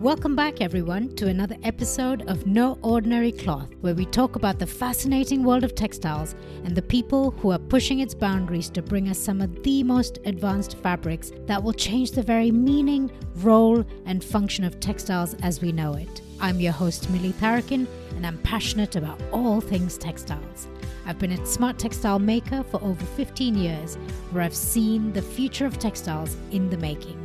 Welcome 0.00 0.34
back, 0.34 0.62
everyone, 0.62 1.14
to 1.16 1.28
another 1.28 1.58
episode 1.62 2.26
of 2.26 2.46
No 2.46 2.78
Ordinary 2.80 3.32
Cloth, 3.32 3.68
where 3.82 3.94
we 3.94 4.06
talk 4.06 4.34
about 4.34 4.58
the 4.58 4.66
fascinating 4.66 5.44
world 5.44 5.62
of 5.62 5.74
textiles 5.74 6.34
and 6.64 6.74
the 6.74 6.80
people 6.80 7.32
who 7.32 7.50
are 7.50 7.58
pushing 7.58 8.00
its 8.00 8.14
boundaries 8.14 8.70
to 8.70 8.80
bring 8.80 9.10
us 9.10 9.18
some 9.18 9.42
of 9.42 9.62
the 9.62 9.82
most 9.82 10.18
advanced 10.24 10.78
fabrics 10.78 11.32
that 11.44 11.62
will 11.62 11.74
change 11.74 12.12
the 12.12 12.22
very 12.22 12.50
meaning, 12.50 13.12
role, 13.42 13.84
and 14.06 14.24
function 14.24 14.64
of 14.64 14.80
textiles 14.80 15.34
as 15.42 15.60
we 15.60 15.70
know 15.70 15.92
it. 15.92 16.22
I'm 16.40 16.60
your 16.60 16.72
host, 16.72 17.12
Mili 17.12 17.34
Tharakan, 17.34 17.86
and 18.16 18.26
I'm 18.26 18.38
passionate 18.38 18.96
about 18.96 19.20
all 19.32 19.60
things 19.60 19.98
textiles. 19.98 20.66
I've 21.04 21.18
been 21.18 21.32
a 21.32 21.44
smart 21.44 21.78
textile 21.78 22.18
maker 22.18 22.62
for 22.62 22.82
over 22.82 23.04
15 23.04 23.54
years, 23.54 23.96
where 24.30 24.44
I've 24.44 24.56
seen 24.56 25.12
the 25.12 25.20
future 25.20 25.66
of 25.66 25.78
textiles 25.78 26.38
in 26.52 26.70
the 26.70 26.78
making. 26.78 27.19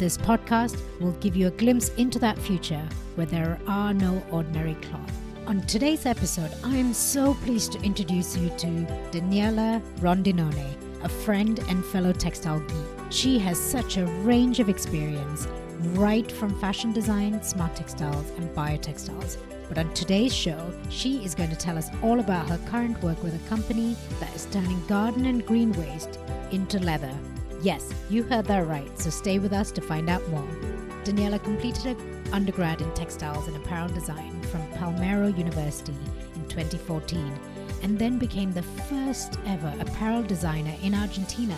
This 0.00 0.16
podcast 0.16 0.80
will 0.98 1.12
give 1.20 1.36
you 1.36 1.48
a 1.48 1.50
glimpse 1.50 1.90
into 1.98 2.18
that 2.20 2.38
future 2.38 2.88
where 3.16 3.26
there 3.26 3.60
are 3.66 3.92
no 3.92 4.22
ordinary 4.30 4.72
cloth. 4.76 5.12
On 5.46 5.60
today's 5.66 6.06
episode, 6.06 6.50
I 6.64 6.74
am 6.74 6.94
so 6.94 7.34
pleased 7.44 7.72
to 7.72 7.82
introduce 7.82 8.34
you 8.34 8.48
to 8.48 8.66
Daniela 9.12 9.82
Rondinone, 9.98 11.04
a 11.04 11.08
friend 11.10 11.58
and 11.68 11.84
fellow 11.84 12.14
textile 12.14 12.60
geek. 12.60 13.10
She 13.10 13.38
has 13.40 13.60
such 13.60 13.98
a 13.98 14.06
range 14.24 14.58
of 14.58 14.70
experience, 14.70 15.46
right 15.92 16.32
from 16.32 16.58
fashion 16.58 16.94
design, 16.94 17.42
smart 17.42 17.76
textiles, 17.76 18.30
and 18.38 18.48
biotextiles. 18.56 19.36
But 19.68 19.76
on 19.76 19.92
today's 19.92 20.34
show, 20.34 20.72
she 20.88 21.22
is 21.26 21.34
going 21.34 21.50
to 21.50 21.56
tell 21.56 21.76
us 21.76 21.90
all 22.02 22.20
about 22.20 22.48
her 22.48 22.58
current 22.70 23.02
work 23.02 23.22
with 23.22 23.34
a 23.34 23.48
company 23.50 23.94
that 24.18 24.34
is 24.34 24.46
turning 24.46 24.82
garden 24.86 25.26
and 25.26 25.44
green 25.44 25.72
waste 25.72 26.18
into 26.52 26.78
leather 26.78 27.14
Yes, 27.62 27.92
you 28.08 28.22
heard 28.22 28.46
that 28.46 28.66
right, 28.66 28.98
so 28.98 29.10
stay 29.10 29.38
with 29.38 29.52
us 29.52 29.70
to 29.72 29.82
find 29.82 30.08
out 30.08 30.26
more. 30.28 30.48
Daniela 31.04 31.42
completed 31.42 31.82
her 31.82 32.32
undergrad 32.32 32.80
in 32.80 32.90
textiles 32.94 33.48
and 33.48 33.56
apparel 33.56 33.88
design 33.88 34.40
from 34.44 34.66
Palermo 34.72 35.26
University 35.26 35.94
in 36.34 36.48
2014 36.48 37.38
and 37.82 37.98
then 37.98 38.18
became 38.18 38.50
the 38.52 38.62
first 38.62 39.38
ever 39.46 39.74
apparel 39.80 40.22
designer 40.22 40.74
in 40.82 40.94
Argentina 40.94 41.56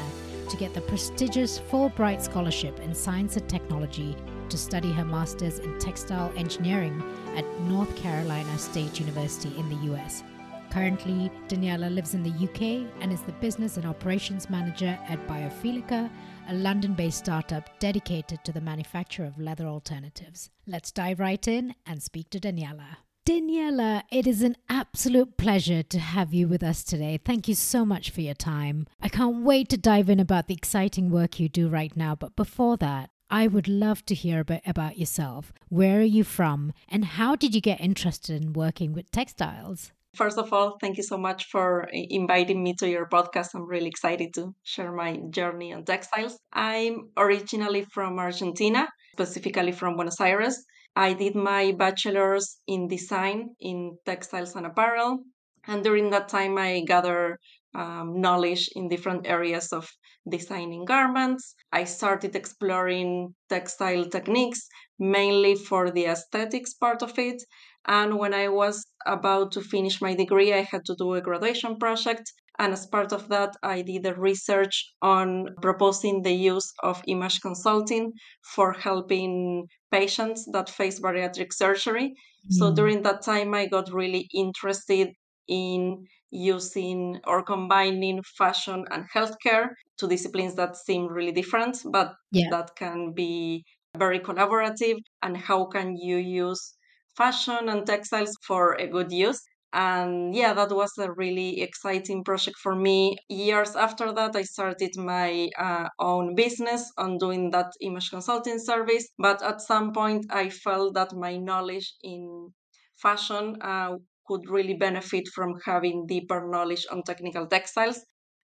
to 0.50 0.56
get 0.56 0.74
the 0.74 0.80
prestigious 0.80 1.60
Fulbright 1.60 2.20
Scholarship 2.20 2.80
in 2.80 2.94
Science 2.94 3.36
and 3.36 3.48
Technology 3.48 4.16
to 4.48 4.58
study 4.58 4.92
her 4.92 5.04
master's 5.04 5.60
in 5.60 5.78
textile 5.78 6.32
engineering 6.36 7.00
at 7.36 7.44
North 7.62 7.94
Carolina 7.96 8.58
State 8.58 8.98
University 8.98 9.56
in 9.56 9.68
the 9.68 9.94
US. 9.94 10.24
Currently, 10.72 11.30
Daniela 11.48 11.94
lives 11.94 12.14
in 12.14 12.22
the 12.22 12.30
UK 12.30 12.90
and 13.02 13.12
is 13.12 13.20
the 13.20 13.32
business 13.32 13.76
and 13.76 13.84
operations 13.84 14.48
manager 14.48 14.98
at 15.06 15.28
Biophilica, 15.28 16.10
a 16.48 16.54
London 16.54 16.94
based 16.94 17.18
startup 17.18 17.78
dedicated 17.78 18.42
to 18.44 18.52
the 18.52 18.60
manufacture 18.62 19.26
of 19.26 19.38
leather 19.38 19.66
alternatives. 19.66 20.48
Let's 20.66 20.90
dive 20.90 21.20
right 21.20 21.46
in 21.46 21.74
and 21.84 22.02
speak 22.02 22.30
to 22.30 22.40
Daniela. 22.40 22.96
Daniela, 23.26 24.04
it 24.10 24.26
is 24.26 24.40
an 24.40 24.56
absolute 24.70 25.36
pleasure 25.36 25.82
to 25.82 25.98
have 25.98 26.32
you 26.32 26.48
with 26.48 26.62
us 26.62 26.82
today. 26.82 27.20
Thank 27.22 27.48
you 27.48 27.54
so 27.54 27.84
much 27.84 28.08
for 28.08 28.22
your 28.22 28.32
time. 28.32 28.86
I 28.98 29.10
can't 29.10 29.44
wait 29.44 29.68
to 29.68 29.76
dive 29.76 30.08
in 30.08 30.20
about 30.20 30.48
the 30.48 30.54
exciting 30.54 31.10
work 31.10 31.38
you 31.38 31.50
do 31.50 31.68
right 31.68 31.94
now, 31.94 32.14
but 32.14 32.34
before 32.34 32.78
that, 32.78 33.10
I 33.28 33.46
would 33.46 33.68
love 33.68 34.06
to 34.06 34.14
hear 34.14 34.40
a 34.40 34.44
bit 34.44 34.62
about 34.66 34.98
yourself. 34.98 35.52
Where 35.68 35.98
are 35.98 36.02
you 36.02 36.24
from, 36.24 36.72
and 36.88 37.04
how 37.04 37.36
did 37.36 37.54
you 37.54 37.60
get 37.60 37.78
interested 37.78 38.42
in 38.42 38.54
working 38.54 38.94
with 38.94 39.10
textiles? 39.10 39.92
First 40.14 40.38
of 40.38 40.52
all, 40.52 40.76
thank 40.80 40.96
you 40.96 41.02
so 41.02 41.18
much 41.18 41.44
for 41.46 41.88
inviting 41.92 42.62
me 42.62 42.74
to 42.76 42.88
your 42.88 43.06
podcast. 43.08 43.48
I'm 43.54 43.66
really 43.66 43.88
excited 43.88 44.32
to 44.34 44.54
share 44.62 44.92
my 44.92 45.18
journey 45.30 45.72
on 45.72 45.84
textiles. 45.84 46.38
I'm 46.52 47.10
originally 47.16 47.84
from 47.92 48.18
Argentina, 48.18 48.88
specifically 49.14 49.72
from 49.72 49.96
Buenos 49.96 50.20
Aires. 50.20 50.64
I 50.96 51.12
did 51.14 51.34
my 51.34 51.72
bachelor's 51.72 52.58
in 52.66 52.88
design 52.88 53.54
in 53.60 53.98
textiles 54.06 54.54
and 54.54 54.66
apparel. 54.66 55.24
And 55.66 55.82
during 55.82 56.10
that 56.10 56.28
time, 56.28 56.58
I 56.58 56.80
gathered 56.86 57.38
um, 57.74 58.20
knowledge 58.20 58.68
in 58.74 58.88
different 58.88 59.26
areas 59.26 59.72
of 59.72 59.90
designing 60.28 60.84
garments. 60.84 61.54
I 61.72 61.84
started 61.84 62.36
exploring 62.36 63.34
textile 63.48 64.04
techniques 64.06 64.68
mainly 64.98 65.54
for 65.54 65.90
the 65.90 66.04
aesthetics 66.06 66.74
part 66.74 67.02
of 67.02 67.18
it. 67.18 67.42
And 67.86 68.18
when 68.18 68.32
I 68.32 68.48
was 68.48 68.84
about 69.06 69.52
to 69.52 69.60
finish 69.60 70.00
my 70.00 70.14
degree, 70.14 70.52
I 70.52 70.62
had 70.62 70.84
to 70.86 70.94
do 70.96 71.14
a 71.14 71.20
graduation 71.20 71.76
project. 71.78 72.32
And 72.58 72.72
as 72.72 72.86
part 72.86 73.12
of 73.12 73.28
that, 73.28 73.56
I 73.62 73.82
did 73.82 74.06
a 74.06 74.14
research 74.14 74.92
on 75.02 75.48
proposing 75.60 76.22
the 76.22 76.32
use 76.32 76.72
of 76.82 77.02
image 77.08 77.40
consulting 77.40 78.12
for 78.54 78.72
helping 78.72 79.66
patients 79.90 80.46
that 80.52 80.68
face 80.70 81.00
bariatric 81.00 81.52
surgery. 81.52 82.08
Mm. 82.46 82.52
So 82.52 82.74
during 82.74 83.02
that 83.02 83.22
time, 83.22 83.54
I 83.54 83.66
got 83.66 83.92
really 83.92 84.28
interested 84.32 85.12
in 85.48 86.04
using 86.30 87.20
or 87.26 87.42
combining 87.42 88.22
fashion 88.38 88.84
and 88.90 89.04
healthcare, 89.14 89.70
two 89.98 90.08
disciplines 90.08 90.54
that 90.54 90.76
seem 90.76 91.06
really 91.06 91.32
different, 91.32 91.78
but 91.90 92.14
yeah. 92.30 92.48
that 92.50 92.70
can 92.76 93.12
be 93.12 93.64
very 93.98 94.18
collaborative. 94.18 94.96
And 95.22 95.36
how 95.36 95.66
can 95.66 95.96
you 95.96 96.16
use 96.16 96.74
fashion 97.16 97.68
and 97.68 97.86
textiles 97.86 98.36
for 98.46 98.74
a 98.74 98.86
good 98.86 99.12
use. 99.12 99.40
And 99.74 100.34
yeah, 100.34 100.52
that 100.54 100.70
was 100.70 100.92
a 100.98 101.12
really 101.12 101.62
exciting 101.62 102.24
project 102.24 102.56
for 102.62 102.74
me. 102.76 103.16
Years 103.28 103.74
after 103.74 104.12
that, 104.12 104.36
I 104.36 104.42
started 104.42 104.90
my 104.96 105.48
uh, 105.58 105.88
own 105.98 106.34
business 106.34 106.90
on 106.98 107.16
doing 107.18 107.50
that 107.50 107.72
image 107.80 108.10
consulting 108.10 108.58
service. 108.58 109.08
But 109.18 109.42
at 109.42 109.62
some 109.62 109.92
point, 109.92 110.26
I 110.30 110.50
felt 110.50 110.94
that 110.94 111.14
my 111.14 111.36
knowledge 111.38 111.94
in 112.02 112.52
fashion 113.00 113.56
uh, 113.62 113.96
could 114.26 114.48
really 114.48 114.74
benefit 114.74 115.28
from 115.34 115.54
having 115.64 116.06
deeper 116.06 116.46
knowledge 116.48 116.86
on 116.90 117.02
technical 117.02 117.46
textiles. 117.46 118.00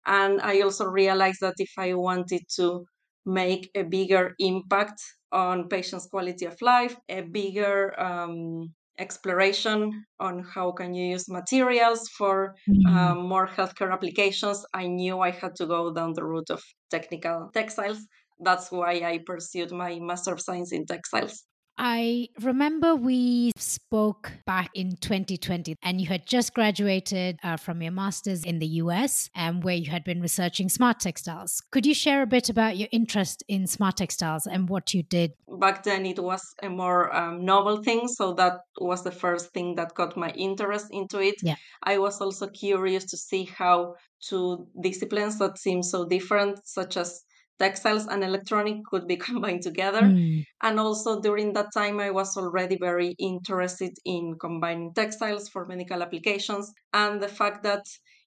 And 0.05 0.41
I 0.41 0.61
also 0.61 0.85
realized 0.85 1.39
that 1.41 1.55
if 1.57 1.71
I 1.77 1.93
wanted 1.93 2.41
to 2.55 2.85
make 3.25 3.69
a 3.75 3.83
bigger 3.83 4.33
impact 4.39 5.01
on 5.31 5.67
patients' 5.67 6.07
quality 6.07 6.45
of 6.45 6.55
life, 6.61 6.95
a 7.09 7.21
bigger 7.21 7.99
um, 7.99 8.73
exploration 8.99 10.05
on 10.19 10.43
how 10.43 10.71
can 10.71 10.93
you 10.93 11.11
use 11.11 11.29
materials 11.29 12.07
for 12.17 12.55
mm-hmm. 12.69 12.97
um, 12.97 13.27
more 13.27 13.47
healthcare 13.47 13.91
applications. 13.91 14.65
I 14.73 14.87
knew 14.87 15.19
I 15.19 15.31
had 15.31 15.55
to 15.57 15.67
go 15.67 15.93
down 15.93 16.13
the 16.13 16.23
route 16.23 16.49
of 16.49 16.63
technical 16.89 17.49
textiles. 17.53 17.99
That's 18.39 18.71
why 18.71 19.01
I 19.03 19.19
pursued 19.25 19.71
my 19.71 19.99
Master 19.99 20.33
of 20.33 20.41
Science 20.41 20.71
in 20.71 20.85
Textiles. 20.85 21.43
I 21.77 22.29
remember 22.41 22.95
we 22.95 23.51
spoke 23.57 24.31
back 24.45 24.69
in 24.73 24.95
2020 24.97 25.75
and 25.83 26.01
you 26.01 26.07
had 26.07 26.25
just 26.25 26.53
graduated 26.53 27.37
uh, 27.43 27.57
from 27.57 27.81
your 27.81 27.91
master's 27.91 28.43
in 28.43 28.59
the 28.59 28.67
US 28.81 29.29
and 29.35 29.63
where 29.63 29.75
you 29.75 29.91
had 29.91 30.03
been 30.03 30.21
researching 30.21 30.69
smart 30.69 30.99
textiles. 30.99 31.61
Could 31.71 31.85
you 31.85 31.93
share 31.93 32.23
a 32.23 32.27
bit 32.27 32.49
about 32.49 32.77
your 32.77 32.89
interest 32.91 33.43
in 33.47 33.67
smart 33.67 33.97
textiles 33.97 34.47
and 34.47 34.69
what 34.69 34.93
you 34.93 35.03
did? 35.03 35.33
Back 35.59 35.83
then, 35.83 36.05
it 36.05 36.19
was 36.19 36.41
a 36.63 36.69
more 36.69 37.15
um, 37.15 37.45
novel 37.45 37.83
thing. 37.83 38.07
So 38.07 38.33
that 38.33 38.59
was 38.79 39.03
the 39.03 39.11
first 39.11 39.53
thing 39.53 39.75
that 39.75 39.93
got 39.93 40.17
my 40.17 40.31
interest 40.31 40.87
into 40.91 41.19
it. 41.19 41.35
Yeah. 41.43 41.55
I 41.83 41.99
was 41.99 42.19
also 42.21 42.47
curious 42.47 43.05
to 43.05 43.17
see 43.17 43.45
how 43.45 43.95
two 44.19 44.67
disciplines 44.81 45.37
that 45.39 45.57
seem 45.59 45.83
so 45.83 46.05
different, 46.05 46.59
such 46.65 46.97
as 46.97 47.23
textiles 47.59 48.07
and 48.07 48.23
electronic 48.23 48.83
could 48.89 49.07
be 49.07 49.17
combined 49.29 49.63
together. 49.63 50.01
Mm. 50.01 50.45
And 50.61 50.79
also 50.79 51.21
during 51.21 51.53
that 51.53 51.73
time, 51.73 51.99
I 51.99 52.11
was 52.11 52.37
already 52.37 52.77
very 52.77 53.15
interested 53.19 53.93
in 54.05 54.35
combining 54.39 54.93
textiles 54.93 55.49
for 55.49 55.65
medical 55.65 56.01
applications 56.01 56.71
and 56.93 57.21
the 57.21 57.27
fact 57.27 57.63
that 57.63 57.83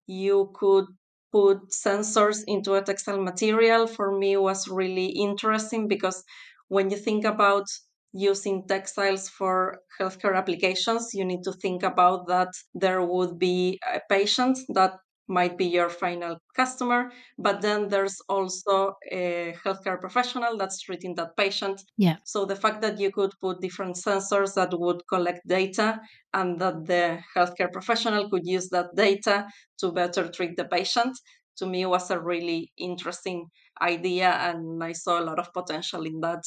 you 0.07 0.51
could 0.55 0.87
put 1.33 1.59
sensors 1.71 2.43
into 2.47 2.75
a 2.75 2.83
textile 2.83 3.23
material 3.23 3.87
for 3.87 4.19
me 4.19 4.37
was 4.37 4.67
really 4.67 5.07
interesting 5.07 5.87
because 5.87 6.25
when 6.69 6.91
you 6.91 6.97
think 6.97 7.25
about 7.25 7.67
using 8.13 8.67
textiles 8.67 9.29
for 9.29 9.79
healthcare 10.01 10.37
applications, 10.37 11.15
you 11.15 11.25
need 11.25 11.43
to 11.45 11.53
think 11.53 11.83
about 11.83 12.27
that 12.27 12.49
there 12.75 13.03
would 13.03 13.39
be 13.39 13.79
a 13.95 14.01
patient 14.09 14.59
that 14.75 14.95
might 15.31 15.57
be 15.57 15.67
your 15.67 15.89
final 15.89 16.37
customer 16.55 17.11
but 17.39 17.61
then 17.63 17.89
there's 17.89 18.21
also 18.29 18.95
a 19.11 19.55
healthcare 19.65 20.01
professional 20.01 20.57
that's 20.57 20.81
treating 20.81 21.15
that 21.15 21.37
patient. 21.37 21.83
Yeah. 21.97 22.17
So 22.25 22.45
the 22.45 22.57
fact 22.57 22.83
that 22.83 22.99
you 22.99 23.11
could 23.11 23.33
put 23.41 23.61
different 23.61 23.97
sensors 23.97 24.55
that 24.55 24.79
would 24.79 25.03
collect 25.09 25.47
data 25.47 26.01
and 26.35 26.59
that 26.61 26.87
the 26.87 27.21
healthcare 27.37 27.73
professional 27.73 28.29
could 28.29 28.45
use 28.45 28.69
that 28.71 28.95
data 28.95 29.47
to 29.79 29.93
better 29.93 30.29
treat 30.29 30.57
the 30.57 30.65
patient 30.65 31.17
to 31.59 31.67
me 31.67 31.87
was 31.87 32.11
a 32.11 32.21
really 32.21 32.73
interesting 32.79 33.47
idea 33.83 34.31
and 34.31 34.83
i 34.83 34.93
saw 34.93 35.21
a 35.21 35.25
lot 35.25 35.39
of 35.39 35.53
potential 35.53 36.05
in 36.05 36.21
that. 36.21 36.43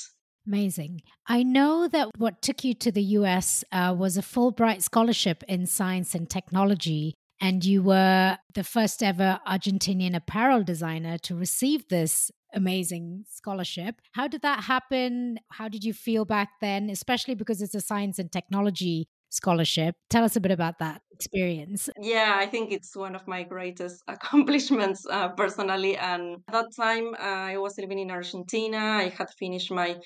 Amazing. 0.45 1.01
I 1.25 1.41
know 1.43 1.87
that 1.87 2.09
what 2.17 2.41
took 2.41 2.65
you 2.65 2.73
to 2.73 2.91
the 2.91 3.03
US 3.19 3.63
uh, 3.71 3.95
was 3.97 4.17
a 4.17 4.21
Fulbright 4.21 4.81
scholarship 4.81 5.41
in 5.47 5.65
science 5.65 6.13
and 6.13 6.29
technology 6.29 7.15
and 7.43 7.65
you 7.65 7.83
were 7.83 8.37
the 8.53 8.63
first 8.63 9.03
ever 9.03 9.37
Argentinian 9.45 10.15
apparel 10.15 10.63
designer 10.63 11.17
to 11.17 11.35
receive 11.35 11.85
this 11.89 12.31
amazing 12.53 13.25
scholarship. 13.27 13.99
How 14.13 14.29
did 14.29 14.43
that 14.43 14.63
happen? 14.63 15.39
How 15.51 15.67
did 15.67 15.83
you 15.83 15.93
feel 15.93 16.23
back 16.23 16.51
then, 16.61 16.89
especially 16.89 17.35
because 17.35 17.61
it's 17.61 17.75
a 17.75 17.81
science 17.81 18.17
and 18.17 18.31
technology 18.31 19.09
scholarship? 19.33 19.95
Tell 20.09 20.23
us 20.23 20.35
a 20.35 20.39
bit 20.39 20.51
about 20.51 20.79
that 20.79 21.01
experience. 21.11 21.89
Yeah, 21.99 22.35
I 22.37 22.45
think 22.45 22.71
it's 22.71 22.95
one 22.95 23.15
of 23.15 23.27
my 23.27 23.43
greatest 23.43 24.03
accomplishments 24.07 25.05
uh, 25.09 25.29
personally. 25.29 25.97
And 25.97 26.37
at 26.47 26.53
that 26.53 26.75
time, 26.75 27.13
uh, 27.15 27.51
I 27.53 27.57
was 27.57 27.77
living 27.77 27.99
in 27.99 28.11
Argentina. 28.11 28.77
I 28.77 29.09
had 29.09 29.27
finished 29.39 29.71
my 29.71 29.97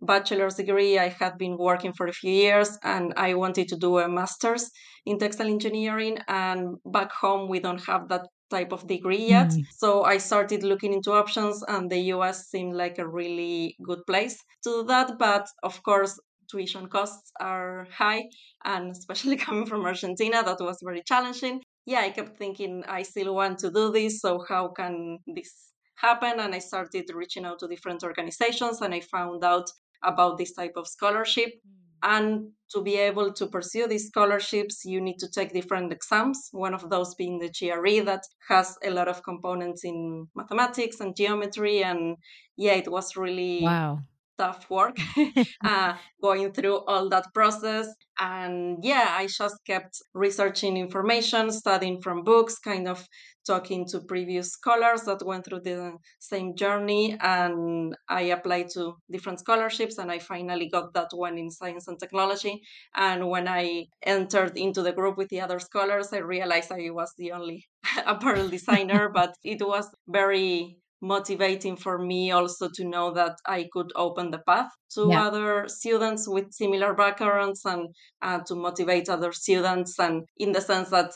bachelor's 0.00 0.56
degree. 0.56 0.98
I 0.98 1.08
had 1.08 1.38
been 1.38 1.56
working 1.56 1.92
for 1.92 2.06
a 2.06 2.12
few 2.12 2.32
years 2.32 2.78
and 2.82 3.14
I 3.16 3.34
wanted 3.34 3.68
to 3.68 3.76
do 3.76 3.98
a 3.98 4.08
master's 4.08 4.70
in 5.06 5.18
textile 5.18 5.48
engineering. 5.48 6.18
And 6.28 6.76
back 6.84 7.12
home, 7.12 7.48
we 7.48 7.60
don't 7.60 7.84
have 7.86 8.08
that 8.08 8.26
type 8.50 8.72
of 8.72 8.86
degree 8.86 9.26
yet. 9.36 9.48
Mm. 9.48 9.64
So 9.76 10.04
I 10.04 10.18
started 10.18 10.62
looking 10.62 10.92
into 10.92 11.12
options, 11.12 11.62
and 11.66 11.90
the 11.90 12.02
US 12.14 12.48
seemed 12.50 12.74
like 12.74 12.98
a 12.98 13.08
really 13.08 13.76
good 13.82 14.02
place 14.06 14.36
to 14.64 14.70
do 14.70 14.84
that. 14.84 15.18
But 15.18 15.46
of 15.62 15.82
course, 15.82 16.18
tuition 16.54 16.86
costs 16.88 17.32
are 17.40 17.86
high, 17.90 18.24
and 18.64 18.90
especially 18.92 19.36
coming 19.46 19.66
from 19.66 19.84
Argentina, 19.84 20.42
that 20.42 20.60
was 20.60 20.78
very 20.82 21.02
challenging. 21.02 21.60
Yeah, 21.86 22.00
I 22.00 22.10
kept 22.10 22.38
thinking 22.38 22.82
I 22.88 23.02
still 23.02 23.34
want 23.34 23.58
to 23.60 23.70
do 23.70 23.90
this, 23.92 24.20
so 24.20 24.44
how 24.48 24.68
can 24.68 25.18
this 25.26 25.72
happen? 25.96 26.40
And 26.40 26.54
I 26.54 26.60
started 26.60 27.10
reaching 27.14 27.44
out 27.44 27.58
to 27.60 27.68
different 27.68 28.02
organizations, 28.02 28.80
and 28.80 28.94
I 28.94 29.00
found 29.00 29.44
out 29.44 29.68
about 30.02 30.38
this 30.38 30.52
type 30.52 30.74
of 30.76 30.86
scholarship. 30.86 31.50
Mm. 31.50 31.80
And 32.06 32.48
to 32.70 32.82
be 32.82 32.96
able 32.96 33.32
to 33.32 33.46
pursue 33.46 33.86
these 33.86 34.08
scholarships, 34.08 34.84
you 34.84 35.00
need 35.00 35.18
to 35.20 35.28
take 35.30 35.54
different 35.54 35.90
exams. 35.90 36.48
One 36.52 36.74
of 36.74 36.90
those 36.90 37.14
being 37.14 37.38
the 37.38 37.48
GRE, 37.48 38.04
that 38.04 38.24
has 38.48 38.76
a 38.84 38.90
lot 38.90 39.08
of 39.08 39.22
components 39.22 39.84
in 39.84 40.28
mathematics 40.34 41.00
and 41.00 41.16
geometry. 41.16 41.82
And 41.82 42.16
yeah, 42.58 42.74
it 42.74 42.90
was 42.90 43.16
really 43.16 43.62
wow 43.62 44.02
tough 44.38 44.68
work 44.70 44.96
uh, 45.64 45.94
going 46.22 46.52
through 46.52 46.78
all 46.86 47.08
that 47.08 47.26
process. 47.34 47.88
And 48.18 48.78
yeah, 48.82 49.16
I 49.18 49.26
just 49.26 49.56
kept 49.66 50.00
researching 50.14 50.76
information, 50.76 51.50
studying 51.50 52.00
from 52.00 52.22
books, 52.22 52.58
kind 52.58 52.88
of 52.88 53.06
talking 53.46 53.86
to 53.86 54.00
previous 54.00 54.50
scholars 54.50 55.02
that 55.02 55.24
went 55.24 55.44
through 55.44 55.60
the 55.60 55.96
same 56.18 56.56
journey. 56.56 57.16
And 57.20 57.94
I 58.08 58.22
applied 58.22 58.70
to 58.74 58.94
different 59.10 59.40
scholarships 59.40 59.98
and 59.98 60.10
I 60.10 60.18
finally 60.18 60.68
got 60.68 60.94
that 60.94 61.08
one 61.12 61.38
in 61.38 61.50
science 61.50 61.88
and 61.88 61.98
technology. 61.98 62.62
And 62.94 63.28
when 63.28 63.48
I 63.48 63.86
entered 64.02 64.56
into 64.56 64.82
the 64.82 64.92
group 64.92 65.16
with 65.16 65.28
the 65.28 65.40
other 65.40 65.58
scholars, 65.58 66.08
I 66.12 66.18
realized 66.18 66.72
I 66.72 66.90
was 66.90 67.12
the 67.18 67.32
only 67.32 67.66
apparel 68.06 68.48
designer, 68.56 69.10
but 69.12 69.34
it 69.42 69.60
was 69.60 69.88
very 70.08 70.78
motivating 71.00 71.76
for 71.76 71.98
me 71.98 72.30
also 72.30 72.68
to 72.74 72.84
know 72.84 73.12
that 73.12 73.36
I 73.46 73.68
could 73.72 73.92
open 73.94 74.30
the 74.30 74.38
path 74.38 74.70
to 74.94 75.08
yeah. 75.10 75.26
other 75.26 75.68
students 75.68 76.28
with 76.28 76.52
similar 76.52 76.94
backgrounds 76.94 77.62
and 77.64 77.88
uh, 78.22 78.40
to 78.46 78.54
motivate 78.54 79.08
other 79.08 79.32
students. 79.32 79.98
And 79.98 80.24
in 80.38 80.52
the 80.52 80.60
sense 80.60 80.90
that 80.90 81.12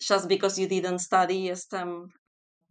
just 0.00 0.28
because 0.28 0.58
you 0.58 0.68
didn't 0.68 0.98
study 0.98 1.50
a 1.50 1.56
STEM 1.56 2.08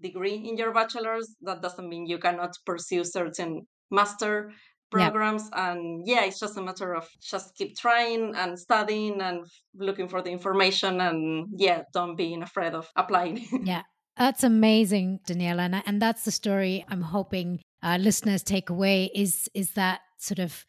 degree 0.02 0.36
in 0.36 0.58
your 0.58 0.74
bachelor's, 0.74 1.36
that 1.42 1.62
doesn't 1.62 1.88
mean 1.88 2.06
you 2.06 2.18
cannot 2.18 2.56
pursue 2.66 3.04
certain 3.04 3.68
master 3.90 4.52
programs 4.92 5.50
yeah. 5.52 5.72
and 5.72 6.06
yeah 6.06 6.26
it's 6.26 6.40
just 6.40 6.58
a 6.58 6.62
matter 6.62 6.94
of 6.94 7.08
just 7.22 7.56
keep 7.56 7.78
trying 7.78 8.36
and 8.36 8.60
studying 8.60 9.22
and 9.22 9.46
looking 9.74 10.08
for 10.08 10.22
the 10.22 10.30
information 10.30 11.00
and 11.00 11.48
yeah 11.56 11.82
don't 11.94 12.18
being 12.18 12.44
afraid 12.44 12.74
of 12.74 12.88
applying 12.98 13.42
yeah 13.64 13.84
that's 14.22 14.44
amazing, 14.44 15.20
Daniela, 15.28 15.62
and, 15.62 15.82
and 15.84 16.00
that's 16.00 16.26
the 16.26 16.32
story 16.32 16.86
I'm 16.88 17.02
hoping 17.02 17.60
listeners 17.98 18.44
take 18.44 18.70
away 18.70 19.10
is 19.16 19.50
is 19.56 19.72
that 19.72 20.02
sort 20.18 20.38
of 20.38 20.64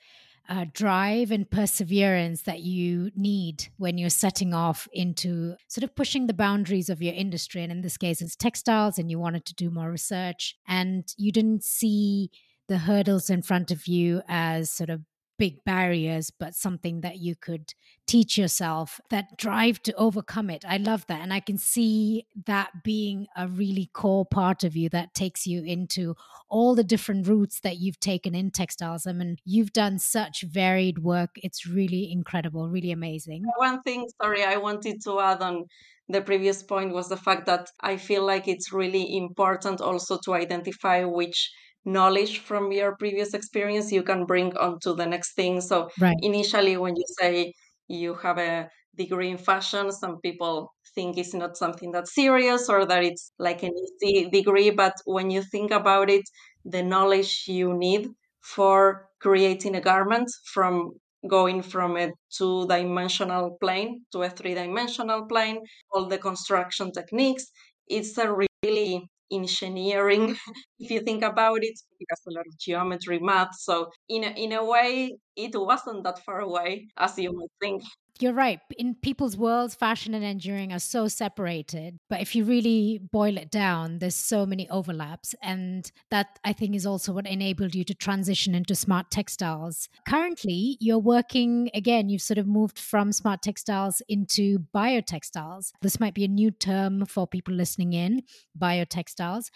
uh, 0.49 0.65
drive 0.73 1.31
and 1.31 1.49
perseverance 1.51 2.43
that 2.43 2.61
you 2.61 3.11
need 3.15 3.69
when 3.77 3.99
you're 3.99 4.09
setting 4.09 4.55
off 4.55 4.89
into 4.93 5.55
sort 5.69 5.85
of 5.85 5.95
pushing 5.95 6.27
the 6.27 6.35
boundaries 6.35 6.89
of 6.89 7.03
your 7.03 7.15
industry. 7.15 7.63
And 7.63 7.71
in 7.71 7.83
this 7.83 7.99
case, 7.99 8.23
it's 8.23 8.37
textiles, 8.37 8.99
and 8.99 9.11
you 9.11 9.19
wanted 9.19 9.45
to 9.45 9.55
do 9.55 9.71
more 9.71 9.91
research, 9.91 10.57
and 10.67 11.05
you 11.19 11.31
didn't 11.31 11.63
see 11.63 12.31
the 12.69 12.79
hurdles 12.79 13.29
in 13.29 13.43
front 13.43 13.71
of 13.71 13.87
you 13.87 14.23
as 14.29 14.71
sort 14.71 14.89
of 14.89 15.03
big 15.39 15.65
barriers, 15.65 16.31
but 16.31 16.55
something 16.55 17.01
that 17.01 17.19
you 17.19 17.35
could 17.35 17.75
teach 18.07 18.37
yourself, 18.37 19.01
that 19.11 19.37
drive 19.37 19.83
to 19.83 19.95
overcome 19.95 20.51
it. 20.51 20.65
I 20.69 20.77
love 20.77 21.07
that. 21.07 21.21
And 21.21 21.33
I 21.33 21.41
can 21.41 21.59
see 21.59 22.27
that 22.47 22.85
being 22.85 23.27
a 23.37 23.49
really 23.49 23.91
core 23.93 24.27
part 24.27 24.65
of 24.65 24.77
you 24.77 24.89
that 24.91 25.15
takes 25.15 25.47
you 25.47 25.63
into 25.63 26.15
all 26.49 26.75
the 26.75 26.85
different 26.85 27.27
routes 27.27 27.61
that 27.61 27.79
you've 27.79 28.01
taken 28.01 28.35
in 28.35 28.51
textiles. 28.51 29.07
I 29.07 29.13
mean, 29.13 29.37
you've 29.45 29.73
done 29.73 29.99
such 29.99 30.43
varied 30.43 30.99
work. 30.99 31.31
It's 31.37 31.67
really 31.67 32.11
incredible, 32.13 32.69
really 32.69 32.93
amazing. 32.93 33.45
One 33.57 33.83
thing, 33.83 34.09
sorry, 34.21 34.45
I 34.45 34.57
wanted 34.57 35.03
to 35.05 35.21
add 35.21 35.41
on 35.43 35.65
the 36.09 36.21
previous 36.21 36.63
point 36.63 36.93
was 36.93 37.09
the 37.09 37.17
fact 37.17 37.47
that 37.47 37.69
I 37.81 37.97
feel 37.97 38.25
like 38.25 38.49
it's 38.49 38.73
really 38.73 39.17
important 39.17 39.81
also 39.81 40.19
to 40.25 40.35
identify 40.35 41.05
which 41.05 41.51
knowledge 41.85 42.39
from 42.41 42.73
your 42.73 42.97
previous 42.97 43.35
experience 43.35 43.91
you 43.93 44.03
can 44.03 44.25
bring 44.25 44.57
on 44.57 44.79
to 44.81 44.95
the 44.95 45.07
next 45.07 45.35
thing. 45.35 45.61
So 45.61 45.91
right. 46.01 46.17
initially 46.23 46.77
when 46.77 46.97
you 46.97 47.05
say 47.21 47.53
you 47.89 48.15
have 48.15 48.39
a 48.39 48.69
degree 48.97 49.31
in 49.31 49.39
fashion, 49.39 49.91
some 49.91 50.21
people 50.21 50.73
think 50.95 51.17
it's 51.17 51.35
not 51.35 51.57
something 51.57 51.91
that's 51.91 52.15
serious 52.15 52.69
or 52.69 52.85
that 52.87 53.03
it's 53.03 53.33
like 53.39 53.63
an 53.63 53.73
easy 53.77 54.29
degree. 54.31 54.71
But 54.71 54.95
when 55.05 55.31
you 55.31 55.43
think 55.43 55.71
about 55.71 56.11
it, 56.11 56.23
the 56.65 56.83
knowledge 56.83 57.45
you 57.47 57.75
need 57.75 58.09
for 58.41 59.09
creating 59.21 59.77
a 59.77 59.81
garment 59.81 60.31
from 60.45 60.93
going 61.29 61.63
from 61.63 61.97
a 61.97 62.11
two 62.37 62.67
dimensional 62.67 63.57
plane 63.61 64.03
to 64.11 64.23
a 64.23 64.31
three 64.31 64.55
dimensional 64.55 65.27
plane, 65.27 65.61
all 65.93 66.07
the 66.07 66.19
construction 66.19 66.91
techniques, 66.93 67.47
it's 67.89 68.19
a 68.19 68.33
really 68.65 69.09
engineering 69.33 70.37
if 70.79 70.91
you 70.91 71.01
think 71.01 71.23
about 71.25 71.59
it 71.63 71.79
because 71.99 72.21
a 72.29 72.33
lot 72.33 72.47
of 72.47 72.59
geometry 72.59 73.19
math 73.19 73.55
so 73.59 73.91
in 74.09 74.25
a, 74.25 74.29
in 74.45 74.53
a 74.53 74.65
way 74.65 75.17
it 75.37 75.53
wasn't 75.55 76.05
that 76.05 76.19
far 76.25 76.41
away 76.41 76.89
as 76.99 77.19
you 77.19 77.33
might 77.33 77.51
think 77.61 77.83
you're 78.23 78.33
right. 78.33 78.61
In 78.79 78.95
people's 78.95 79.37
worlds, 79.37 79.75
fashion 79.75 80.15
and 80.15 80.25
engineering 80.25 80.73
are 80.73 80.79
so 80.79 81.09
separated. 81.09 81.99
But 82.09 82.21
if 82.21 82.35
you 82.35 82.45
really 82.45 83.01
boil 83.13 83.37
it 83.37 83.51
down, 83.51 83.99
there's 83.99 84.15
so 84.15 84.47
many 84.47 84.69
overlaps. 84.71 85.35
And 85.43 85.91
that 86.11 86.39
I 86.45 86.53
think 86.53 86.75
is 86.75 86.87
also 86.87 87.13
what 87.13 87.27
enabled 87.27 87.75
you 87.75 87.85
to 87.85 87.95
transition 87.95 88.55
into 88.55 88.75
smart 88.75 89.11
textiles. 89.11 89.89
Currently, 90.09 90.77
you're 90.81 90.99
working 90.99 91.71
again, 91.75 92.09
you've 92.09 92.23
sort 92.23 92.39
of 92.39 92.47
moved 92.47 92.79
from 92.79 93.13
smart 93.13 93.43
textiles 93.43 94.01
into 94.09 94.61
biotextiles. 94.75 95.73
This 95.83 96.01
might 96.01 96.15
be 96.15 96.25
a 96.25 96.29
new 96.29 96.51
term 96.51 97.05
for 97.07 97.27
people 97.27 97.55
listening 97.55 97.93
in 97.93 98.23
biotextiles. 98.59 99.51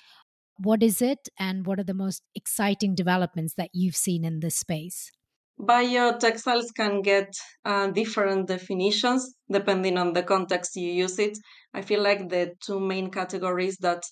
What 0.59 0.83
is 0.83 1.03
it, 1.03 1.29
and 1.39 1.67
what 1.67 1.79
are 1.79 1.85
the 1.85 1.93
most 1.93 2.23
exciting 2.35 2.95
developments 2.95 3.55
that 3.59 3.71
you've 3.75 3.95
seen 3.95 4.25
in 4.25 4.41
this 4.41 4.57
space? 4.57 5.13
Biotextiles 5.61 6.75
can 6.75 7.03
get 7.03 7.35
uh, 7.65 7.89
different 7.89 8.49
definitions 8.49 9.35
depending 9.51 9.99
on 9.99 10.13
the 10.13 10.23
context 10.23 10.77
you 10.77 10.91
use 10.91 11.19
it. 11.19 11.37
I 11.75 11.83
feel 11.83 12.03
like 12.03 12.29
the 12.29 12.55
two 12.65 12.81
main 12.81 13.11
categories 13.11 13.77
that 13.81 14.03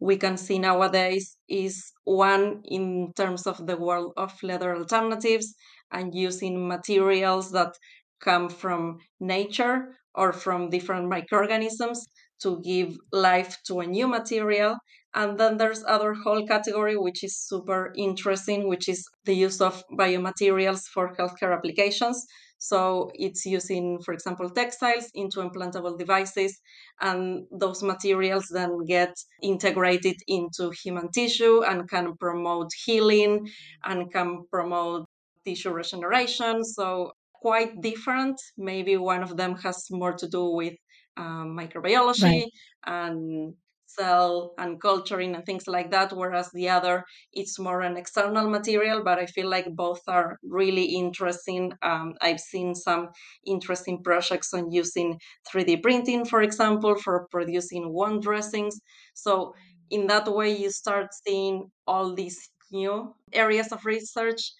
we 0.00 0.16
can 0.16 0.36
see 0.36 0.58
nowadays 0.58 1.36
is 1.48 1.92
one 2.04 2.62
in 2.64 3.12
terms 3.16 3.46
of 3.46 3.66
the 3.66 3.76
world 3.76 4.12
of 4.16 4.42
leather 4.42 4.76
alternatives 4.76 5.54
and 5.90 6.14
using 6.14 6.68
materials 6.68 7.50
that 7.52 7.74
come 8.20 8.48
from 8.48 8.98
nature 9.20 9.96
or 10.14 10.32
from 10.32 10.70
different 10.70 11.08
microorganisms 11.08 12.06
to 12.40 12.60
give 12.62 12.96
life 13.12 13.56
to 13.66 13.80
a 13.80 13.86
new 13.86 14.06
material 14.08 14.76
and 15.16 15.38
then 15.40 15.56
there's 15.56 15.82
other 15.88 16.12
whole 16.12 16.46
category 16.46 16.96
which 16.96 17.24
is 17.24 17.34
super 17.36 17.92
interesting, 17.96 18.68
which 18.68 18.86
is 18.86 19.02
the 19.24 19.34
use 19.34 19.62
of 19.62 19.82
biomaterials 19.98 20.82
for 20.92 21.14
healthcare 21.16 21.56
applications. 21.56 22.24
So 22.58 23.10
it's 23.14 23.44
using, 23.46 23.98
for 24.04 24.12
example, 24.12 24.48
textiles 24.50 25.10
into 25.14 25.40
implantable 25.40 25.98
devices, 25.98 26.58
and 27.00 27.46
those 27.50 27.82
materials 27.82 28.46
then 28.50 28.84
get 28.86 29.14
integrated 29.42 30.16
into 30.28 30.70
human 30.82 31.10
tissue 31.10 31.62
and 31.64 31.88
can 31.88 32.14
promote 32.18 32.68
healing 32.84 33.48
and 33.84 34.12
can 34.12 34.44
promote 34.50 35.06
tissue 35.46 35.70
regeneration. 35.70 36.62
So 36.64 37.12
quite 37.32 37.80
different. 37.80 38.38
Maybe 38.58 38.96
one 38.98 39.22
of 39.22 39.36
them 39.36 39.56
has 39.56 39.86
more 39.90 40.14
to 40.14 40.28
do 40.28 40.44
with 40.50 40.74
um, 41.16 41.56
microbiology 41.58 42.22
right. 42.22 42.50
and 42.84 43.54
cell 43.98 44.54
and 44.58 44.80
culturing 44.80 45.34
and 45.34 45.44
things 45.46 45.66
like 45.66 45.90
that 45.90 46.12
whereas 46.12 46.50
the 46.52 46.68
other 46.68 47.04
it's 47.32 47.58
more 47.58 47.80
an 47.80 47.96
external 47.96 48.48
material 48.48 49.02
but 49.04 49.18
i 49.18 49.26
feel 49.26 49.48
like 49.48 49.66
both 49.74 50.00
are 50.08 50.38
really 50.42 50.84
interesting 50.84 51.72
um, 51.82 52.14
i've 52.22 52.40
seen 52.40 52.74
some 52.74 53.08
interesting 53.46 54.02
projects 54.02 54.52
on 54.54 54.70
using 54.70 55.18
3d 55.50 55.82
printing 55.82 56.24
for 56.24 56.42
example 56.42 56.94
for 56.96 57.26
producing 57.30 57.92
wound 57.92 58.22
dressings 58.22 58.78
so 59.14 59.52
in 59.90 60.06
that 60.06 60.26
way 60.28 60.50
you 60.56 60.70
start 60.70 61.08
seeing 61.26 61.70
all 61.86 62.14
these 62.14 62.50
new 62.72 63.14
areas 63.32 63.72
of 63.72 63.84
research 63.84 64.52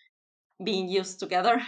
being 0.65 0.89
used 0.89 1.21
together. 1.21 1.61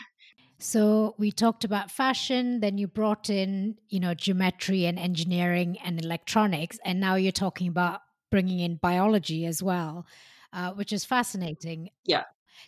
So 0.59 1.15
we 1.19 1.31
talked 1.31 1.65
about 1.65 1.91
fashion, 1.91 2.61
then 2.61 2.79
you 2.79 2.89
brought 2.89 3.31
in, 3.31 3.79
you 3.89 4.01
know, 4.01 4.15
geometry 4.15 4.87
and 4.87 4.99
engineering 4.99 5.79
and 5.85 6.03
electronics, 6.03 6.79
and 6.85 6.99
now 6.99 7.15
you're 7.15 7.31
talking 7.33 7.69
about 7.69 8.01
bringing 8.31 8.59
in 8.59 8.77
biology 8.77 9.47
as 9.47 9.63
well, 9.63 10.07
uh, 10.53 10.73
which 10.73 10.93
is 10.93 11.05
fascinating. 11.05 11.91
Yeah. 12.05 12.25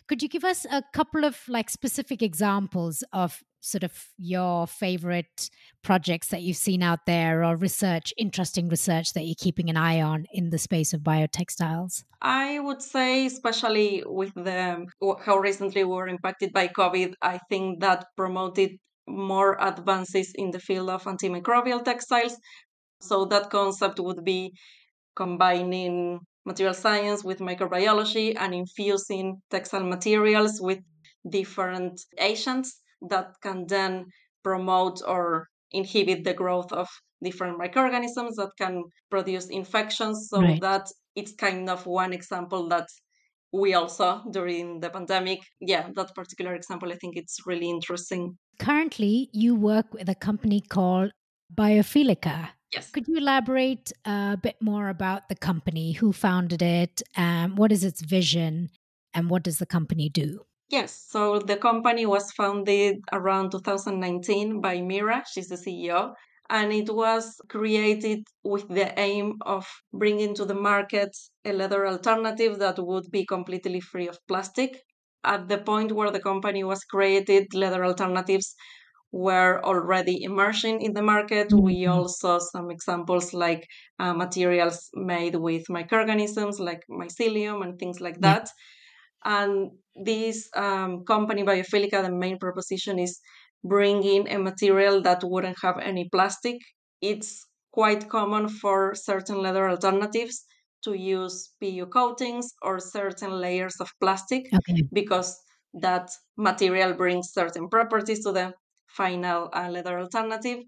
Could 0.07 0.21
you 0.21 0.29
give 0.29 0.43
us 0.43 0.65
a 0.71 0.83
couple 0.93 1.23
of 1.23 1.39
like 1.47 1.69
specific 1.69 2.21
examples 2.21 3.03
of 3.13 3.41
sort 3.61 3.83
of 3.83 4.07
your 4.17 4.65
favorite 4.65 5.49
projects 5.83 6.27
that 6.29 6.41
you've 6.41 6.57
seen 6.57 6.81
out 6.81 7.05
there 7.05 7.43
or 7.43 7.55
research, 7.55 8.13
interesting 8.17 8.67
research 8.67 9.13
that 9.13 9.23
you're 9.23 9.35
keeping 9.37 9.69
an 9.69 9.77
eye 9.77 10.01
on 10.01 10.25
in 10.33 10.49
the 10.49 10.57
space 10.57 10.93
of 10.93 11.01
biotextiles? 11.01 12.03
I 12.21 12.59
would 12.59 12.81
say, 12.81 13.27
especially 13.27 14.03
with 14.05 14.33
the 14.33 14.85
how 15.23 15.37
recently 15.37 15.83
we 15.83 15.91
were 15.91 16.07
impacted 16.07 16.53
by 16.53 16.69
COVID, 16.69 17.13
I 17.21 17.39
think 17.49 17.81
that 17.81 18.05
promoted 18.17 18.71
more 19.07 19.57
advances 19.61 20.31
in 20.35 20.51
the 20.51 20.59
field 20.59 20.89
of 20.89 21.03
antimicrobial 21.03 21.83
textiles. 21.83 22.37
So 23.01 23.25
that 23.25 23.49
concept 23.49 23.99
would 23.99 24.23
be 24.23 24.53
combining 25.15 26.19
material 26.45 26.73
science 26.73 27.23
with 27.23 27.39
microbiology 27.39 28.35
and 28.37 28.53
infusing 28.53 29.41
textile 29.49 29.83
materials 29.83 30.59
with 30.59 30.79
different 31.29 32.01
agents 32.17 32.79
that 33.09 33.33
can 33.41 33.65
then 33.67 34.05
promote 34.43 35.01
or 35.07 35.47
inhibit 35.71 36.23
the 36.23 36.33
growth 36.33 36.71
of 36.73 36.87
different 37.23 37.57
microorganisms 37.57 38.35
that 38.35 38.51
can 38.57 38.83
produce 39.09 39.47
infections. 39.49 40.27
So 40.29 40.41
right. 40.41 40.61
that 40.61 40.87
it's 41.15 41.33
kind 41.33 41.69
of 41.69 41.85
one 41.85 42.13
example 42.13 42.67
that 42.69 42.87
we 43.53 43.73
also 43.73 44.23
during 44.31 44.79
the 44.79 44.89
pandemic. 44.89 45.39
Yeah, 45.59 45.89
that 45.95 46.15
particular 46.15 46.55
example, 46.55 46.91
I 46.91 46.95
think 46.95 47.17
it's 47.17 47.39
really 47.45 47.69
interesting. 47.69 48.37
Currently, 48.59 49.29
you 49.33 49.55
work 49.55 49.93
with 49.93 50.09
a 50.09 50.15
company 50.15 50.61
called 50.61 51.11
Biophilica. 51.53 52.49
Yes. 52.71 52.89
Could 52.91 53.07
you 53.07 53.17
elaborate 53.17 53.91
a 54.05 54.37
bit 54.41 54.55
more 54.61 54.89
about 54.89 55.27
the 55.27 55.35
company, 55.35 55.91
who 55.91 56.13
founded 56.13 56.61
it, 56.61 57.01
um, 57.17 57.55
what 57.55 57.71
is 57.71 57.83
its 57.83 58.01
vision, 58.01 58.69
and 59.13 59.29
what 59.29 59.43
does 59.43 59.57
the 59.57 59.65
company 59.65 60.07
do? 60.09 60.45
Yes, 60.69 61.05
so 61.09 61.39
the 61.39 61.57
company 61.57 62.05
was 62.05 62.31
founded 62.31 63.01
around 63.11 63.51
2019 63.51 64.61
by 64.61 64.79
Mira, 64.79 65.21
she's 65.29 65.49
the 65.49 65.57
CEO, 65.57 66.13
and 66.49 66.71
it 66.71 66.89
was 66.93 67.35
created 67.49 68.23
with 68.43 68.69
the 68.69 68.97
aim 68.97 69.33
of 69.45 69.67
bringing 69.91 70.33
to 70.35 70.45
the 70.45 70.53
market 70.53 71.09
a 71.43 71.51
leather 71.51 71.85
alternative 71.85 72.57
that 72.59 72.79
would 72.79 73.11
be 73.11 73.25
completely 73.25 73.81
free 73.81 74.07
of 74.07 74.17
plastic. 74.29 74.77
At 75.25 75.49
the 75.49 75.57
point 75.57 75.91
where 75.91 76.09
the 76.09 76.21
company 76.21 76.63
was 76.63 76.83
created, 76.85 77.53
leather 77.53 77.83
alternatives 77.83 78.55
were 79.11 79.61
already 79.63 80.23
emerging 80.23 80.81
in 80.81 80.93
the 80.93 81.01
market. 81.01 81.49
Mm-hmm. 81.49 81.63
We 81.63 81.85
also 81.85 82.07
saw 82.07 82.39
some 82.39 82.71
examples 82.71 83.33
like 83.33 83.67
uh, 83.99 84.13
materials 84.13 84.89
made 84.93 85.35
with 85.35 85.69
microorganisms 85.69 86.59
like 86.59 86.81
mycelium 86.89 87.63
and 87.63 87.77
things 87.77 87.99
like 87.99 88.19
that. 88.21 88.49
And 89.23 89.71
this 89.95 90.49
um, 90.55 91.03
company, 91.05 91.43
Biophilica, 91.43 92.01
the 92.01 92.11
main 92.11 92.39
proposition 92.39 92.99
is 92.99 93.19
bringing 93.63 94.29
a 94.29 94.39
material 94.39 95.01
that 95.03 95.23
wouldn't 95.23 95.57
have 95.61 95.77
any 95.79 96.09
plastic. 96.09 96.57
It's 97.01 97.45
quite 97.71 98.09
common 98.09 98.49
for 98.49 98.95
certain 98.95 99.37
leather 99.41 99.69
alternatives 99.69 100.45
to 100.83 100.93
use 100.93 101.53
PU 101.61 101.85
coatings 101.87 102.53
or 102.61 102.79
certain 102.79 103.31
layers 103.31 103.75
of 103.79 103.91
plastic 103.99 104.47
okay. 104.53 104.81
because 104.91 105.39
that 105.73 106.09
material 106.37 106.93
brings 106.93 107.31
certain 107.31 107.69
properties 107.69 108.23
to 108.23 108.31
the 108.31 108.53
final 108.95 109.49
uh, 109.53 109.69
leather 109.69 109.99
alternative. 109.99 110.59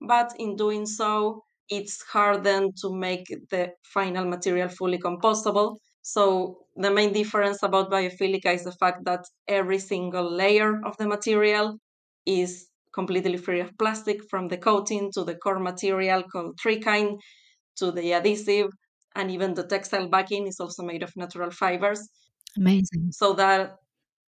But 0.00 0.32
in 0.38 0.56
doing 0.56 0.86
so, 0.86 1.44
it's 1.68 2.02
hard 2.02 2.44
then 2.44 2.70
to 2.82 2.92
make 2.92 3.24
the 3.50 3.72
final 3.94 4.24
material 4.24 4.68
fully 4.68 4.98
compostable. 4.98 5.76
So 6.02 6.66
the 6.76 6.90
main 6.90 7.12
difference 7.12 7.62
about 7.62 7.90
Biophilica 7.90 8.52
is 8.54 8.64
the 8.64 8.72
fact 8.72 9.04
that 9.04 9.24
every 9.46 9.78
single 9.78 10.28
layer 10.30 10.80
of 10.84 10.96
the 10.98 11.06
material 11.06 11.78
is 12.26 12.66
completely 12.92 13.36
free 13.36 13.60
of 13.60 13.76
plastic 13.78 14.20
from 14.28 14.48
the 14.48 14.58
coating 14.58 15.10
to 15.14 15.24
the 15.24 15.36
core 15.36 15.60
material 15.60 16.22
called 16.24 16.58
TreeKind 16.58 17.18
to 17.76 17.90
the 17.90 18.12
adhesive 18.12 18.70
and 19.14 19.30
even 19.30 19.54
the 19.54 19.66
textile 19.66 20.08
backing 20.08 20.46
is 20.46 20.60
also 20.60 20.82
made 20.82 21.02
of 21.02 21.12
natural 21.16 21.50
fibers. 21.50 22.08
Amazing. 22.56 23.10
So 23.12 23.32
that 23.34 23.76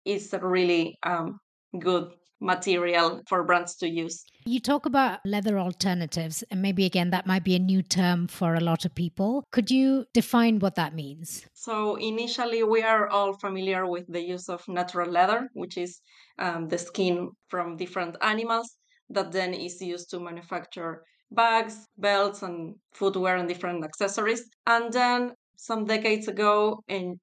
is 0.06 0.34
a 0.34 0.40
really 0.40 0.96
um, 1.04 1.40
good 1.80 2.12
material 2.40 3.22
for 3.28 3.44
brands 3.44 3.76
to 3.78 3.90
use. 3.90 4.24
You 4.46 4.60
talk 4.60 4.86
about 4.86 5.20
leather 5.26 5.60
alternatives, 5.60 6.44
and 6.50 6.62
maybe 6.62 6.86
again, 6.86 7.10
that 7.10 7.28
might 7.28 7.44
be 7.44 7.56
a 7.56 7.60
new 7.60 7.82
term 7.82 8.28
for 8.28 8.56
a 8.56 8.60
lot 8.60 8.86
of 8.86 8.96
people. 8.96 9.44
Could 9.52 9.72
you 9.72 10.06
define 10.14 10.60
what 10.60 10.76
that 10.76 10.94
means? 10.94 11.46
So, 11.54 11.96
initially, 11.96 12.64
we 12.64 12.82
are 12.82 13.10
all 13.10 13.34
familiar 13.34 13.86
with 13.86 14.06
the 14.08 14.22
use 14.22 14.50
of 14.50 14.64
natural 14.68 15.12
leather, 15.12 15.50
which 15.54 15.78
is 15.78 16.00
um, 16.40 16.68
the 16.68 16.78
skin 16.78 17.30
from 17.50 17.78
different 17.78 18.16
animals 18.22 18.78
that 19.10 19.32
then 19.32 19.54
is 19.54 19.82
used 19.82 20.10
to 20.12 20.20
manufacture 20.20 21.04
bags, 21.32 21.88
belts, 21.98 22.42
and 22.42 22.76
footwear 22.94 23.38
and 23.38 23.48
different 23.48 23.84
accessories. 23.84 24.44
And 24.66 24.92
then 24.94 25.34
some 25.58 25.86
decades 25.86 26.28
ago, 26.28 26.84
in 26.88 27.20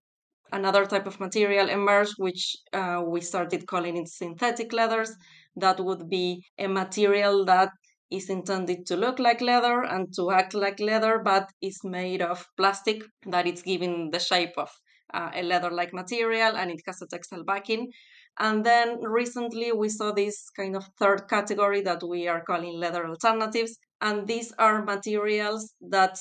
another 0.52 0.86
type 0.86 1.06
of 1.06 1.20
material 1.20 1.68
emerged, 1.68 2.14
which 2.18 2.56
uh, 2.72 3.02
we 3.06 3.20
started 3.20 3.66
calling 3.66 3.96
it 3.96 4.08
synthetic 4.08 4.72
leathers. 4.72 5.12
That 5.56 5.80
would 5.80 6.08
be 6.08 6.44
a 6.58 6.66
material 6.66 7.44
that 7.44 7.70
is 8.10 8.28
intended 8.28 8.86
to 8.86 8.96
look 8.96 9.18
like 9.18 9.40
leather 9.40 9.82
and 9.82 10.12
to 10.16 10.30
act 10.30 10.54
like 10.54 10.80
leather, 10.80 11.18
but 11.18 11.48
is 11.60 11.78
made 11.84 12.22
of 12.22 12.46
plastic 12.56 13.02
that 13.26 13.46
it's 13.46 13.62
given 13.62 14.10
the 14.10 14.18
shape 14.20 14.52
of 14.56 14.70
uh, 15.12 15.30
a 15.34 15.42
leather 15.42 15.70
like 15.70 15.92
material 15.92 16.56
and 16.56 16.70
it 16.70 16.80
has 16.86 17.00
a 17.02 17.06
textile 17.06 17.44
backing. 17.44 17.90
And 18.38 18.64
then 18.64 19.00
recently 19.00 19.72
we 19.72 19.88
saw 19.88 20.12
this 20.12 20.50
kind 20.50 20.74
of 20.76 20.84
third 20.98 21.28
category 21.28 21.82
that 21.82 22.02
we 22.02 22.26
are 22.26 22.42
calling 22.42 22.78
leather 22.78 23.06
alternatives. 23.06 23.78
And 24.00 24.26
these 24.26 24.52
are 24.58 24.84
materials 24.84 25.72
that 25.80 26.18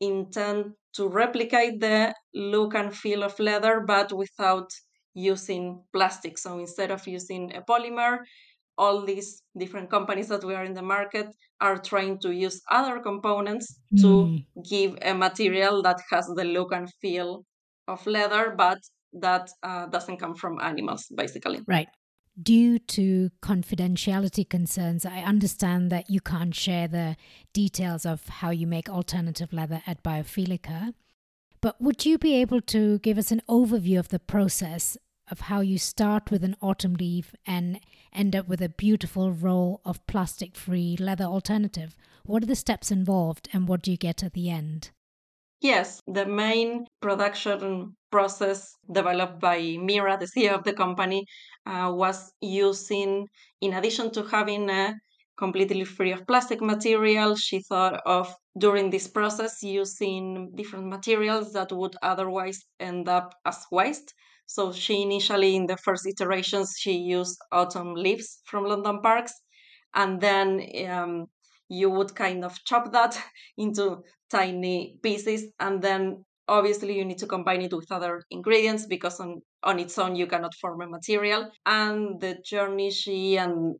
intend 0.00 0.72
to 0.94 1.08
replicate 1.08 1.80
the 1.80 2.14
look 2.34 2.74
and 2.74 2.94
feel 2.94 3.22
of 3.22 3.38
leather, 3.38 3.80
but 3.86 4.12
without 4.12 4.70
using 5.14 5.82
plastic. 5.92 6.38
So 6.38 6.58
instead 6.58 6.90
of 6.90 7.06
using 7.06 7.54
a 7.54 7.62
polymer, 7.62 8.18
all 8.76 9.04
these 9.04 9.42
different 9.56 9.90
companies 9.90 10.28
that 10.28 10.44
we 10.44 10.54
are 10.54 10.64
in 10.64 10.74
the 10.74 10.82
market 10.82 11.26
are 11.60 11.78
trying 11.78 12.18
to 12.20 12.32
use 12.32 12.60
other 12.70 12.98
components 13.00 13.78
mm. 13.94 14.00
to 14.00 14.38
give 14.68 14.98
a 15.02 15.14
material 15.14 15.82
that 15.82 16.00
has 16.10 16.26
the 16.34 16.44
look 16.44 16.72
and 16.72 16.92
feel 17.00 17.44
of 17.86 18.04
leather, 18.06 18.54
but 18.56 18.78
that 19.12 19.48
uh, 19.62 19.86
doesn't 19.86 20.18
come 20.18 20.34
from 20.34 20.58
animals, 20.60 21.06
basically. 21.14 21.60
Right. 21.68 21.88
Due 22.40 22.80
to 22.80 23.30
confidentiality 23.40 24.48
concerns, 24.48 25.06
I 25.06 25.20
understand 25.20 25.90
that 25.92 26.10
you 26.10 26.20
can't 26.20 26.54
share 26.54 26.88
the 26.88 27.16
details 27.52 28.04
of 28.04 28.26
how 28.26 28.50
you 28.50 28.66
make 28.66 28.88
alternative 28.88 29.52
leather 29.52 29.82
at 29.86 30.02
Biophilica. 30.02 30.94
But 31.60 31.80
would 31.80 32.04
you 32.04 32.18
be 32.18 32.34
able 32.34 32.60
to 32.62 32.98
give 32.98 33.18
us 33.18 33.30
an 33.30 33.40
overview 33.48 34.00
of 34.00 34.08
the 34.08 34.18
process 34.18 34.98
of 35.30 35.40
how 35.40 35.60
you 35.60 35.78
start 35.78 36.30
with 36.30 36.42
an 36.42 36.56
autumn 36.60 36.94
leaf 36.94 37.34
and 37.46 37.80
end 38.12 38.34
up 38.34 38.48
with 38.48 38.60
a 38.60 38.68
beautiful 38.68 39.32
roll 39.32 39.80
of 39.84 40.04
plastic 40.08 40.56
free 40.56 40.96
leather 40.98 41.24
alternative? 41.24 41.96
What 42.24 42.42
are 42.42 42.46
the 42.46 42.56
steps 42.56 42.90
involved 42.90 43.48
and 43.52 43.68
what 43.68 43.80
do 43.80 43.92
you 43.92 43.96
get 43.96 44.24
at 44.24 44.32
the 44.32 44.50
end? 44.50 44.90
Yes, 45.64 46.02
the 46.06 46.26
main 46.26 46.84
production 47.00 47.96
process 48.10 48.76
developed 48.92 49.40
by 49.40 49.78
Mira, 49.80 50.18
the 50.18 50.26
CEO 50.26 50.54
of 50.56 50.64
the 50.64 50.74
company, 50.74 51.24
uh, 51.64 51.90
was 51.90 52.30
using, 52.42 53.26
in 53.62 53.72
addition 53.72 54.10
to 54.10 54.24
having 54.24 54.68
a 54.68 54.94
completely 55.38 55.84
free 55.84 56.12
of 56.12 56.26
plastic 56.26 56.60
material, 56.60 57.34
she 57.34 57.62
thought 57.62 57.94
of 58.04 58.36
during 58.58 58.90
this 58.90 59.08
process 59.08 59.62
using 59.62 60.52
different 60.54 60.88
materials 60.88 61.54
that 61.54 61.72
would 61.72 61.96
otherwise 62.02 62.58
end 62.78 63.08
up 63.08 63.34
as 63.46 63.64
waste. 63.72 64.12
So 64.44 64.70
she 64.70 65.00
initially, 65.00 65.56
in 65.56 65.64
the 65.64 65.78
first 65.78 66.06
iterations, 66.06 66.74
she 66.78 66.92
used 66.92 67.38
autumn 67.50 67.94
leaves 67.94 68.42
from 68.44 68.64
London 68.66 69.00
parks, 69.00 69.32
and 69.94 70.20
then 70.20 70.60
um, 70.90 71.26
you 71.68 71.90
would 71.90 72.14
kind 72.14 72.44
of 72.44 72.62
chop 72.64 72.92
that 72.92 73.18
into 73.58 74.02
tiny 74.30 74.98
pieces 75.02 75.52
and 75.60 75.82
then 75.82 76.24
obviously 76.48 76.96
you 76.96 77.04
need 77.04 77.18
to 77.18 77.26
combine 77.26 77.62
it 77.62 77.72
with 77.72 77.90
other 77.90 78.22
ingredients 78.30 78.86
because 78.86 79.18
on, 79.20 79.40
on 79.62 79.78
its 79.78 79.98
own 79.98 80.14
you 80.14 80.26
cannot 80.26 80.54
form 80.54 80.80
a 80.82 80.86
material 80.86 81.50
and 81.66 82.20
the 82.20 82.36
journey 82.44 82.90
she 82.90 83.38
and 83.38 83.74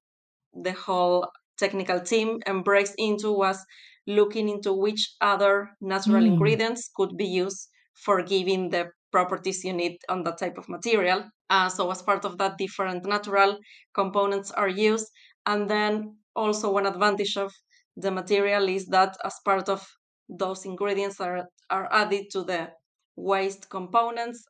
the 0.54 0.72
whole 0.72 1.28
technical 1.58 2.00
team 2.00 2.40
embraced 2.46 2.94
into 2.98 3.32
was 3.32 3.58
looking 4.06 4.48
into 4.48 4.72
which 4.72 5.14
other 5.20 5.70
natural 5.80 6.22
mm. 6.22 6.28
ingredients 6.28 6.90
could 6.94 7.16
be 7.16 7.26
used 7.26 7.68
for 7.94 8.22
giving 8.22 8.70
the 8.70 8.90
properties 9.12 9.64
you 9.64 9.72
need 9.72 9.96
on 10.08 10.24
that 10.24 10.38
type 10.38 10.58
of 10.58 10.68
material. 10.68 11.24
Uh, 11.48 11.68
so, 11.68 11.90
as 11.90 12.02
part 12.02 12.24
of 12.24 12.36
that, 12.38 12.58
different 12.58 13.06
natural 13.06 13.58
components 13.94 14.50
are 14.50 14.68
used. 14.68 15.06
And 15.46 15.70
then, 15.70 16.16
also, 16.34 16.72
one 16.72 16.86
advantage 16.86 17.36
of 17.36 17.52
the 17.96 18.10
material 18.10 18.68
is 18.68 18.86
that 18.86 19.16
as 19.24 19.36
part 19.44 19.68
of 19.68 19.86
those 20.28 20.64
ingredients 20.64 21.20
are, 21.20 21.48
are 21.70 21.88
added 21.92 22.26
to 22.32 22.42
the 22.42 22.70
waste 23.16 23.68
components. 23.70 24.44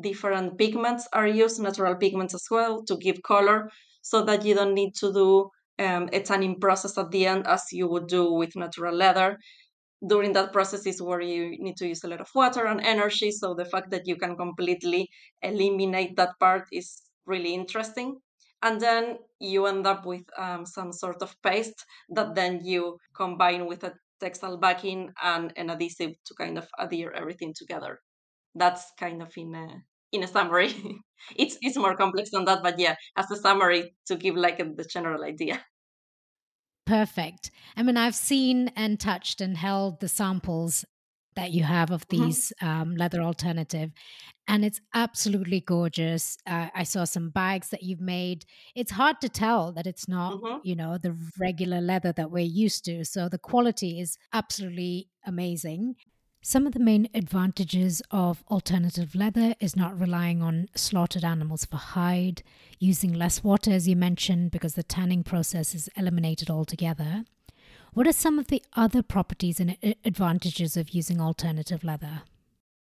Different 0.00 0.58
pigments 0.58 1.08
are 1.12 1.26
used 1.26 1.60
natural 1.60 1.96
pigments 1.96 2.34
as 2.34 2.46
well 2.50 2.84
to 2.84 2.96
give 2.96 3.22
color 3.22 3.70
so 4.02 4.22
that 4.24 4.44
you 4.44 4.54
don't 4.54 4.74
need 4.74 4.94
to 4.96 5.12
do 5.12 5.50
um, 5.78 6.08
a 6.12 6.20
tanning 6.20 6.60
process 6.60 6.98
at 6.98 7.10
the 7.10 7.26
end 7.26 7.46
as 7.46 7.64
you 7.72 7.88
would 7.88 8.08
do 8.08 8.32
with 8.32 8.56
natural 8.56 8.94
leather. 8.94 9.38
During 10.06 10.32
that 10.34 10.52
process 10.52 10.86
is 10.86 11.00
where 11.00 11.20
you 11.20 11.56
need 11.58 11.76
to 11.78 11.88
use 11.88 12.04
a 12.04 12.08
lot 12.08 12.20
of 12.20 12.28
water 12.34 12.66
and 12.66 12.80
energy 12.80 13.30
so 13.30 13.54
the 13.54 13.64
fact 13.64 13.90
that 13.90 14.06
you 14.06 14.16
can 14.16 14.36
completely 14.36 15.08
eliminate 15.42 16.16
that 16.16 16.38
part 16.38 16.64
is 16.72 17.02
really 17.24 17.54
interesting 17.54 18.20
and 18.62 18.80
then 18.80 19.18
you 19.40 19.66
end 19.66 19.86
up 19.86 20.06
with 20.06 20.24
um, 20.38 20.64
some 20.66 20.92
sort 20.92 21.22
of 21.22 21.34
paste 21.42 21.84
that 22.10 22.34
then 22.34 22.60
you 22.64 22.98
combine 23.14 23.66
with 23.66 23.84
a 23.84 23.94
textile 24.20 24.56
backing 24.56 25.12
and 25.22 25.52
an 25.56 25.70
adhesive 25.70 26.12
to 26.24 26.34
kind 26.34 26.58
of 26.58 26.66
adhere 26.78 27.12
everything 27.12 27.52
together. 27.54 28.00
That's 28.54 28.92
kind 28.98 29.22
of 29.22 29.32
in 29.36 29.54
a 29.54 29.82
in 30.12 30.22
a 30.22 30.28
summary. 30.28 30.74
It's 31.34 31.56
it's 31.62 31.78
more 31.78 31.96
complex 31.96 32.30
than 32.30 32.44
that 32.44 32.62
but 32.62 32.78
yeah 32.78 32.94
as 33.16 33.30
a 33.30 33.36
summary 33.36 33.96
to 34.06 34.16
give 34.16 34.36
like 34.36 34.60
a, 34.60 34.64
the 34.64 34.84
general 34.84 35.24
idea. 35.24 35.64
Perfect. 36.84 37.50
I 37.76 37.82
mean 37.82 37.96
i've 37.96 38.14
seen 38.14 38.68
and 38.76 39.00
touched 39.00 39.40
and 39.40 39.56
held 39.56 40.00
the 40.00 40.08
samples 40.08 40.84
that 41.36 41.52
you 41.52 41.62
have 41.62 41.90
of 41.90 42.06
mm-hmm. 42.08 42.26
these 42.26 42.52
mm-hmm. 42.60 42.80
um, 42.82 42.96
leather 42.96 43.20
alternative 43.20 43.92
and 44.48 44.64
it's 44.64 44.80
absolutely 44.94 45.60
gorgeous 45.60 46.38
uh, 46.46 46.68
i 46.74 46.82
saw 46.82 47.04
some 47.04 47.30
bags 47.30 47.68
that 47.68 47.82
you've 47.82 48.00
made 48.00 48.44
it's 48.74 48.92
hard 48.92 49.20
to 49.20 49.28
tell 49.28 49.72
that 49.72 49.86
it's 49.86 50.08
not 50.08 50.34
mm-hmm. 50.34 50.58
you 50.64 50.74
know 50.74 50.98
the 50.98 51.16
regular 51.38 51.80
leather 51.80 52.12
that 52.12 52.30
we're 52.30 52.44
used 52.44 52.84
to 52.84 53.04
so 53.04 53.28
the 53.28 53.38
quality 53.38 54.00
is 54.00 54.18
absolutely 54.32 55.08
amazing 55.26 55.94
some 56.42 56.64
of 56.64 56.74
the 56.74 56.78
main 56.78 57.08
advantages 57.12 58.00
of 58.12 58.44
alternative 58.48 59.16
leather 59.16 59.56
is 59.58 59.74
not 59.74 59.98
relying 59.98 60.42
on 60.42 60.68
slaughtered 60.76 61.24
animals 61.24 61.64
for 61.64 61.76
hide, 61.76 62.44
using 62.78 63.12
less 63.12 63.42
water, 63.42 63.72
as 63.72 63.88
you 63.88 63.96
mentioned, 63.96 64.52
because 64.52 64.76
the 64.76 64.84
tanning 64.84 65.24
process 65.24 65.74
is 65.74 65.90
eliminated 65.96 66.48
altogether. 66.48 67.24
What 67.94 68.06
are 68.06 68.12
some 68.12 68.38
of 68.38 68.48
the 68.48 68.62
other 68.74 69.02
properties 69.02 69.60
and 69.60 69.76
advantages 70.04 70.76
of 70.76 70.90
using 70.90 71.20
alternative 71.20 71.82
leather? 71.82 72.22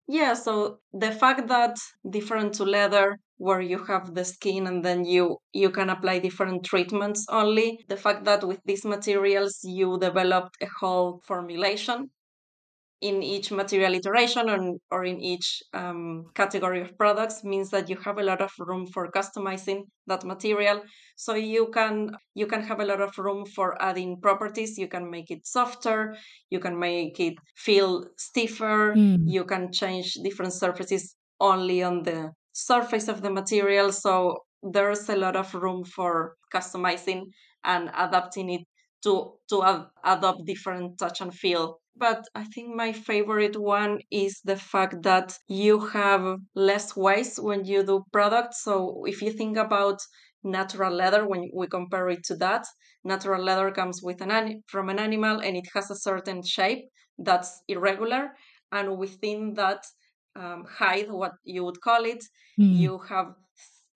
Yeah, 0.07 0.33
so 0.33 0.79
the 0.91 1.11
fact 1.11 1.47
that 1.47 1.77
different 2.09 2.53
to 2.55 2.65
leather 2.65 3.19
where 3.37 3.61
you 3.61 3.83
have 3.85 4.13
the 4.15 4.25
skin 4.25 4.67
and 4.67 4.83
then 4.83 5.05
you 5.05 5.37
you 5.53 5.69
can 5.69 5.89
apply 5.89 6.19
different 6.19 6.65
treatments 6.65 7.25
only 7.29 7.79
the 7.87 7.95
fact 7.95 8.25
that 8.25 8.43
with 8.43 8.59
these 8.65 8.83
materials 8.83 9.59
you 9.63 9.97
developed 9.99 10.57
a 10.61 10.67
whole 10.79 11.21
formulation 11.25 12.09
in 13.01 13.23
each 13.23 13.49
material 13.51 13.93
iteration 13.93 14.49
or, 14.49 14.75
or 14.91 15.05
in 15.05 15.21
each 15.21 15.63
um, 15.73 16.25
category 16.35 16.81
of 16.81 16.97
products 16.97 17.43
means 17.43 17.69
that 17.69 17.89
you 17.89 17.95
have 17.97 18.17
a 18.17 18.23
lot 18.23 18.41
of 18.41 18.51
room 18.59 18.85
for 18.87 19.09
customizing 19.11 19.83
that 20.07 20.25
material. 20.25 20.81
So 21.15 21.35
you 21.35 21.69
can 21.73 22.11
you 22.35 22.47
can 22.47 22.61
have 22.63 22.79
a 22.79 22.85
lot 22.85 23.01
of 23.01 23.17
room 23.17 23.45
for 23.45 23.81
adding 23.81 24.19
properties. 24.21 24.77
You 24.77 24.87
can 24.87 25.09
make 25.09 25.31
it 25.31 25.47
softer. 25.47 26.17
You 26.49 26.59
can 26.59 26.77
make 26.77 27.19
it 27.19 27.35
feel 27.55 28.05
stiffer. 28.17 28.93
Mm. 28.95 29.23
you 29.25 29.45
can 29.45 29.71
change 29.71 30.13
different 30.23 30.53
surfaces 30.53 31.15
only 31.39 31.83
on 31.83 32.03
the 32.03 32.31
surface 32.51 33.07
of 33.07 33.21
the 33.21 33.29
material. 33.31 33.91
So 33.91 34.39
there's 34.61 35.07
a 35.09 35.15
lot 35.15 35.35
of 35.35 35.53
room 35.53 35.83
for 35.85 36.35
customizing 36.53 37.23
and 37.63 37.89
adapting 37.95 38.49
it 38.49 38.61
to 39.03 39.33
to 39.49 39.63
ad- 39.63 39.87
adopt 40.03 40.45
different 40.45 40.97
touch 40.97 41.21
and 41.21 41.33
feel 41.33 41.79
but 41.99 42.25
I 42.33 42.45
think 42.45 42.75
my 42.75 42.91
favorite 42.93 43.59
one 43.59 43.99
is 44.09 44.39
the 44.43 44.55
fact 44.55 45.03
that 45.03 45.37
you 45.47 45.79
have 45.87 46.37
less 46.55 46.95
waste 46.95 47.43
when 47.43 47.65
you 47.65 47.83
do 47.85 48.03
products. 48.11 48.63
So 48.63 49.03
if 49.05 49.21
you 49.21 49.31
think 49.31 49.57
about 49.57 49.99
natural 50.43 50.93
leather, 50.93 51.27
when 51.27 51.49
we 51.53 51.67
compare 51.67 52.09
it 52.09 52.23
to 52.25 52.35
that, 52.37 52.65
natural 53.03 53.43
leather 53.43 53.71
comes 53.71 54.01
with 54.01 54.21
an 54.21 54.63
from 54.67 54.89
an 54.89 54.99
animal 54.99 55.39
and 55.39 55.57
it 55.57 55.67
has 55.73 55.91
a 55.91 55.95
certain 55.95 56.41
shape 56.43 56.85
that's 57.17 57.61
irregular, 57.67 58.31
and 58.71 58.97
within 58.97 59.53
that 59.55 59.83
um, 60.35 60.65
hide, 60.69 61.09
what 61.11 61.33
you 61.43 61.65
would 61.65 61.81
call 61.81 62.05
it, 62.05 62.23
mm. 62.59 62.77
you 62.77 62.97
have 63.09 63.33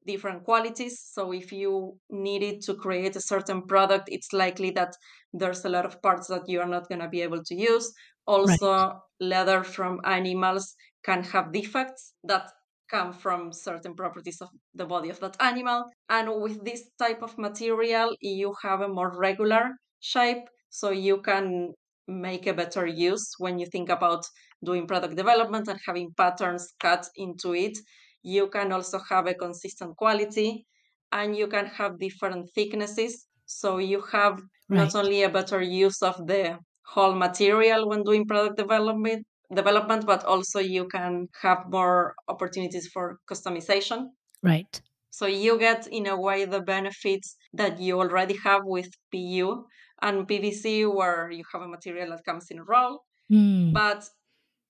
different 0.06 0.44
qualities. 0.44 1.02
So 1.12 1.32
if 1.32 1.52
you 1.52 1.98
needed 2.10 2.62
to 2.64 2.76
create 2.76 3.16
a 3.16 3.22
certain 3.22 3.64
product, 3.64 4.06
it's 4.08 4.34
likely 4.34 4.72
that 4.72 4.96
there's 5.34 5.66
a 5.66 5.70
lot 5.70 5.86
of 5.86 6.02
parts 6.02 6.28
that 6.28 6.48
you 6.48 6.60
are 6.62 6.68
not 6.68 6.88
going 6.90 7.02
to 7.02 7.10
be 7.10 7.22
able 7.22 7.44
to 7.44 7.56
use. 7.56 7.92
Also, 8.26 8.72
right. 8.72 8.96
leather 9.20 9.64
from 9.64 10.00
animals 10.06 10.76
can 11.04 11.24
have 11.24 11.52
defects 11.52 12.14
that 12.24 12.50
come 12.90 13.12
from 13.12 13.52
certain 13.52 13.96
properties 13.96 14.40
of 14.42 14.50
the 14.76 14.86
body 14.86 15.10
of 15.10 15.20
that 15.20 15.36
animal. 15.42 15.86
And 16.10 16.42
with 16.42 16.64
this 16.64 16.84
type 17.00 17.24
of 17.24 17.38
material, 17.38 18.16
you 18.22 18.54
have 18.62 18.82
a 18.82 18.88
more 18.88 19.18
regular 19.18 19.72
shape, 20.00 20.48
so 20.70 20.92
you 20.92 21.22
can 21.22 21.74
make 22.08 22.48
a 22.48 22.54
better 22.54 22.86
use 22.86 23.34
when 23.38 23.58
you 23.60 23.66
think 23.72 23.90
about 23.90 24.26
doing 24.64 24.88
product 24.88 25.16
development 25.16 25.68
and 25.68 25.80
having 25.86 26.12
patterns 26.18 26.74
cut 26.80 27.08
into 27.16 27.54
it 27.54 27.78
you 28.24 28.48
can 28.48 28.72
also 28.72 29.00
have 29.10 29.28
a 29.28 29.34
consistent 29.34 29.96
quality 29.98 30.66
and 31.12 31.36
you 31.36 31.48
can 31.48 31.66
have 31.68 32.00
different 32.00 32.50
thicknesses 32.56 33.28
so 33.46 33.78
you 33.78 34.02
have 34.12 34.42
right. 34.70 34.78
not 34.78 34.96
only 34.96 35.24
a 35.24 35.30
better 35.30 35.62
use 35.62 36.02
of 36.02 36.16
the 36.28 36.58
whole 36.86 37.14
material 37.14 37.88
when 37.88 38.04
doing 38.04 38.26
product 38.26 38.58
development 38.58 39.26
development 39.54 40.06
but 40.06 40.24
also 40.24 40.60
you 40.60 40.88
can 40.88 41.28
have 41.42 41.60
more 41.70 42.16
opportunities 42.28 42.88
for 42.94 43.20
customization 43.30 44.08
right 44.42 44.82
so 45.10 45.28
you 45.28 45.60
get 45.60 45.86
in 45.88 46.08
a 46.08 46.20
way 46.20 46.46
the 46.46 46.62
benefits 46.62 47.36
that 47.54 47.80
you 47.80 48.00
already 48.00 48.36
have 48.44 48.62
with 48.66 48.90
pu 49.12 49.66
and 50.02 50.28
pvc 50.28 50.92
where 50.94 51.30
you 51.30 51.44
have 51.52 51.62
a 51.62 51.68
material 51.68 52.10
that 52.10 52.26
comes 52.26 52.48
in 52.50 52.60
a 52.60 52.64
roll 52.64 53.02
mm. 53.32 53.72
but 53.74 54.04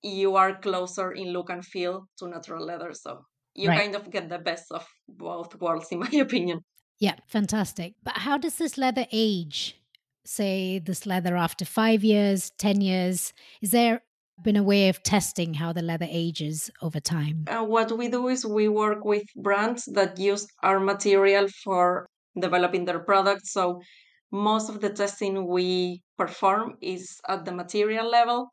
you 0.02 0.36
are 0.36 0.60
closer 0.60 1.12
in 1.14 1.32
look 1.32 1.50
and 1.50 1.64
feel 1.64 2.06
to 2.18 2.28
natural 2.28 2.66
leather 2.66 2.92
so 2.94 3.24
you 3.56 3.70
right. 3.70 3.80
kind 3.80 3.96
of 3.96 4.10
get 4.10 4.30
the 4.30 4.40
best 4.40 4.72
of 4.72 4.86
both 5.08 5.60
worlds, 5.60 5.88
in 5.92 6.00
my 6.00 6.10
opinion. 6.14 6.60
Yeah, 7.00 7.16
fantastic. 7.28 7.96
But 8.04 8.18
how 8.18 8.38
does 8.38 8.56
this 8.56 8.78
leather 8.78 9.06
age? 9.12 9.80
Say 10.26 10.80
this 10.80 11.06
leather 11.06 11.36
after 11.36 11.66
five 11.66 12.04
years, 12.04 12.52
10 12.58 12.82
years? 12.82 13.34
Is 13.62 13.72
there 13.72 14.02
been 14.42 14.56
a 14.56 14.64
way 14.64 14.90
of 14.90 15.04
testing 15.04 15.54
how 15.54 15.74
the 15.74 15.82
leather 15.82 16.08
ages 16.10 16.72
over 16.82 17.00
time? 17.00 17.46
Uh, 17.48 17.64
what 17.64 17.96
we 17.98 18.08
do 18.08 18.28
is 18.30 18.46
we 18.46 18.68
work 18.68 19.04
with 19.04 19.24
brands 19.36 19.86
that 19.94 20.18
use 20.18 20.48
our 20.64 20.80
material 20.80 21.48
for 21.64 22.08
developing 22.40 22.86
their 22.86 23.00
products. 23.00 23.52
So 23.52 23.82
most 24.32 24.70
of 24.70 24.82
the 24.82 24.90
testing 24.90 25.48
we 25.48 26.02
perform 26.18 26.76
is 26.82 27.20
at 27.28 27.46
the 27.46 27.52
material 27.52 28.10
level. 28.10 28.48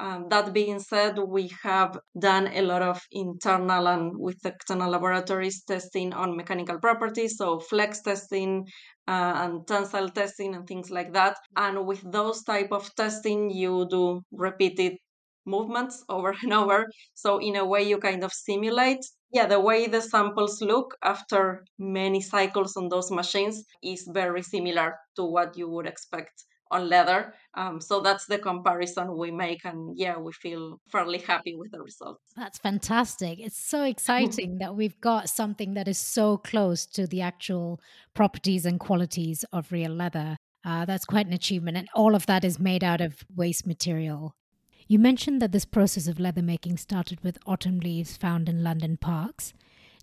Um, 0.00 0.28
that 0.30 0.54
being 0.54 0.80
said, 0.80 1.18
we 1.18 1.50
have 1.62 1.98
done 2.18 2.46
a 2.54 2.62
lot 2.62 2.80
of 2.80 3.02
internal 3.12 3.86
and 3.86 4.12
with 4.16 4.46
external 4.46 4.90
laboratories 4.90 5.62
testing 5.62 6.14
on 6.14 6.38
mechanical 6.38 6.78
properties, 6.78 7.36
so 7.36 7.60
flex 7.60 8.00
testing 8.00 8.66
uh, 9.06 9.34
and 9.42 9.66
tensile 9.68 10.08
testing 10.08 10.54
and 10.54 10.66
things 10.66 10.90
like 10.90 11.12
that. 11.12 11.36
And 11.54 11.86
with 11.86 12.00
those 12.10 12.42
type 12.44 12.72
of 12.72 12.88
testing, 12.94 13.50
you 13.50 13.86
do 13.90 14.22
repeated 14.32 14.94
movements 15.44 16.02
over 16.08 16.34
and 16.42 16.54
over. 16.54 16.86
So 17.12 17.36
in 17.38 17.56
a 17.56 17.66
way, 17.66 17.82
you 17.82 17.98
kind 17.98 18.24
of 18.24 18.32
simulate. 18.32 19.04
Yeah, 19.32 19.46
the 19.46 19.60
way 19.60 19.86
the 19.86 20.00
samples 20.00 20.62
look 20.62 20.96
after 21.04 21.66
many 21.78 22.22
cycles 22.22 22.74
on 22.74 22.88
those 22.88 23.10
machines 23.10 23.62
is 23.82 24.08
very 24.10 24.42
similar 24.42 24.96
to 25.16 25.24
what 25.24 25.58
you 25.58 25.68
would 25.68 25.86
expect 25.86 26.44
on 26.70 26.88
leather. 26.88 27.34
Um, 27.54 27.80
so 27.80 28.00
that's 28.00 28.26
the 28.26 28.38
comparison 28.38 29.16
we 29.16 29.30
make. 29.30 29.64
And 29.64 29.98
yeah, 29.98 30.16
we 30.16 30.32
feel 30.32 30.80
fairly 30.90 31.18
happy 31.18 31.56
with 31.56 31.72
the 31.72 31.80
results. 31.80 32.22
That's 32.36 32.58
fantastic. 32.58 33.40
It's 33.40 33.58
so 33.58 33.82
exciting 33.82 34.58
that 34.58 34.76
we've 34.76 35.00
got 35.00 35.28
something 35.28 35.74
that 35.74 35.88
is 35.88 35.98
so 35.98 36.36
close 36.38 36.86
to 36.86 37.06
the 37.06 37.22
actual 37.22 37.80
properties 38.14 38.64
and 38.64 38.78
qualities 38.78 39.44
of 39.52 39.72
real 39.72 39.92
leather. 39.92 40.36
Uh, 40.64 40.84
that's 40.84 41.04
quite 41.04 41.26
an 41.26 41.32
achievement. 41.32 41.76
And 41.76 41.88
all 41.94 42.14
of 42.14 42.26
that 42.26 42.44
is 42.44 42.58
made 42.58 42.84
out 42.84 43.00
of 43.00 43.24
waste 43.34 43.66
material. 43.66 44.34
You 44.86 44.98
mentioned 44.98 45.40
that 45.40 45.52
this 45.52 45.64
process 45.64 46.08
of 46.08 46.18
leather 46.18 46.42
making 46.42 46.76
started 46.76 47.22
with 47.22 47.38
autumn 47.46 47.80
leaves 47.80 48.16
found 48.16 48.48
in 48.48 48.64
London 48.64 48.96
parks. 48.96 49.52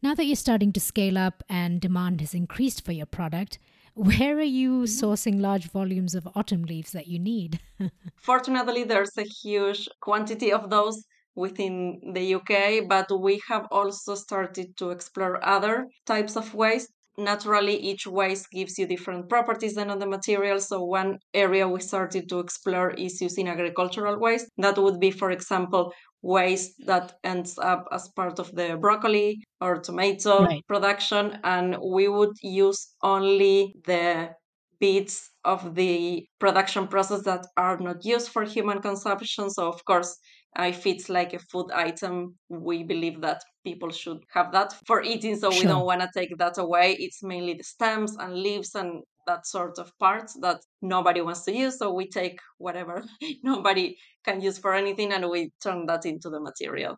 Now 0.02 0.14
that 0.14 0.26
you're 0.26 0.36
starting 0.36 0.72
to 0.74 0.80
scale 0.80 1.18
up 1.18 1.44
and 1.50 1.82
demand 1.82 2.22
has 2.22 2.34
increased 2.34 2.86
for 2.86 2.92
your 2.92 3.06
product, 3.06 3.60
where 3.98 4.38
are 4.38 4.42
you 4.42 4.84
mm-hmm. 4.84 5.06
sourcing 5.06 5.42
large 5.42 5.70
volumes 5.72 6.14
of 6.14 6.28
autumn 6.36 6.64
leaves 6.64 6.92
that 6.92 7.08
you 7.08 7.20
need? 7.20 7.60
Fortunately, 8.16 8.84
there's 8.84 9.18
a 9.18 9.24
huge 9.24 9.90
quantity 10.02 10.54
of 10.54 10.70
those 10.70 11.04
within 11.36 12.00
the 12.14 12.36
UK, 12.36 12.88
but 12.88 13.08
we 13.20 13.42
have 13.48 13.66
also 13.72 14.16
started 14.16 14.78
to 14.78 14.92
explore 14.92 15.44
other 15.46 15.88
types 16.06 16.36
of 16.36 16.54
waste 16.54 16.90
naturally 17.18 17.76
each 17.76 18.06
waste 18.06 18.50
gives 18.52 18.78
you 18.78 18.86
different 18.86 19.30
properties 19.30 19.76
than 19.76 19.90
on 19.90 20.00
the 20.00 20.06
material 20.06 20.60
so 20.60 20.84
one 20.84 21.18
area 21.34 21.68
we 21.68 21.80
started 21.80 22.30
to 22.30 22.40
explore 22.40 22.92
is 22.92 23.22
using 23.22 23.48
agricultural 23.48 24.20
waste. 24.20 24.48
That 24.58 24.78
would 24.78 25.00
be 25.00 25.12
for 25.12 25.32
example 25.32 25.92
waste 26.22 26.74
that 26.86 27.14
ends 27.24 27.58
up 27.58 27.86
as 27.92 28.10
part 28.16 28.40
of 28.40 28.52
the 28.54 28.78
broccoli 28.78 29.44
or 29.62 29.80
tomato 29.80 30.44
right. 30.44 30.66
production 30.68 31.40
and 31.44 31.78
we 31.84 32.08
would 32.08 32.36
use 32.42 32.96
only 33.02 33.76
the 33.86 34.30
bits 34.80 35.32
of 35.44 35.76
the 35.76 36.26
production 36.40 36.88
process 36.88 37.24
that 37.24 37.46
are 37.58 37.78
not 37.80 38.06
used 38.06 38.30
for 38.30 38.44
human 38.44 38.80
consumption. 38.80 39.50
So 39.50 39.68
of 39.68 39.84
course 39.86 40.18
if 40.60 40.86
it's 40.88 41.10
like 41.10 41.34
a 41.34 41.40
food 41.40 41.72
item, 41.74 42.36
we 42.50 42.84
believe 42.84 43.22
that 43.22 43.42
people 43.64 43.92
should 43.92 44.20
have 44.34 44.52
that 44.54 44.74
for 44.86 45.04
eating. 45.04 45.38
So 45.38 45.52
sure. 45.52 45.62
we 45.62 45.68
don't 45.68 45.86
want 45.86 46.02
to 46.02 46.10
take 46.14 46.36
that 46.38 46.58
away. 46.58 46.96
It's 47.00 47.22
mainly 47.24 47.54
the 47.54 47.64
stems 47.64 48.16
and 48.18 48.34
leaves 48.34 48.74
and 48.76 49.04
that 49.28 49.46
sort 49.46 49.78
of 49.78 49.92
parts 50.00 50.38
that 50.42 50.62
nobody 50.82 51.22
wants 51.22 51.44
to 51.44 51.54
use. 51.54 51.78
So 51.78 51.94
we 51.94 52.08
take 52.08 52.40
whatever 52.58 53.04
nobody 53.44 53.98
can 54.24 54.42
use 54.42 54.58
for 54.58 54.74
anything 54.74 55.12
and 55.14 55.30
we 55.30 55.52
turn 55.62 55.86
that 55.88 56.06
into 56.06 56.30
the 56.30 56.40
material. 56.40 56.98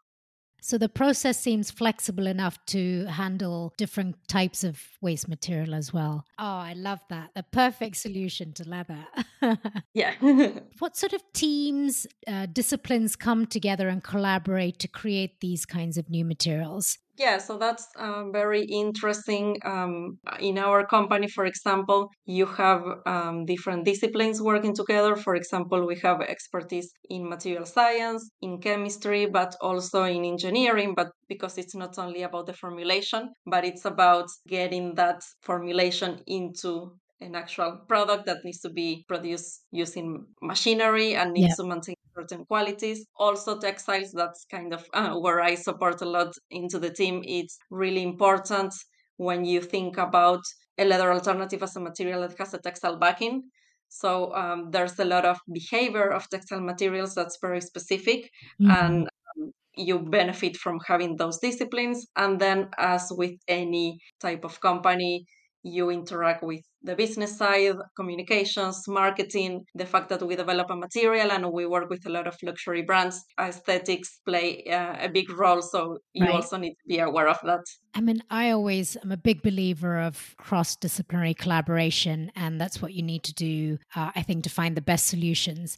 So 0.61 0.77
the 0.77 0.89
process 0.89 1.39
seems 1.39 1.71
flexible 1.71 2.27
enough 2.27 2.63
to 2.67 3.05
handle 3.05 3.73
different 3.77 4.15
types 4.27 4.63
of 4.63 4.81
waste 5.01 5.27
material 5.27 5.73
as 5.73 5.93
well. 5.93 6.25
Oh, 6.37 6.43
I 6.43 6.73
love 6.73 6.99
that. 7.09 7.31
The 7.35 7.43
perfect 7.43 7.97
solution 7.97 8.53
to 8.53 8.67
leather. 8.67 9.05
yeah. 9.93 10.13
what 10.79 10.97
sort 10.97 11.13
of 11.13 11.21
teams, 11.33 12.07
uh, 12.27 12.47
disciplines 12.47 13.15
come 13.15 13.45
together 13.45 13.87
and 13.87 14.03
collaborate 14.03 14.79
to 14.79 14.87
create 14.87 15.39
these 15.41 15.65
kinds 15.65 15.97
of 15.97 16.09
new 16.09 16.25
materials? 16.25 16.97
Yeah, 17.19 17.37
so 17.37 17.57
that's 17.57 17.85
um, 17.97 18.31
very 18.31 18.63
interesting. 18.63 19.57
Um, 19.65 20.19
in 20.39 20.57
our 20.57 20.87
company, 20.87 21.27
for 21.27 21.43
example, 21.45 22.09
you 22.25 22.45
have 22.45 22.81
um, 23.05 23.43
different 23.45 23.83
disciplines 23.83 24.41
working 24.41 24.73
together. 24.73 25.17
For 25.17 25.35
example, 25.35 25.85
we 25.85 25.97
have 26.01 26.21
expertise 26.21 26.89
in 27.09 27.27
material 27.27 27.65
science, 27.65 28.31
in 28.41 28.61
chemistry, 28.61 29.25
but 29.25 29.53
also 29.59 30.05
in 30.05 30.23
engineering. 30.23 30.93
But 30.95 31.09
because 31.27 31.57
it's 31.57 31.75
not 31.75 31.99
only 31.99 32.23
about 32.23 32.45
the 32.45 32.53
formulation, 32.53 33.33
but 33.45 33.65
it's 33.65 33.83
about 33.83 34.29
getting 34.47 34.95
that 34.95 35.21
formulation 35.41 36.21
into 36.25 36.93
an 37.19 37.35
actual 37.35 37.81
product 37.89 38.27
that 38.27 38.45
needs 38.45 38.61
to 38.61 38.69
be 38.69 39.03
produced 39.09 39.65
using 39.71 40.25
machinery 40.41 41.15
and 41.15 41.33
needs 41.33 41.49
yeah. 41.49 41.63
to 41.63 41.67
maintain 41.67 41.95
certain 42.19 42.45
qualities. 42.45 43.05
Also, 43.15 43.59
textiles, 43.59 44.11
that's 44.11 44.45
kind 44.49 44.73
of 44.73 44.85
uh, 44.93 45.13
where 45.15 45.41
I 45.41 45.55
support 45.55 46.01
a 46.01 46.05
lot 46.05 46.33
into 46.49 46.79
the 46.79 46.91
team. 46.91 47.21
It's 47.25 47.57
really 47.69 48.03
important 48.03 48.73
when 49.17 49.45
you 49.45 49.61
think 49.61 49.97
about 49.97 50.41
a 50.77 50.85
leather 50.85 51.11
alternative 51.11 51.61
as 51.63 51.75
a 51.75 51.79
material 51.79 52.21
that 52.21 52.37
has 52.37 52.53
a 52.53 52.59
textile 52.59 52.97
backing. 52.97 53.43
So 53.89 54.33
um, 54.35 54.69
there's 54.71 54.97
a 54.99 55.05
lot 55.05 55.25
of 55.25 55.37
behavior 55.51 56.09
of 56.09 56.29
textile 56.29 56.61
materials 56.61 57.15
that's 57.15 57.37
very 57.41 57.61
specific, 57.61 58.29
mm-hmm. 58.61 58.71
and 58.71 59.09
um, 59.29 59.51
you 59.75 59.99
benefit 59.99 60.57
from 60.57 60.79
having 60.87 61.17
those 61.17 61.39
disciplines. 61.39 62.05
And 62.15 62.39
then, 62.39 62.69
as 62.77 63.11
with 63.11 63.35
any 63.47 63.99
type 64.21 64.45
of 64.45 64.61
company, 64.61 65.25
you 65.63 65.89
interact 65.89 66.43
with 66.43 66.61
the 66.83 66.95
business 66.95 67.37
side, 67.37 67.75
communications, 67.95 68.87
marketing, 68.87 69.65
the 69.75 69.85
fact 69.85 70.09
that 70.09 70.25
we 70.25 70.35
develop 70.35 70.69
a 70.69 70.75
material 70.75 71.31
and 71.31 71.51
we 71.51 71.65
work 71.65 71.89
with 71.89 72.05
a 72.05 72.09
lot 72.09 72.27
of 72.27 72.37
luxury 72.41 72.81
brands, 72.81 73.23
aesthetics 73.39 74.19
play 74.25 74.63
uh, 74.65 74.95
a 74.99 75.09
big 75.09 75.29
role. 75.31 75.61
So 75.61 75.97
you 76.13 76.25
right. 76.25 76.35
also 76.35 76.57
need 76.57 76.71
to 76.71 76.87
be 76.87 76.99
aware 76.99 77.27
of 77.27 77.39
that. 77.43 77.61
I 77.95 78.01
mean, 78.01 78.21
I 78.29 78.51
always 78.51 78.97
am 79.03 79.11
a 79.11 79.17
big 79.17 79.41
believer 79.41 79.99
of 79.99 80.35
cross 80.37 80.75
disciplinary 80.75 81.33
collaboration, 81.33 82.31
and 82.35 82.61
that's 82.61 82.81
what 82.81 82.93
you 82.93 83.01
need 83.01 83.23
to 83.23 83.33
do, 83.33 83.77
uh, 83.95 84.11
I 84.15 84.21
think, 84.21 84.43
to 84.43 84.49
find 84.49 84.77
the 84.77 84.81
best 84.81 85.07
solutions 85.07 85.77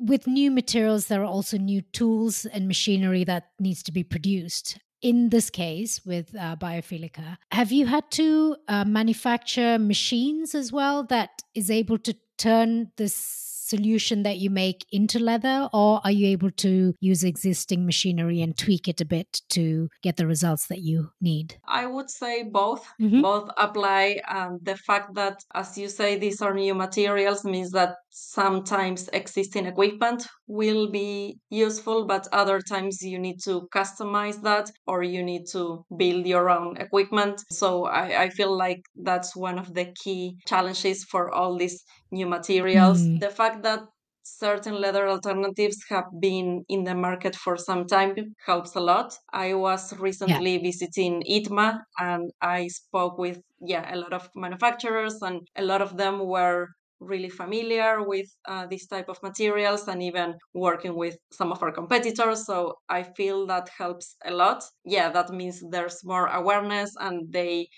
with 0.00 0.26
new 0.26 0.50
materials 0.50 1.06
there 1.06 1.22
are 1.22 1.26
also 1.26 1.56
new 1.56 1.80
tools 1.80 2.46
and 2.46 2.66
machinery 2.66 3.24
that 3.24 3.50
needs 3.60 3.82
to 3.82 3.92
be 3.92 4.02
produced 4.02 4.78
in 5.04 5.28
this 5.28 5.50
case 5.50 6.00
with 6.06 6.34
uh, 6.34 6.56
Biophilica, 6.56 7.36
have 7.52 7.70
you 7.70 7.86
had 7.86 8.10
to 8.12 8.56
uh, 8.68 8.86
manufacture 8.86 9.78
machines 9.78 10.54
as 10.54 10.72
well 10.72 11.04
that 11.04 11.42
is 11.54 11.70
able 11.70 11.98
to 11.98 12.16
turn 12.38 12.90
this 12.96 13.53
solution 13.64 14.22
that 14.22 14.38
you 14.38 14.50
make 14.50 14.84
into 14.92 15.18
leather, 15.18 15.68
or 15.72 16.00
are 16.04 16.10
you 16.10 16.26
able 16.28 16.50
to 16.50 16.94
use 17.00 17.24
existing 17.24 17.86
machinery 17.86 18.42
and 18.42 18.56
tweak 18.56 18.88
it 18.88 19.00
a 19.00 19.04
bit 19.04 19.40
to 19.50 19.88
get 20.02 20.16
the 20.16 20.26
results 20.26 20.66
that 20.68 20.82
you 20.82 21.10
need? 21.20 21.56
I 21.66 21.86
would 21.86 22.10
say 22.10 22.44
both. 22.44 22.86
Mm-hmm. 23.00 23.22
Both 23.22 23.50
apply. 23.56 24.20
Um, 24.28 24.58
the 24.62 24.76
fact 24.76 25.14
that, 25.14 25.42
as 25.54 25.78
you 25.78 25.88
say, 25.88 26.18
these 26.18 26.42
are 26.42 26.54
new 26.54 26.74
materials 26.74 27.44
means 27.44 27.70
that 27.72 27.96
sometimes 28.10 29.08
existing 29.12 29.66
equipment 29.66 30.26
will 30.46 30.90
be 30.90 31.38
useful, 31.50 32.06
but 32.06 32.28
other 32.32 32.60
times 32.60 33.02
you 33.02 33.18
need 33.18 33.38
to 33.44 33.66
customize 33.74 34.40
that 34.42 34.70
or 34.86 35.02
you 35.02 35.22
need 35.22 35.46
to 35.50 35.84
build 35.96 36.26
your 36.26 36.48
own 36.50 36.76
equipment. 36.76 37.42
So 37.50 37.86
I, 37.86 38.24
I 38.24 38.28
feel 38.28 38.56
like 38.56 38.82
that's 38.94 39.34
one 39.34 39.58
of 39.58 39.74
the 39.74 39.86
key 40.02 40.36
challenges 40.46 41.04
for 41.04 41.34
all 41.34 41.56
these 41.56 41.82
new 42.14 42.26
materials. 42.26 43.00
Mm. 43.00 43.20
The 43.20 43.30
fact 43.40 43.62
that 43.64 43.80
certain 44.24 44.80
leather 44.80 45.06
alternatives 45.06 45.78
have 45.90 46.08
been 46.18 46.64
in 46.68 46.84
the 46.84 46.94
market 46.94 47.36
for 47.36 47.56
some 47.56 47.86
time 47.86 48.14
helps 48.46 48.74
a 48.74 48.80
lot. 48.80 49.14
I 49.32 49.54
was 49.54 49.92
recently 49.98 50.54
yeah. 50.54 50.62
visiting 50.62 51.22
ITMA 51.30 51.80
and 51.98 52.30
I 52.40 52.68
spoke 52.68 53.18
with 53.18 53.40
yeah 53.60 53.94
a 53.94 53.96
lot 53.96 54.12
of 54.12 54.28
manufacturers 54.34 55.16
and 55.22 55.40
a 55.56 55.62
lot 55.62 55.82
of 55.82 55.96
them 55.96 56.26
were 56.26 56.68
really 57.00 57.28
familiar 57.28 58.02
with 58.02 58.26
uh, 58.46 58.66
this 58.66 58.86
type 58.86 59.08
of 59.08 59.22
materials 59.22 59.88
and 59.88 60.02
even 60.02 60.34
working 60.54 60.94
with 60.96 61.16
some 61.32 61.52
of 61.52 61.62
our 61.62 61.72
competitors 61.72 62.46
so 62.46 62.74
i 62.88 63.02
feel 63.02 63.46
that 63.46 63.68
helps 63.76 64.16
a 64.24 64.30
lot 64.30 64.62
yeah 64.84 65.10
that 65.10 65.28
means 65.30 65.62
there's 65.70 66.00
more 66.04 66.28
awareness 66.28 66.90
and 67.00 67.30
they 67.32 67.68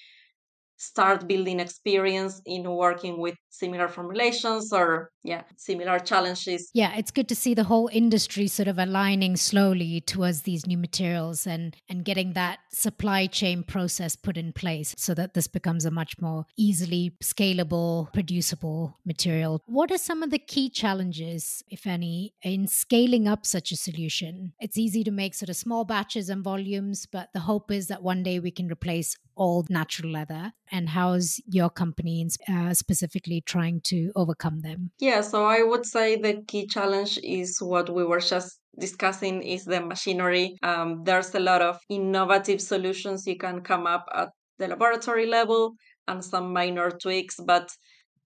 start 0.77 1.27
building 1.27 1.61
experience 1.61 2.41
in 2.45 2.69
working 2.71 3.19
with 3.19 3.37
similar 3.51 3.89
formulations 3.89 4.73
or 4.73 5.11
yeah 5.25 5.43
similar 5.57 5.99
challenges. 5.99 6.71
Yeah 6.75 6.95
it's 6.97 7.11
good 7.11 7.29
to 7.29 7.35
see 7.35 7.55
the 7.55 7.65
whole 7.65 7.89
industry 7.93 8.47
sort 8.47 8.69
of 8.69 8.79
aligning 8.79 9.37
slowly 9.37 10.01
towards 10.01 10.43
these 10.43 10.67
new 10.67 10.79
materials 10.79 11.47
and 11.47 11.77
and 11.89 12.05
getting 12.05 12.35
that 12.35 12.59
supply 12.73 13.27
chain 13.27 13.62
process 13.62 14.17
put 14.17 14.37
in 14.37 14.53
place 14.53 14.95
so 14.97 15.15
that 15.15 15.35
this 15.35 15.47
becomes 15.47 15.85
a 15.85 15.91
much 15.91 16.21
more 16.21 16.45
easily 16.57 17.17
scalable 17.23 18.12
producible 18.12 18.99
material. 19.05 19.62
What 19.67 19.91
are 19.91 19.99
some 19.99 20.23
of 20.23 20.31
the 20.31 20.39
key 20.39 20.69
challenges 20.69 21.62
if 21.69 21.87
any 21.87 22.35
in 22.43 22.67
scaling 22.67 23.27
up 23.27 23.47
such 23.47 23.73
a 23.73 23.77
solution? 23.77 24.53
It's 24.61 24.79
easy 24.79 25.03
to 25.05 25.11
make 25.11 25.35
sort 25.35 25.49
of 25.49 25.57
small 25.57 25.85
batches 25.85 26.29
and 26.29 26.45
volumes 26.45 27.07
but 27.07 27.31
the 27.33 27.41
hope 27.41 27.71
is 27.71 27.89
that 27.89 28.03
one 28.03 28.23
day 28.23 28.39
we 28.39 28.51
can 28.51 28.69
replace 28.69 29.17
all 29.37 29.64
natural 29.68 30.11
leather 30.11 30.53
and 30.72 30.88
how's 30.88 31.40
your 31.46 31.70
company 31.70 32.27
uh, 32.49 32.75
specifically 32.75 33.40
trying 33.40 33.81
to 33.83 34.11
overcome 34.16 34.61
them? 34.61 34.90
Yeah 34.99 35.20
so 35.20 35.44
i 35.44 35.62
would 35.62 35.87
say 35.87 36.16
the 36.16 36.42
key 36.49 36.66
challenge 36.66 37.18
is 37.22 37.61
what 37.61 37.92
we 37.92 38.05
were 38.05 38.20
just 38.20 38.59
discussing 38.79 39.42
is 39.42 39.64
the 39.64 39.81
machinery. 39.81 40.57
Um, 40.62 41.03
there's 41.05 41.35
a 41.35 41.40
lot 41.40 41.62
of 41.62 41.79
innovative 41.88 42.61
solutions 42.61 43.27
you 43.27 43.37
can 43.37 43.62
come 43.62 43.87
up 43.87 44.07
at 44.14 44.31
the 44.59 44.68
laboratory 44.68 45.27
level 45.27 45.75
and 46.09 46.25
some 46.25 46.53
minor 46.53 46.90
tweaks 46.90 47.37
but 47.44 47.70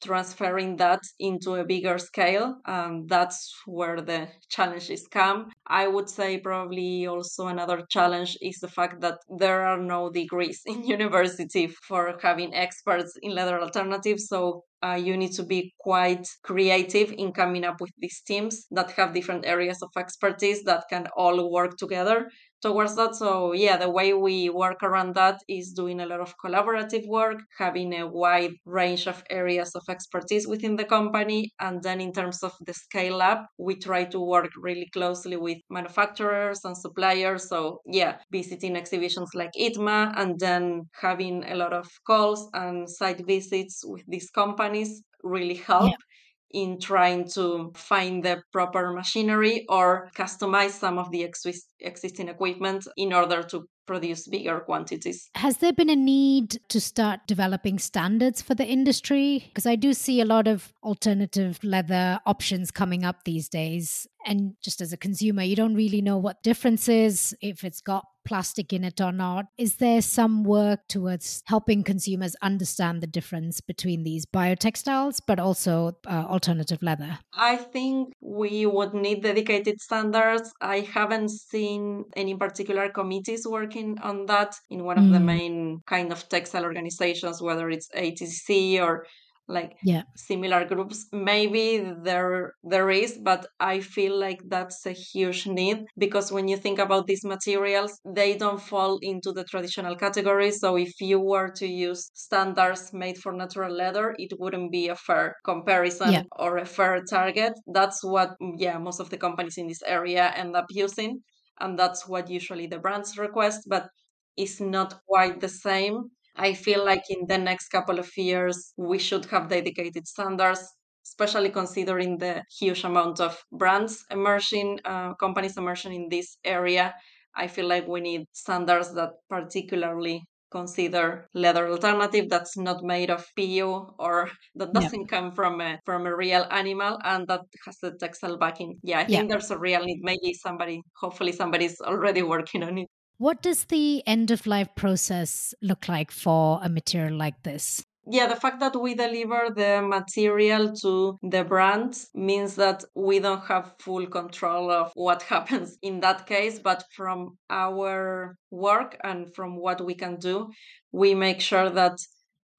transferring 0.02 0.76
that 0.76 1.00
into 1.18 1.54
a 1.54 1.64
bigger 1.64 1.98
scale. 1.98 2.56
Um, 2.66 3.06
that's 3.06 3.52
where 3.66 4.00
the 4.00 4.28
challenges 4.48 5.06
come. 5.10 5.50
I 5.66 5.86
would 5.88 6.08
say 6.08 6.38
probably 6.38 7.06
also 7.06 7.46
another 7.48 7.82
challenge 7.90 8.36
is 8.40 8.58
the 8.58 8.68
fact 8.68 9.00
that 9.00 9.18
there 9.38 9.62
are 9.62 9.80
no 9.80 10.10
degrees 10.10 10.60
in 10.66 10.84
university 10.84 11.68
for 11.88 12.18
having 12.22 12.54
experts 12.54 13.12
in 13.22 13.34
leather 13.34 13.60
alternatives. 13.60 14.26
So 14.28 14.64
uh, 14.82 14.94
you 14.94 15.16
need 15.16 15.32
to 15.32 15.42
be 15.42 15.74
quite 15.78 16.26
creative 16.42 17.12
in 17.16 17.32
coming 17.32 17.64
up 17.64 17.80
with 17.80 17.90
these 17.98 18.22
teams 18.26 18.66
that 18.70 18.90
have 18.92 19.12
different 19.12 19.44
areas 19.44 19.82
of 19.82 19.90
expertise 19.96 20.62
that 20.64 20.84
can 20.88 21.06
all 21.16 21.52
work 21.52 21.76
together 21.76 22.30
towards 22.62 22.96
that. 22.96 23.14
So, 23.14 23.52
yeah, 23.52 23.76
the 23.76 23.90
way 23.90 24.12
we 24.14 24.50
work 24.50 24.82
around 24.82 25.14
that 25.14 25.40
is 25.48 25.72
doing 25.72 26.00
a 26.00 26.06
lot 26.06 26.20
of 26.20 26.34
collaborative 26.44 27.06
work, 27.06 27.38
having 27.58 27.92
a 27.94 28.06
wide 28.06 28.52
range 28.66 29.06
of 29.06 29.22
areas 29.30 29.74
of 29.74 29.82
expertise 29.88 30.46
within 30.46 30.76
the 30.76 30.84
company. 30.84 31.50
And 31.60 31.82
then, 31.82 32.00
in 32.00 32.12
terms 32.12 32.42
of 32.42 32.52
the 32.66 32.74
scale 32.74 33.20
up, 33.22 33.46
we 33.58 33.76
try 33.76 34.04
to 34.04 34.20
work 34.20 34.50
really 34.56 34.88
closely 34.92 35.36
with 35.36 35.58
manufacturers 35.70 36.60
and 36.64 36.76
suppliers. 36.76 37.48
So, 37.48 37.80
yeah, 37.86 38.18
visiting 38.30 38.76
exhibitions 38.76 39.30
like 39.34 39.50
ITMA 39.56 40.12
and 40.16 40.38
then 40.38 40.88
having 41.00 41.44
a 41.44 41.54
lot 41.56 41.72
of 41.72 41.88
calls 42.06 42.48
and 42.54 42.88
site 42.88 43.24
visits 43.26 43.82
with 43.84 44.04
these 44.06 44.30
companies 44.30 45.02
really 45.22 45.54
help. 45.56 45.92
Yeah 45.92 46.09
in 46.52 46.78
trying 46.80 47.28
to 47.34 47.72
find 47.74 48.24
the 48.24 48.42
proper 48.52 48.92
machinery 48.92 49.64
or 49.68 50.10
customize 50.16 50.70
some 50.70 50.98
of 50.98 51.10
the 51.10 51.22
exist- 51.22 51.72
existing 51.80 52.28
equipment 52.28 52.86
in 52.96 53.12
order 53.12 53.42
to 53.42 53.66
produce 53.86 54.28
bigger 54.28 54.60
quantities. 54.60 55.28
Has 55.34 55.56
there 55.56 55.72
been 55.72 55.90
a 55.90 55.96
need 55.96 56.60
to 56.68 56.80
start 56.80 57.20
developing 57.26 57.78
standards 57.78 58.40
for 58.40 58.54
the 58.54 58.64
industry? 58.64 59.44
Because 59.48 59.66
I 59.66 59.74
do 59.74 59.92
see 59.94 60.20
a 60.20 60.24
lot 60.24 60.46
of 60.46 60.72
alternative 60.84 61.58
leather 61.64 62.20
options 62.24 62.70
coming 62.70 63.04
up 63.04 63.24
these 63.24 63.48
days. 63.48 64.06
And 64.26 64.54
just 64.62 64.80
as 64.80 64.92
a 64.92 64.96
consumer, 64.96 65.42
you 65.42 65.56
don't 65.56 65.74
really 65.74 66.02
know 66.02 66.18
what 66.18 66.42
difference 66.42 66.88
is 66.88 67.34
if 67.40 67.64
it's 67.64 67.80
got 67.80 68.04
plastic 68.24 68.72
in 68.72 68.84
it 68.84 69.00
or 69.00 69.12
not. 69.12 69.46
Is 69.58 69.76
there 69.76 70.02
some 70.02 70.44
work 70.44 70.80
towards 70.88 71.42
helping 71.46 71.82
consumers 71.82 72.36
understand 72.42 73.00
the 73.00 73.06
difference 73.06 73.60
between 73.60 74.04
these 74.04 74.26
biotextiles, 74.26 75.20
but 75.26 75.38
also 75.38 75.96
uh, 76.06 76.26
alternative 76.28 76.82
leather? 76.82 77.18
I 77.32 77.56
think 77.56 78.12
we 78.20 78.66
would 78.66 78.94
need 78.94 79.22
dedicated 79.22 79.80
standards. 79.80 80.52
I 80.60 80.80
haven't 80.80 81.30
seen 81.30 82.04
any 82.14 82.36
particular 82.36 82.88
committees 82.90 83.46
working 83.46 83.98
on 84.02 84.26
that 84.26 84.54
in 84.68 84.84
one 84.84 84.98
of 84.98 85.04
mm. 85.04 85.12
the 85.12 85.20
main 85.20 85.80
kind 85.86 86.12
of 86.12 86.28
textile 86.28 86.64
organizations, 86.64 87.40
whether 87.40 87.70
it's 87.70 87.88
ATC 87.96 88.80
or 88.80 89.06
like 89.50 89.76
yeah. 89.82 90.02
similar 90.16 90.64
groups 90.64 91.06
maybe 91.12 91.84
there 92.02 92.54
there 92.62 92.90
is 92.90 93.18
but 93.18 93.46
i 93.58 93.80
feel 93.80 94.18
like 94.18 94.40
that's 94.48 94.86
a 94.86 94.92
huge 94.92 95.46
need 95.46 95.84
because 95.98 96.32
when 96.32 96.48
you 96.48 96.56
think 96.56 96.78
about 96.78 97.06
these 97.06 97.24
materials 97.24 97.98
they 98.04 98.36
don't 98.36 98.60
fall 98.60 98.98
into 99.02 99.32
the 99.32 99.44
traditional 99.44 99.96
categories 99.96 100.60
so 100.60 100.76
if 100.76 100.92
you 101.00 101.18
were 101.18 101.50
to 101.50 101.66
use 101.66 102.10
standards 102.14 102.92
made 102.92 103.18
for 103.18 103.32
natural 103.32 103.74
leather 103.74 104.14
it 104.18 104.32
wouldn't 104.38 104.70
be 104.70 104.88
a 104.88 104.96
fair 104.96 105.36
comparison 105.44 106.12
yeah. 106.12 106.22
or 106.38 106.58
a 106.58 106.64
fair 106.64 107.02
target 107.08 107.52
that's 107.74 108.02
what 108.04 108.30
yeah 108.56 108.78
most 108.78 109.00
of 109.00 109.10
the 109.10 109.18
companies 109.18 109.58
in 109.58 109.66
this 109.66 109.82
area 109.86 110.32
end 110.36 110.54
up 110.56 110.66
using 110.70 111.20
and 111.60 111.78
that's 111.78 112.08
what 112.08 112.30
usually 112.30 112.66
the 112.66 112.78
brands 112.78 113.18
request 113.18 113.62
but 113.68 113.88
it's 114.36 114.60
not 114.60 114.94
quite 115.06 115.40
the 115.40 115.48
same 115.48 116.10
I 116.36 116.54
feel 116.54 116.84
like 116.84 117.04
in 117.10 117.26
the 117.26 117.38
next 117.38 117.68
couple 117.68 117.98
of 117.98 118.10
years, 118.16 118.72
we 118.76 118.98
should 118.98 119.26
have 119.26 119.48
dedicated 119.48 120.06
standards, 120.06 120.62
especially 121.06 121.50
considering 121.50 122.18
the 122.18 122.42
huge 122.58 122.84
amount 122.84 123.20
of 123.20 123.42
brands 123.52 124.04
emerging, 124.10 124.80
uh, 124.84 125.14
companies 125.14 125.56
emerging 125.56 125.94
in 125.94 126.08
this 126.08 126.38
area. 126.44 126.94
I 127.34 127.46
feel 127.46 127.68
like 127.68 127.86
we 127.86 128.00
need 128.00 128.26
standards 128.32 128.94
that 128.94 129.10
particularly 129.28 130.24
consider 130.50 131.28
leather 131.32 131.68
alternative 131.68 132.28
that's 132.28 132.56
not 132.56 132.82
made 132.82 133.10
of 133.10 133.24
PU 133.36 133.86
or 133.98 134.28
that 134.56 134.72
doesn't 134.72 135.02
yeah. 135.02 135.06
come 135.06 135.32
from 135.32 135.60
a 135.60 135.78
from 135.84 136.06
a 136.06 136.16
real 136.16 136.44
animal 136.50 136.98
and 137.04 137.26
that 137.28 137.42
has 137.64 137.78
the 137.78 137.92
textile 137.98 138.36
backing. 138.36 138.78
Yeah, 138.82 139.00
I 139.00 139.04
think 139.04 139.30
there's 139.30 139.50
a 139.50 139.58
real 139.58 139.84
need. 139.84 140.00
Maybe 140.02 140.34
somebody, 140.34 140.82
hopefully 140.96 141.32
somebody's 141.32 141.80
already 141.80 142.22
working 142.22 142.62
on 142.62 142.78
it. 142.78 142.88
What 143.20 143.42
does 143.42 143.64
the 143.64 144.02
end 144.06 144.30
of 144.30 144.46
life 144.46 144.74
process 144.76 145.52
look 145.60 145.90
like 145.90 146.10
for 146.10 146.58
a 146.62 146.70
material 146.70 147.18
like 147.18 147.42
this? 147.42 147.84
Yeah, 148.06 148.26
the 148.26 148.34
fact 148.34 148.60
that 148.60 148.74
we 148.74 148.94
deliver 148.94 149.50
the 149.54 149.82
material 149.86 150.72
to 150.76 151.18
the 151.22 151.44
brand 151.44 151.98
means 152.14 152.56
that 152.56 152.82
we 152.96 153.18
don't 153.18 153.44
have 153.44 153.74
full 153.78 154.06
control 154.06 154.70
of 154.70 154.90
what 154.94 155.20
happens 155.34 155.76
in 155.82 156.00
that 156.00 156.24
case. 156.26 156.60
But 156.60 156.82
from 156.96 157.36
our 157.50 158.38
work 158.50 158.96
and 159.04 159.28
from 159.34 159.56
what 159.56 159.84
we 159.84 159.94
can 159.94 160.16
do, 160.16 160.48
we 160.90 161.14
make 161.14 161.42
sure 161.42 161.68
that 161.68 161.98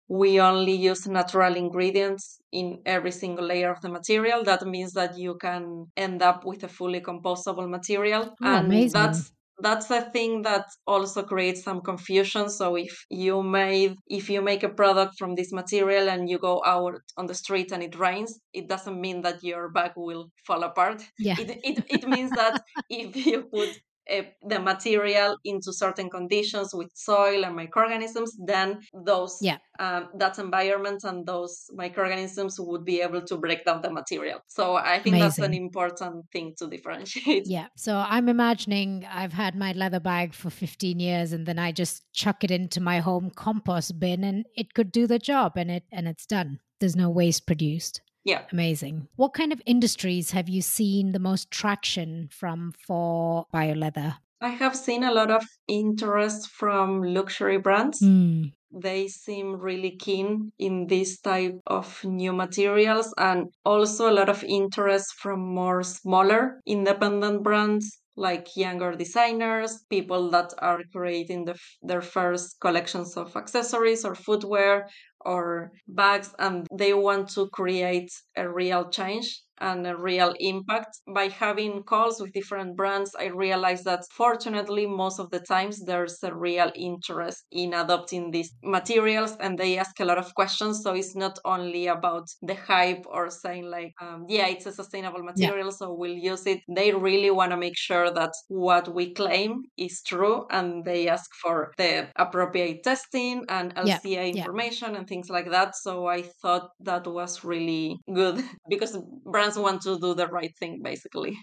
we 0.07 0.39
only 0.39 0.73
use 0.73 1.07
natural 1.07 1.55
ingredients 1.55 2.37
in 2.51 2.83
every 2.85 3.11
single 3.11 3.47
layer 3.47 3.71
of 3.71 3.81
the 3.81 3.89
material. 3.89 4.43
That 4.43 4.67
means 4.67 4.93
that 4.93 5.17
you 5.17 5.39
can 5.41 5.87
end 5.97 6.21
up 6.21 6.45
with 6.45 6.63
a 6.63 6.67
fully 6.67 7.01
compostable 7.01 7.67
material. 7.67 8.35
Oh, 8.43 8.45
and 8.45 8.65
amazing. 8.67 8.91
that's 8.91 9.31
that's 9.61 9.87
the 9.87 10.01
thing 10.13 10.41
that 10.41 10.65
also 10.87 11.23
creates 11.23 11.63
some 11.63 11.81
confusion 11.81 12.49
so 12.49 12.75
if 12.75 13.05
you 13.09 13.43
made 13.43 13.95
if 14.07 14.29
you 14.29 14.41
make 14.41 14.63
a 14.63 14.69
product 14.69 15.13
from 15.17 15.35
this 15.35 15.51
material 15.51 16.09
and 16.09 16.29
you 16.29 16.37
go 16.37 16.61
out 16.65 16.99
on 17.17 17.25
the 17.27 17.33
street 17.33 17.71
and 17.71 17.83
it 17.83 17.97
rains 17.97 18.39
it 18.53 18.67
doesn't 18.67 18.99
mean 18.99 19.21
that 19.21 19.43
your 19.43 19.69
bag 19.69 19.91
will 19.95 20.27
fall 20.45 20.63
apart 20.63 21.01
yeah. 21.19 21.35
it, 21.39 21.59
it, 21.63 21.85
it 21.89 22.07
means 22.07 22.31
that 22.31 22.61
if 22.89 23.15
you 23.15 23.43
put 23.43 23.69
the 24.07 24.59
material 24.59 25.37
into 25.45 25.71
certain 25.71 26.09
conditions 26.09 26.73
with 26.73 26.89
soil 26.93 27.45
and 27.45 27.55
microorganisms, 27.55 28.35
then 28.45 28.79
those 29.05 29.37
yeah. 29.41 29.57
um, 29.79 30.09
that 30.15 30.39
environment 30.39 31.03
and 31.03 31.25
those 31.25 31.69
microorganisms 31.73 32.59
would 32.59 32.83
be 32.83 33.01
able 33.01 33.21
to 33.21 33.37
break 33.37 33.63
down 33.65 33.81
the 33.81 33.91
material. 33.91 34.39
So 34.47 34.75
I 34.75 34.99
think 34.99 35.15
Amazing. 35.15 35.19
that's 35.19 35.37
an 35.39 35.53
important 35.53 36.25
thing 36.31 36.53
to 36.57 36.67
differentiate. 36.67 37.47
Yeah. 37.47 37.67
So 37.75 37.97
I'm 37.97 38.29
imagining 38.29 39.05
I've 39.11 39.33
had 39.33 39.55
my 39.55 39.71
leather 39.73 39.99
bag 39.99 40.33
for 40.33 40.49
15 40.49 40.99
years 40.99 41.31
and 41.31 41.45
then 41.45 41.59
I 41.59 41.71
just 41.71 42.11
chuck 42.13 42.43
it 42.43 42.51
into 42.51 42.81
my 42.81 42.99
home 42.99 43.31
compost 43.35 43.99
bin 43.99 44.23
and 44.23 44.45
it 44.55 44.73
could 44.73 44.91
do 44.91 45.07
the 45.07 45.19
job 45.19 45.53
and 45.55 45.71
it 45.71 45.83
and 45.91 46.07
it's 46.07 46.25
done. 46.25 46.59
There's 46.79 46.95
no 46.95 47.09
waste 47.09 47.45
produced. 47.45 48.01
Yeah. 48.23 48.43
Amazing. 48.51 49.07
What 49.15 49.33
kind 49.33 49.51
of 49.51 49.61
industries 49.65 50.31
have 50.31 50.47
you 50.47 50.61
seen 50.61 51.11
the 51.11 51.19
most 51.19 51.49
traction 51.49 52.29
from 52.31 52.73
for 52.85 53.45
bioleather? 53.53 54.17
I 54.41 54.49
have 54.49 54.75
seen 54.75 55.03
a 55.03 55.13
lot 55.13 55.31
of 55.31 55.43
interest 55.67 56.49
from 56.49 57.03
luxury 57.03 57.57
brands. 57.57 58.01
Mm. 58.01 58.53
They 58.71 59.07
seem 59.07 59.59
really 59.59 59.97
keen 59.97 60.51
in 60.57 60.87
this 60.87 61.19
type 61.19 61.59
of 61.67 62.03
new 62.03 62.31
materials 62.33 63.13
and 63.17 63.47
also 63.65 64.09
a 64.09 64.15
lot 64.15 64.29
of 64.29 64.43
interest 64.43 65.13
from 65.15 65.41
more 65.53 65.83
smaller 65.83 66.61
independent 66.65 67.43
brands 67.43 68.01
like 68.15 68.55
younger 68.55 68.93
designers, 68.93 69.83
people 69.89 70.29
that 70.31 70.53
are 70.59 70.81
creating 70.91 71.45
the, 71.45 71.55
their 71.81 72.01
first 72.01 72.59
collections 72.59 73.17
of 73.17 73.35
accessories 73.35 74.05
or 74.05 74.15
footwear 74.15 74.87
or 75.25 75.71
bags 75.87 76.33
and 76.39 76.67
they 76.77 76.93
want 76.93 77.29
to 77.29 77.47
create 77.49 78.09
a 78.35 78.47
real 78.49 78.89
change 78.89 79.41
and 79.61 79.85
a 79.87 79.95
real 79.95 80.33
impact. 80.39 80.99
By 81.13 81.27
having 81.27 81.83
calls 81.83 82.19
with 82.19 82.33
different 82.33 82.75
brands, 82.75 83.11
I 83.17 83.27
realized 83.27 83.85
that 83.85 84.03
fortunately, 84.11 84.87
most 84.87 85.19
of 85.19 85.29
the 85.29 85.39
times 85.39 85.85
there's 85.85 86.17
a 86.23 86.33
real 86.33 86.71
interest 86.75 87.45
in 87.51 87.73
adopting 87.73 88.31
these 88.31 88.51
materials 88.63 89.37
and 89.39 89.57
they 89.57 89.77
ask 89.77 89.99
a 89.99 90.05
lot 90.05 90.17
of 90.17 90.33
questions. 90.33 90.81
So 90.83 90.93
it's 90.93 91.15
not 91.15 91.37
only 91.45 91.87
about 91.87 92.27
the 92.41 92.55
hype 92.55 93.05
or 93.05 93.29
saying, 93.29 93.69
like, 93.69 93.93
um, 94.01 94.25
yeah, 94.27 94.47
it's 94.47 94.65
a 94.65 94.71
sustainable 94.71 95.23
material, 95.23 95.67
yeah. 95.67 95.77
so 95.77 95.93
we'll 95.93 96.11
use 96.11 96.45
it. 96.47 96.59
They 96.67 96.91
really 96.91 97.31
want 97.31 97.51
to 97.51 97.57
make 97.57 97.77
sure 97.77 98.11
that 98.11 98.33
what 98.47 98.93
we 98.93 99.13
claim 99.13 99.63
is 99.77 100.01
true 100.01 100.47
and 100.49 100.83
they 100.83 101.07
ask 101.07 101.29
for 101.41 101.71
the 101.77 102.07
appropriate 102.15 102.83
testing 102.83 103.45
and 103.47 103.75
LCA 103.75 103.95
yeah. 104.03 104.23
information 104.23 104.91
yeah. 104.91 104.97
and 104.99 105.07
things 105.11 105.29
like 105.29 105.49
that. 105.51 105.75
So 105.75 106.07
I 106.07 106.21
thought 106.41 106.69
that 106.79 107.05
was 107.05 107.43
really 107.43 107.97
good 108.21 108.37
because 108.69 108.97
brands 109.25 109.57
want 109.57 109.81
to 109.81 109.99
do 109.99 110.13
the 110.13 110.27
right 110.27 110.53
thing, 110.57 110.79
basically. 110.81 111.37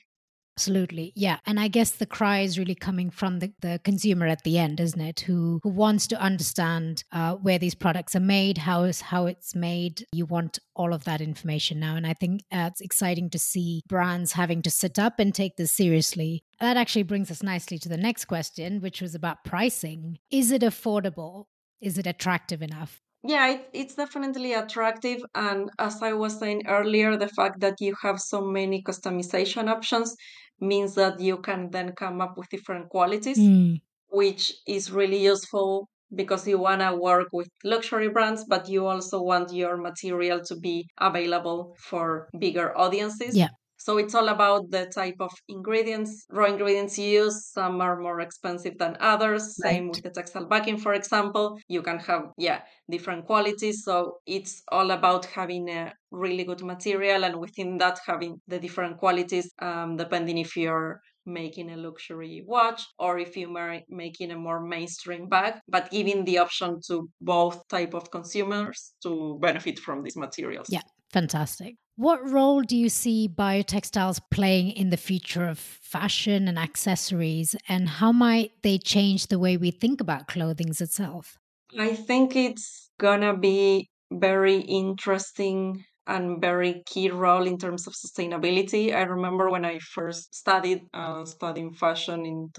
Absolutely. 0.59 1.13
Yeah. 1.15 1.39
And 1.47 1.61
I 1.61 1.69
guess 1.69 1.93
the 1.93 2.05
cry 2.05 2.41
is 2.41 2.59
really 2.59 2.75
coming 2.75 3.11
from 3.11 3.39
the, 3.39 3.53
the 3.61 3.81
consumer 3.85 4.27
at 4.27 4.43
the 4.43 4.59
end, 4.59 4.81
isn't 4.81 5.01
it? 5.01 5.21
Who 5.21 5.61
who 5.63 5.69
wants 5.69 6.09
to 6.09 6.21
understand 6.21 7.05
uh, 7.13 7.37
where 7.37 7.61
these 7.61 7.77
products 7.77 8.17
are 8.17 8.31
made, 8.39 8.59
how 8.59 8.83
is 8.83 9.01
how 9.01 9.27
it's 9.27 9.55
made. 9.55 10.05
You 10.13 10.27
want 10.27 10.59
all 10.75 10.93
of 10.93 11.05
that 11.05 11.21
information 11.21 11.79
now. 11.79 11.95
And 11.95 12.05
I 12.05 12.15
think 12.15 12.41
uh, 12.51 12.71
it's 12.73 12.81
exciting 12.81 13.31
to 13.31 13.39
see 13.39 13.83
brands 13.87 14.33
having 14.33 14.63
to 14.63 14.71
sit 14.71 14.99
up 14.99 15.21
and 15.21 15.33
take 15.33 15.55
this 15.55 15.71
seriously. 15.71 16.43
That 16.59 16.77
actually 16.77 17.05
brings 17.05 17.31
us 17.31 17.41
nicely 17.41 17.79
to 17.79 17.89
the 17.89 17.97
next 17.97 18.25
question, 18.25 18.81
which 18.81 19.01
was 19.01 19.15
about 19.15 19.45
pricing. 19.45 20.19
Is 20.29 20.51
it 20.51 20.63
affordable? 20.63 21.45
Is 21.81 21.99
it 21.99 22.07
attractive 22.09 22.63
enough? 22.63 23.01
Yeah 23.25 23.49
it, 23.51 23.69
it's 23.73 23.95
definitely 23.95 24.53
attractive 24.53 25.21
and 25.35 25.71
as 25.79 26.03
i 26.03 26.13
was 26.13 26.39
saying 26.39 26.63
earlier 26.67 27.17
the 27.17 27.29
fact 27.29 27.61
that 27.61 27.75
you 27.81 27.95
have 28.03 28.21
so 28.21 28.41
many 28.41 28.83
customization 28.83 29.69
options 29.69 30.15
means 30.61 30.95
that 30.95 31.19
you 31.21 31.37
can 31.39 31.71
then 31.71 31.93
come 31.93 32.21
up 32.21 32.37
with 32.37 32.49
different 32.51 32.89
qualities 32.89 33.39
mm. 33.39 33.77
which 34.11 34.53
is 34.67 34.91
really 34.91 35.23
useful 35.23 35.89
because 36.15 36.49
you 36.49 36.59
want 36.59 36.81
to 36.81 36.95
work 36.97 37.29
with 37.33 37.49
luxury 37.65 38.09
brands 38.09 38.45
but 38.49 38.69
you 38.69 38.87
also 38.87 39.21
want 39.21 39.53
your 39.53 39.77
material 39.77 40.41
to 40.41 40.57
be 40.57 40.87
available 41.01 41.77
for 41.79 42.29
bigger 42.39 42.77
audiences 42.79 43.37
yeah 43.37 43.49
so 43.79 43.97
it's 43.97 44.15
all 44.15 44.29
about 44.29 44.71
the 44.71 44.87
type 44.87 45.17
of 45.21 45.33
ingredients, 45.49 46.27
raw 46.31 46.47
ingredients 46.47 46.99
you 46.99 47.25
use. 47.25 47.47
Some 47.47 47.81
are 47.81 47.99
more 47.99 48.21
expensive 48.21 48.77
than 48.77 48.97
others. 49.01 49.57
Right. 49.63 49.71
Same 49.71 49.89
with 49.89 50.03
the 50.03 50.11
textile 50.11 50.47
backing, 50.47 50.79
for 50.79 50.95
example. 50.95 51.59
You 51.69 51.83
can 51.83 52.01
have, 52.01 52.33
yeah, 52.37 52.63
different 52.91 53.27
qualities. 53.27 53.85
So 53.85 54.19
it's 54.27 54.63
all 54.73 54.91
about 54.91 55.27
having 55.27 55.69
a 55.71 55.93
really 56.11 56.43
good 56.43 56.63
material 56.63 57.25
and 57.25 57.37
within 57.37 57.79
that 57.79 58.01
having 58.05 58.41
the 58.49 58.59
different 58.59 58.99
qualities, 58.99 59.53
um, 59.61 59.97
depending 59.97 60.39
if 60.39 60.57
you're 60.57 61.01
making 61.25 61.71
a 61.71 61.77
luxury 61.77 62.43
watch 62.47 62.83
or 62.99 63.19
if 63.19 63.37
you're 63.37 63.81
making 63.89 64.31
a 64.31 64.37
more 64.37 64.61
mainstream 64.61 65.29
bag 65.29 65.55
but 65.69 65.91
giving 65.91 66.25
the 66.25 66.39
option 66.39 66.81
to 66.81 67.07
both 67.21 67.69
type 67.69 67.93
of 67.93 68.11
consumers 68.11 68.95
to 69.03 69.39
benefit 69.43 69.79
from 69.79 70.03
these 70.03 70.17
materials 70.17 70.69
yeah 70.71 70.81
Fantastic. 71.11 71.77
What 71.97 72.31
role 72.31 72.63
do 72.63 72.77
you 72.77 72.89
see 72.89 73.29
biotextiles 73.29 74.21
playing 74.31 74.71
in 74.71 74.91
the 74.91 74.97
future 74.97 75.49
of 75.49 75.59
fashion 75.59 76.47
and 76.47 76.59
accessories, 76.59 77.57
and 77.69 77.89
how 77.89 78.13
might 78.13 78.53
they 78.63 78.79
change 78.79 79.27
the 79.27 79.39
way 79.39 79.57
we 79.57 79.71
think 79.73 80.01
about 80.01 80.29
clothing 80.29 80.69
itself? 80.69 81.39
I 81.77 81.95
think 81.95 82.37
it's 82.37 82.91
gonna 82.99 83.37
be 83.37 83.89
very 84.11 84.59
interesting 84.61 85.85
and 86.07 86.41
very 86.41 86.83
key 86.87 87.11
role 87.11 87.47
in 87.47 87.59
terms 87.59 87.87
of 87.87 87.95
sustainability. 87.95 88.95
I 88.95 89.03
remember 89.03 89.51
when 89.51 89.65
I 89.65 89.79
first 89.79 90.35
studied 90.35 90.83
uh, 90.95 91.25
studying 91.25 91.73
fashion 91.75 92.25
in 92.25 92.51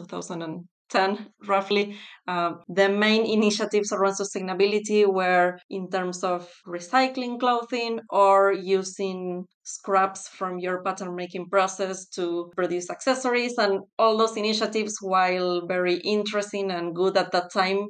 2010, 0.90 1.32
roughly, 1.48 1.98
uh, 2.28 2.54
the 2.68 2.90
main 2.90 3.26
initiatives 3.26 3.92
around 3.92 4.14
sustainability 4.14 5.06
were 5.06 5.58
in 5.70 5.90
terms 5.90 6.24
of 6.24 6.50
recycling 6.68 7.40
clothing 7.40 8.00
or 8.10 8.52
using 8.52 9.46
scraps 9.64 10.28
from 10.28 10.60
your 10.60 10.82
pattern 10.84 11.16
making 11.16 11.48
process 11.50 12.08
to 12.08 12.52
produce 12.56 12.90
accessories 12.90 13.58
and 13.58 13.82
all 13.98 14.18
those 14.18 14.36
initiatives 14.36 14.98
while 15.02 15.66
very 15.68 15.96
interesting 15.98 16.72
and 16.72 16.96
good 16.96 17.16
at 17.18 17.32
that 17.32 17.52
time 17.54 17.88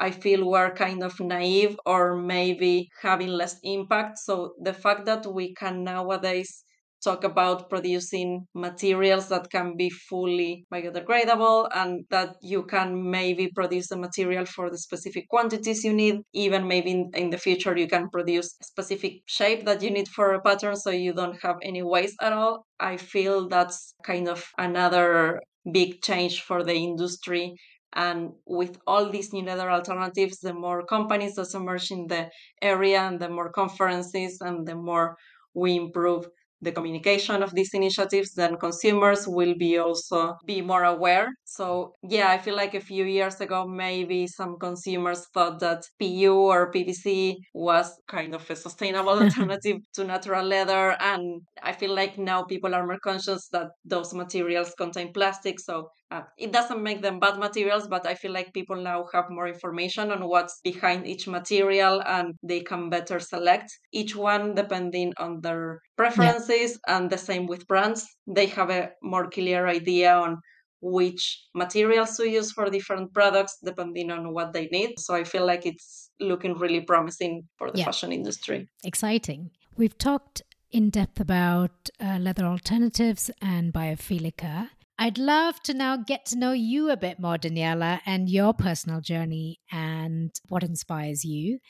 I 0.00 0.12
feel 0.12 0.48
we're 0.48 0.74
kind 0.74 1.02
of 1.02 1.18
naive 1.18 1.78
or 1.84 2.16
maybe 2.16 2.88
having 3.02 3.28
less 3.28 3.56
impact. 3.64 4.18
So 4.18 4.54
the 4.60 4.72
fact 4.72 5.06
that 5.06 5.26
we 5.26 5.54
can 5.54 5.82
nowadays 5.82 6.64
talk 7.02 7.24
about 7.24 7.70
producing 7.70 8.46
materials 8.54 9.28
that 9.28 9.50
can 9.50 9.76
be 9.76 9.90
fully 9.90 10.64
biodegradable 10.72 11.68
and 11.74 12.04
that 12.10 12.36
you 12.42 12.64
can 12.64 13.10
maybe 13.10 13.50
produce 13.54 13.88
the 13.88 13.96
material 13.96 14.44
for 14.44 14.70
the 14.70 14.78
specific 14.78 15.28
quantities 15.28 15.84
you 15.84 15.92
need. 15.92 16.16
Even 16.32 16.66
maybe 16.66 16.90
in, 16.90 17.10
in, 17.14 17.30
the 17.30 17.38
future 17.38 17.76
you 17.76 17.88
can 17.88 18.08
produce 18.10 18.56
specific 18.62 19.22
shape 19.26 19.64
that 19.64 19.82
you 19.82 19.90
need 19.90 20.08
for 20.08 20.32
a 20.34 20.42
pattern 20.42 20.76
so 20.76 20.90
you 20.90 21.12
don't 21.12 21.40
have 21.42 21.56
any 21.62 21.82
waste 21.82 22.16
at 22.20 22.32
all. 22.32 22.66
I 22.80 22.96
feel 22.96 23.48
that's 23.48 23.94
kind 24.04 24.28
of 24.28 24.44
another 24.58 25.40
big 25.72 26.02
change 26.02 26.42
for 26.42 26.64
the 26.64 26.74
industry 26.74 27.54
and 27.94 28.32
with 28.46 28.78
all 28.86 29.08
these 29.08 29.32
new 29.32 29.42
leather 29.42 29.70
alternatives, 29.70 30.38
the 30.40 30.52
more 30.52 30.84
companies 30.84 31.34
that 31.36 31.54
emerge 31.54 31.90
in 31.90 32.06
the 32.06 32.28
area 32.60 33.00
and 33.00 33.18
the 33.18 33.28
more 33.28 33.50
conferences 33.50 34.38
and 34.40 34.66
the 34.66 34.74
more 34.74 35.16
we 35.54 35.74
improve 35.74 36.28
the 36.60 36.72
communication 36.72 37.42
of 37.42 37.54
these 37.54 37.72
initiatives, 37.74 38.32
then 38.34 38.56
consumers 38.56 39.26
will 39.28 39.54
be 39.56 39.78
also 39.78 40.34
be 40.46 40.60
more 40.60 40.84
aware. 40.84 41.28
So 41.44 41.94
yeah, 42.02 42.30
I 42.30 42.38
feel 42.38 42.56
like 42.56 42.74
a 42.74 42.80
few 42.80 43.04
years 43.04 43.40
ago, 43.40 43.66
maybe 43.66 44.26
some 44.26 44.56
consumers 44.58 45.26
thought 45.34 45.60
that 45.60 45.82
PU 45.98 46.34
or 46.34 46.70
PVC 46.70 47.36
was 47.54 47.92
kind 48.08 48.34
of 48.34 48.48
a 48.50 48.56
sustainable 48.56 49.10
alternative 49.22 49.78
to 49.94 50.04
natural 50.04 50.44
leather. 50.44 50.96
And 51.00 51.42
I 51.62 51.72
feel 51.72 51.94
like 51.94 52.18
now 52.18 52.44
people 52.44 52.74
are 52.74 52.86
more 52.86 52.98
conscious 53.02 53.48
that 53.52 53.68
those 53.84 54.12
materials 54.14 54.74
contain 54.76 55.12
plastic. 55.12 55.60
So 55.60 55.88
uh, 56.10 56.22
it 56.38 56.52
doesn't 56.52 56.82
make 56.82 57.02
them 57.02 57.20
bad 57.20 57.38
materials, 57.38 57.86
but 57.86 58.06
I 58.06 58.14
feel 58.14 58.32
like 58.32 58.54
people 58.54 58.76
now 58.76 59.06
have 59.12 59.26
more 59.28 59.46
information 59.46 60.10
on 60.10 60.26
what's 60.26 60.60
behind 60.64 61.06
each 61.06 61.26
material 61.26 62.02
and 62.06 62.34
they 62.42 62.60
can 62.60 62.88
better 62.88 63.20
select 63.20 63.70
each 63.92 64.16
one 64.16 64.54
depending 64.54 65.12
on 65.18 65.40
their 65.42 65.80
preferences. 65.96 66.78
Yeah. 66.86 66.96
And 66.96 67.10
the 67.10 67.18
same 67.18 67.46
with 67.46 67.66
brands, 67.66 68.06
they 68.26 68.46
have 68.46 68.70
a 68.70 68.90
more 69.02 69.28
clear 69.28 69.66
idea 69.66 70.14
on 70.14 70.38
which 70.80 71.44
materials 71.54 72.16
to 72.16 72.28
use 72.28 72.52
for 72.52 72.70
different 72.70 73.12
products 73.12 73.58
depending 73.62 74.10
on 74.10 74.32
what 74.32 74.52
they 74.52 74.68
need. 74.72 74.98
So 74.98 75.14
I 75.14 75.24
feel 75.24 75.44
like 75.44 75.66
it's 75.66 76.10
looking 76.20 76.54
really 76.54 76.80
promising 76.80 77.42
for 77.58 77.70
the 77.70 77.78
yeah. 77.78 77.84
fashion 77.84 78.12
industry. 78.12 78.68
Exciting. 78.84 79.50
We've 79.76 79.98
talked 79.98 80.42
in 80.70 80.90
depth 80.90 81.20
about 81.20 81.90
uh, 82.00 82.18
leather 82.18 82.44
alternatives 82.44 83.30
and 83.42 83.72
biophilica. 83.72 84.70
I'd 85.00 85.16
love 85.16 85.62
to 85.62 85.74
now 85.74 85.96
get 85.96 86.26
to 86.26 86.36
know 86.36 86.50
you 86.50 86.90
a 86.90 86.96
bit 86.96 87.20
more, 87.20 87.38
Daniela, 87.38 88.00
and 88.04 88.28
your 88.28 88.52
personal 88.52 89.00
journey 89.00 89.60
and 89.70 90.32
what 90.48 90.64
inspires 90.64 91.24
you. 91.24 91.60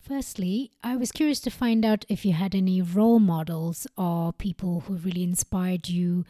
Firstly, 0.00 0.70
I 0.82 0.96
was 0.96 1.12
curious 1.12 1.38
to 1.40 1.50
find 1.50 1.84
out 1.84 2.06
if 2.08 2.24
you 2.24 2.32
had 2.32 2.54
any 2.54 2.80
role 2.80 3.18
models 3.18 3.86
or 3.98 4.32
people 4.32 4.80
who 4.80 4.94
really 4.94 5.22
inspired 5.22 5.90
you 5.90 6.24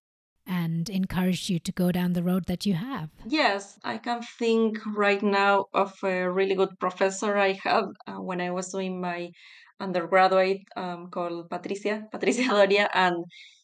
and 0.48 0.90
encouraged 0.90 1.48
you 1.48 1.60
to 1.60 1.70
go 1.70 1.92
down 1.92 2.14
the 2.14 2.24
road 2.24 2.46
that 2.46 2.66
you 2.66 2.74
have. 2.74 3.10
Yes, 3.24 3.78
I 3.84 3.98
can 3.98 4.22
think 4.22 4.78
right 4.96 5.22
now 5.22 5.66
of 5.74 5.94
a 6.02 6.28
really 6.28 6.56
good 6.56 6.70
professor 6.80 7.36
I 7.36 7.52
had 7.62 7.84
uh, 8.08 8.14
when 8.14 8.40
I 8.40 8.50
was 8.50 8.72
doing 8.72 9.00
my 9.00 9.30
undergraduate 9.78 10.62
um, 10.76 11.08
called 11.12 11.48
Patricia, 11.50 12.02
Patricia 12.10 12.42
Doria, 12.48 12.88
and 12.94 13.14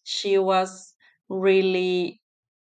she 0.04 0.38
was 0.38 0.94
really 1.28 2.20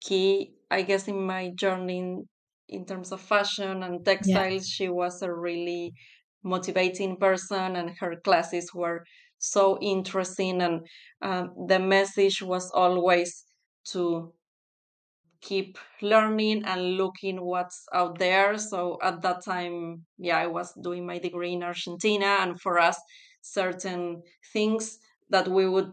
key, 0.07 0.55
I 0.71 0.83
guess, 0.83 1.09
in 1.09 1.27
my 1.27 1.51
journey 1.55 1.99
in, 1.99 2.25
in 2.69 2.87
terms 2.87 3.13
of 3.13 3.21
fashion 3.21 3.83
and 3.83 4.05
textiles. 4.05 4.67
Yeah. 4.69 4.75
She 4.75 4.89
was 4.89 5.23
a 5.23 5.33
really 5.33 5.93
motivating 6.43 7.17
person, 7.17 7.77
and 7.77 7.91
her 8.01 8.15
classes 8.25 8.71
were 8.75 9.05
so 9.39 9.79
interesting. 9.81 10.63
And 10.63 10.87
um, 11.23 11.67
the 11.69 11.79
message 11.79 12.43
was 12.43 12.71
always 12.73 13.45
to 13.93 14.33
keep 15.41 15.79
learning 16.03 16.65
and 16.65 16.97
looking 16.97 17.45
what's 17.45 17.85
out 17.95 18.19
there. 18.19 18.59
So 18.59 18.99
at 19.03 19.23
that 19.23 19.45
time, 19.45 20.07
yeah, 20.19 20.39
I 20.39 20.47
was 20.47 20.73
doing 20.83 21.07
my 21.07 21.19
degree 21.19 21.53
in 21.53 21.63
Argentina, 21.63 22.39
and 22.41 22.61
for 22.61 22.79
us, 22.79 22.99
certain 23.43 24.23
things 24.53 24.99
that 25.31 25.49
we 25.49 25.69
would 25.69 25.93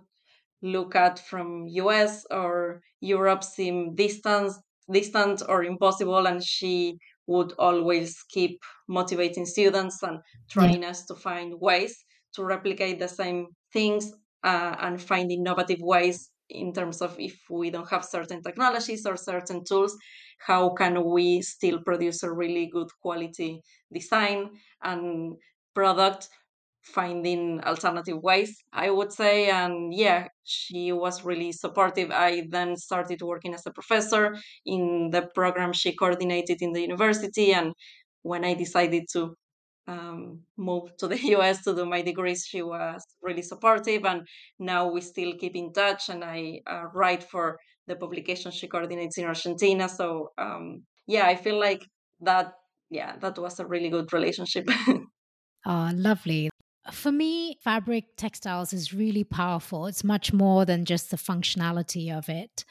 look 0.64 0.96
at 0.96 1.20
from 1.20 1.68
US 1.68 2.26
or 2.32 2.82
Europe 3.02 3.44
seem 3.44 3.96
distant, 3.96 4.54
distant 4.92 5.44
or 5.48 5.64
impossible, 5.64 6.26
and 6.26 6.42
she 6.44 6.98
would 7.28 7.54
always 7.60 8.24
keep 8.30 8.60
motivating 8.88 9.46
students 9.46 10.02
and 10.04 10.20
trying 10.50 10.82
yeah. 10.82 10.90
us 10.90 11.06
to 11.06 11.16
find 11.16 11.54
ways 11.60 11.96
to 12.34 12.44
replicate 12.44 13.00
the 13.00 13.08
same 13.08 13.48
things 13.72 14.12
uh, 14.44 14.76
and 14.80 15.02
find 15.02 15.32
innovative 15.32 15.80
ways 15.82 16.30
in 16.50 16.74
terms 16.74 17.02
of 17.02 17.16
if 17.20 17.36
we 17.50 17.70
don't 17.70 17.90
have 17.90 18.04
certain 18.04 18.42
technologies 18.42 19.06
or 19.06 19.16
certain 19.16 19.64
tools 19.64 19.96
how 20.46 20.70
can 20.70 21.04
we 21.06 21.42
still 21.42 21.80
produce 21.84 22.22
a 22.24 22.32
really 22.32 22.70
good 22.72 22.90
quality 23.02 23.62
design 23.94 24.50
and 24.84 25.36
product 25.74 26.28
finding 26.84 27.62
alternative 27.64 28.22
ways, 28.22 28.64
I 28.74 28.90
would 28.90 29.12
say. 29.12 29.50
And 29.50 29.94
yeah, 29.94 30.28
she 30.44 30.92
was 30.92 31.24
really 31.24 31.52
supportive. 31.52 32.12
I 32.12 32.48
then 32.50 32.76
started 32.76 33.22
working 33.22 33.54
as 33.54 33.66
a 33.66 33.72
professor 33.72 34.36
in 34.66 35.10
the 35.12 35.30
program 35.34 35.74
she 35.74 35.96
coordinated 35.96 36.62
in 36.62 36.74
the 36.74 36.82
university. 36.82 37.54
And 37.54 37.74
when 38.22 38.44
I 38.44 38.54
decided 38.54 39.04
to 39.14 39.36
um, 39.88 40.42
move 40.58 40.96
to 40.98 41.08
the 41.08 41.20
US 41.36 41.64
to 41.64 41.76
do 41.76 41.86
my 41.86 42.02
degrees, 42.02 42.46
she 42.48 42.62
was 42.62 43.04
really 43.22 43.42
supportive. 43.42 44.06
And 44.06 44.28
now 44.60 44.92
we 44.92 45.02
still 45.02 45.34
keep 45.40 45.56
in 45.56 45.72
touch. 45.72 46.10
And 46.10 46.24
I 46.24 46.60
uh, 46.68 46.86
write 46.94 47.24
for 47.24 47.58
the 47.88 47.96
publication 47.96 48.52
she 48.52 48.68
coordinates 48.68 49.18
in 49.18 49.26
Argentina. 49.26 49.88
So 49.88 50.32
um, 50.38 50.84
yeah, 51.08 51.28
I 51.28 51.36
feel 51.36 51.60
like 51.60 51.86
that. 52.22 52.54
Yeah, 52.90 53.16
that 53.22 53.40
was 53.40 53.60
a 53.60 53.66
really 53.66 53.90
good 53.90 54.14
relationship. 54.14 54.68
Oh, 55.66 55.92
lovely. 55.94 56.50
For 56.92 57.12
me, 57.12 57.58
fabric 57.64 58.18
textiles 58.18 58.74
is 58.74 58.94
really 58.94 59.24
powerful. 59.24 59.86
It's 59.86 60.04
much 60.04 60.34
more 60.34 60.66
than 60.66 60.86
just 60.86 61.12
the 61.12 61.18
functionality 61.18 62.16
of 62.16 62.28
it. 62.28 62.66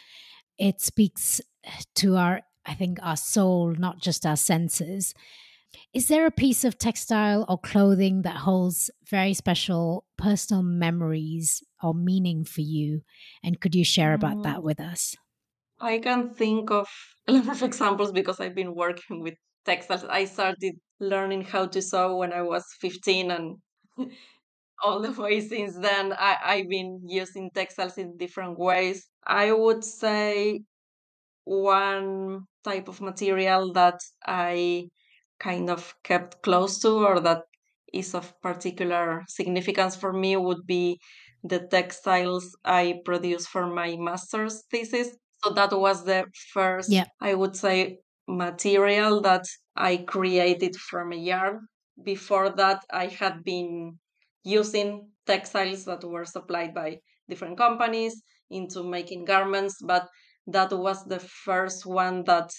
It 0.59 0.81
speaks 0.81 1.40
to 1.94 2.16
our, 2.16 2.42
I 2.66 2.75
think, 2.75 2.98
our 3.03 3.16
soul, 3.16 3.75
not 3.79 4.01
just 4.01 4.27
our 4.27 4.37
senses. 4.37 5.14
Is 5.94 6.09
there 6.09 6.27
a 6.27 6.31
piece 6.31 6.64
of 6.64 6.79
textile 6.79 7.46
or 7.48 7.59
clothing 7.59 8.22
that 8.22 8.37
holds 8.37 8.90
very 9.09 9.33
special 9.33 10.05
personal 10.18 10.62
memories 10.62 11.62
or 11.83 11.94
meaning 11.94 12.44
for 12.44 12.61
you? 12.61 13.03
And 13.42 13.61
could 13.61 13.75
you 13.75 13.85
share 13.85 14.12
about 14.12 14.38
mm. 14.38 14.42
that 14.44 14.62
with 14.62 14.81
us? 14.81 15.16
I 15.81 15.98
can 15.98 16.31
think 16.31 16.70
of 16.70 16.88
a 17.29 17.33
lot 17.33 17.48
of 17.48 17.62
examples 17.62 18.12
because 18.12 18.40
I've 18.40 18.55
been 18.55 18.75
working 18.75 19.23
with 19.23 19.35
textiles. 19.65 20.04
I 20.04 20.27
started 20.27 20.75
learning 21.00 21.42
how 21.42 21.67
to 21.67 21.81
sew 21.83 22.17
when 22.17 22.33
I 22.33 22.42
was 22.42 22.65
15 22.81 23.31
and 23.31 23.56
all 24.85 25.01
the 25.01 25.13
way 25.13 25.40
since 25.40 25.77
then 25.77 26.13
I, 26.13 26.37
I've 26.45 26.69
been 26.69 27.01
using 27.07 27.51
textiles 27.55 27.99
in 27.99 28.17
different 28.17 28.59
ways. 28.59 29.07
I 29.27 29.53
would 29.53 29.85
say 29.85 30.63
one 31.45 32.40
type 32.65 32.88
of 32.88 33.01
material 33.01 33.73
that 33.73 33.99
I 34.27 34.88
kind 35.40 35.71
of 35.71 35.95
kept 36.05 36.43
close 36.43 36.79
to 36.81 36.90
or 37.07 37.21
that 37.21 37.43
is 37.93 38.15
of 38.15 38.33
particular 38.40 39.25
significance 39.29 39.97
for 39.97 40.13
me 40.13 40.37
would 40.37 40.67
be 40.67 40.99
the 41.45 41.61
textiles 41.69 42.57
I 42.65 43.01
produced 43.05 43.49
for 43.49 43.67
my 43.67 43.97
master's 43.97 44.65
thesis. 44.71 45.09
So 45.43 45.53
that 45.55 45.73
was 45.73 46.05
the 46.05 46.27
first, 46.53 46.90
yeah. 46.90 47.05
I 47.21 47.35
would 47.35 47.57
say, 47.57 47.99
material 48.29 49.21
that 49.23 49.45
I 49.77 49.97
created 49.99 50.77
from 50.77 51.13
a 51.13 51.17
yarn 51.17 51.67
before 52.03 52.51
that, 52.51 52.85
I 52.90 53.07
had 53.07 53.45
been 53.45 53.99
using 54.45 55.11
textiles 55.27 55.85
that 55.85 56.05
were 56.05 56.25
supplied 56.25 56.75
by 56.75 56.99
different 57.29 57.57
companies 57.59 58.23
into 58.51 58.83
making 58.83 59.25
garments, 59.25 59.77
but 59.83 60.09
that 60.47 60.73
was 60.73 61.05
the 61.05 61.21
first 61.21 61.87
one 61.87 62.25
that 62.25 62.51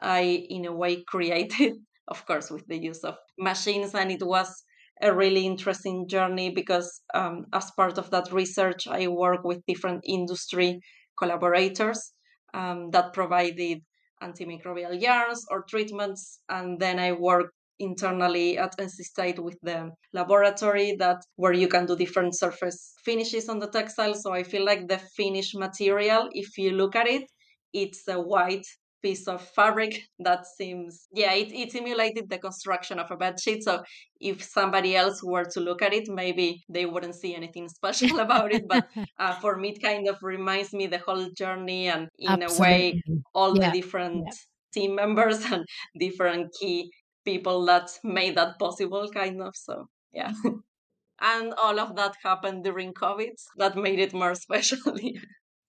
I, 0.00 0.46
in 0.48 0.64
a 0.66 0.72
way, 0.72 1.04
created, 1.08 1.74
of 2.08 2.24
course, 2.26 2.50
with 2.50 2.66
the 2.66 2.78
use 2.78 3.04
of 3.04 3.16
machines. 3.38 3.94
And 3.94 4.10
it 4.10 4.22
was 4.22 4.64
a 5.00 5.14
really 5.14 5.46
interesting 5.46 6.08
journey 6.08 6.50
because, 6.50 7.02
um, 7.14 7.46
as 7.52 7.70
part 7.72 7.98
of 7.98 8.10
that 8.10 8.32
research, 8.32 8.88
I 8.88 9.06
work 9.08 9.44
with 9.44 9.64
different 9.66 10.02
industry 10.06 10.80
collaborators 11.16 12.12
um, 12.54 12.90
that 12.90 13.12
provided 13.12 13.82
antimicrobial 14.22 15.00
yarns 15.00 15.44
or 15.50 15.64
treatments. 15.68 16.40
And 16.48 16.80
then 16.80 16.98
I 16.98 17.12
work 17.12 17.52
internally 17.78 18.58
at 18.58 18.76
NC 18.78 19.02
State 19.02 19.38
with 19.38 19.58
the 19.62 19.90
laboratory 20.12 20.96
that 20.98 21.18
where 21.36 21.52
you 21.52 21.68
can 21.68 21.86
do 21.86 21.96
different 21.96 22.36
surface 22.36 22.94
finishes 23.04 23.48
on 23.48 23.58
the 23.58 23.68
textile. 23.68 24.14
So 24.14 24.32
I 24.32 24.42
feel 24.42 24.64
like 24.64 24.88
the 24.88 24.98
finished 24.98 25.56
material, 25.56 26.28
if 26.32 26.58
you 26.58 26.72
look 26.72 26.96
at 26.96 27.06
it, 27.06 27.24
it's 27.72 28.06
a 28.08 28.20
white 28.20 28.66
piece 29.02 29.28
of 29.28 29.40
fabric 29.40 30.02
that 30.18 30.44
seems 30.46 31.06
yeah 31.12 31.32
it, 31.32 31.52
it 31.52 31.70
simulated 31.70 32.28
the 32.28 32.38
construction 32.38 32.98
of 32.98 33.10
a 33.10 33.16
bed 33.16 33.38
sheet 33.38 33.62
so 33.62 33.82
if 34.20 34.42
somebody 34.42 34.96
else 34.96 35.22
were 35.22 35.44
to 35.44 35.60
look 35.60 35.82
at 35.82 35.92
it 35.92 36.08
maybe 36.08 36.60
they 36.68 36.84
wouldn't 36.84 37.14
see 37.14 37.34
anything 37.34 37.68
special 37.78 38.18
about 38.18 38.52
it 38.52 38.66
but 38.68 38.88
uh, 39.18 39.34
for 39.34 39.56
me 39.56 39.70
it 39.70 39.82
kind 39.82 40.08
of 40.08 40.16
reminds 40.22 40.72
me 40.72 40.86
the 40.86 40.98
whole 40.98 41.28
journey 41.36 41.88
and 41.88 42.08
in 42.18 42.42
Absolutely. 42.42 42.56
a 42.56 42.60
way 42.60 43.02
all 43.34 43.56
yeah. 43.56 43.70
the 43.70 43.80
different 43.80 44.24
yeah. 44.26 44.32
team 44.72 44.94
members 44.94 45.44
and 45.52 45.64
different 45.98 46.52
key 46.60 46.90
people 47.30 47.64
that 47.70 47.88
made 48.18 48.34
that 48.36 48.58
possible 48.58 49.08
kind 49.20 49.42
of 49.48 49.54
so 49.56 49.74
yeah 50.12 50.32
and 51.32 51.54
all 51.62 51.78
of 51.84 51.94
that 51.96 52.14
happened 52.28 52.64
during 52.64 52.92
covid 53.04 53.36
that 53.56 53.76
made 53.76 54.00
it 54.06 54.14
more 54.22 54.34
special 54.46 54.94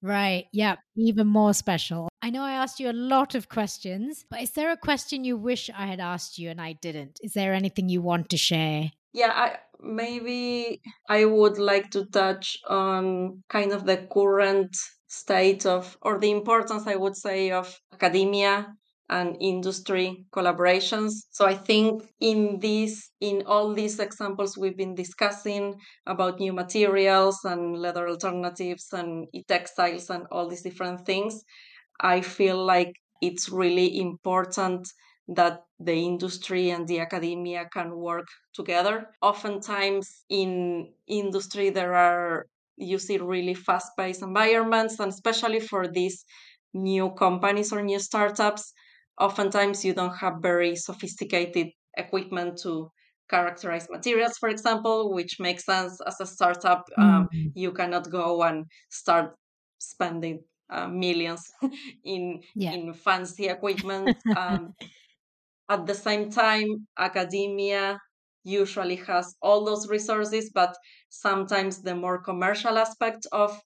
Right. 0.01 0.45
Yeah. 0.53 0.75
Even 0.95 1.27
more 1.27 1.53
special. 1.53 2.07
I 2.21 2.29
know 2.29 2.43
I 2.43 2.53
asked 2.53 2.79
you 2.79 2.89
a 2.89 2.93
lot 2.93 3.35
of 3.35 3.49
questions, 3.49 4.25
but 4.29 4.41
is 4.41 4.51
there 4.51 4.71
a 4.71 4.77
question 4.77 5.23
you 5.23 5.37
wish 5.37 5.69
I 5.75 5.87
had 5.87 5.99
asked 5.99 6.37
you 6.37 6.49
and 6.49 6.61
I 6.61 6.73
didn't? 6.73 7.19
Is 7.21 7.33
there 7.33 7.53
anything 7.53 7.89
you 7.89 8.01
want 8.01 8.29
to 8.29 8.37
share? 8.37 8.91
Yeah, 9.13 9.31
I, 9.33 9.57
maybe 9.81 10.81
I 11.09 11.25
would 11.25 11.57
like 11.57 11.89
to 11.91 12.05
touch 12.05 12.57
on 12.67 13.43
kind 13.49 13.71
of 13.71 13.85
the 13.85 13.97
current 14.11 14.75
state 15.07 15.65
of, 15.65 15.97
or 16.01 16.19
the 16.19 16.31
importance, 16.31 16.87
I 16.87 16.95
would 16.95 17.15
say, 17.15 17.51
of 17.51 17.79
academia 17.93 18.67
and 19.09 19.35
industry 19.41 20.25
collaborations. 20.31 21.11
So 21.31 21.45
I 21.45 21.55
think 21.55 22.03
in 22.19 22.59
these, 22.59 23.11
in 23.19 23.43
all 23.45 23.73
these 23.73 23.99
examples 23.99 24.57
we've 24.57 24.77
been 24.77 24.95
discussing 24.95 25.75
about 26.05 26.39
new 26.39 26.53
materials 26.53 27.39
and 27.43 27.77
leather 27.77 28.07
alternatives 28.07 28.87
and 28.93 29.27
e-textiles 29.33 30.09
and 30.09 30.25
all 30.31 30.47
these 30.47 30.61
different 30.61 31.05
things, 31.05 31.43
I 32.01 32.21
feel 32.21 32.63
like 32.65 32.93
it's 33.21 33.49
really 33.49 33.99
important 33.99 34.87
that 35.27 35.61
the 35.79 35.93
industry 35.93 36.71
and 36.71 36.87
the 36.87 36.99
academia 36.99 37.67
can 37.71 37.95
work 37.95 38.25
together. 38.53 39.07
Oftentimes 39.21 40.25
in 40.29 40.91
industry 41.07 41.69
there 41.69 41.93
are 41.93 42.45
you 42.77 42.97
see 42.97 43.17
really 43.17 43.53
fast-paced 43.53 44.21
environments 44.21 44.99
and 44.99 45.09
especially 45.11 45.59
for 45.59 45.87
these 45.87 46.23
new 46.73 47.11
companies 47.11 47.73
or 47.73 47.81
new 47.81 47.99
startups 47.99 48.73
oftentimes 49.19 49.83
you 49.83 49.93
don't 49.93 50.15
have 50.15 50.35
very 50.41 50.75
sophisticated 50.75 51.67
equipment 51.97 52.57
to 52.63 52.89
characterize 53.29 53.87
materials, 53.89 54.37
for 54.39 54.49
example, 54.49 55.13
which 55.13 55.39
makes 55.39 55.65
sense 55.65 55.99
as 56.07 56.19
a 56.19 56.25
startup. 56.25 56.85
Mm. 56.97 57.03
Um, 57.03 57.29
you 57.53 57.71
cannot 57.71 58.09
go 58.09 58.41
and 58.43 58.65
start 58.89 59.35
spending 59.77 60.39
uh, 60.69 60.87
millions 60.87 61.43
in 62.03 62.41
yeah. 62.55 62.71
in 62.71 62.93
fancy 62.93 63.47
equipment. 63.47 64.17
Um, 64.37 64.73
at 65.69 65.85
the 65.85 65.93
same 65.93 66.31
time, 66.31 66.87
academia 66.97 67.99
usually 68.43 68.95
has 68.95 69.35
all 69.41 69.63
those 69.63 69.87
resources, 69.87 70.49
but 70.53 70.75
sometimes 71.09 71.83
the 71.83 71.95
more 71.95 72.23
commercial 72.23 72.77
aspect 72.77 73.27
of 73.31 73.59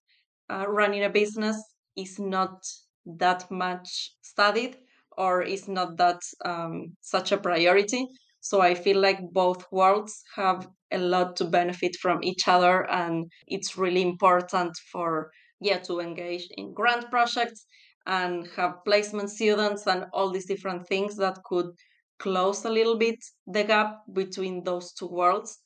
uh, 0.50 0.66
running 0.68 1.04
a 1.04 1.08
business 1.08 1.56
is 1.96 2.18
not 2.18 2.62
that 3.06 3.50
much 3.50 4.10
studied 4.20 4.76
or 5.16 5.42
is 5.42 5.68
not 5.68 5.96
that 5.98 6.20
um, 6.44 6.96
such 7.00 7.32
a 7.32 7.38
priority. 7.38 8.06
So 8.40 8.60
I 8.60 8.74
feel 8.74 9.00
like 9.00 9.20
both 9.32 9.64
worlds 9.72 10.22
have 10.36 10.68
a 10.92 10.98
lot 10.98 11.36
to 11.36 11.44
benefit 11.44 11.96
from 12.00 12.22
each 12.22 12.46
other, 12.46 12.88
and 12.90 13.30
it's 13.46 13.78
really 13.78 14.02
important 14.02 14.76
for 14.92 15.30
yeah 15.60 15.78
to 15.78 16.00
engage 16.00 16.46
in 16.56 16.74
grant 16.74 17.10
projects 17.10 17.66
and 18.06 18.46
have 18.56 18.84
placement 18.84 19.30
students 19.30 19.86
and 19.86 20.04
all 20.12 20.30
these 20.30 20.46
different 20.46 20.86
things 20.86 21.16
that 21.16 21.38
could 21.44 21.70
close 22.18 22.64
a 22.64 22.70
little 22.70 22.96
bit 22.96 23.16
the 23.46 23.64
gap 23.64 24.00
between 24.12 24.62
those 24.64 24.92
two 24.92 25.08
worlds. 25.08 25.58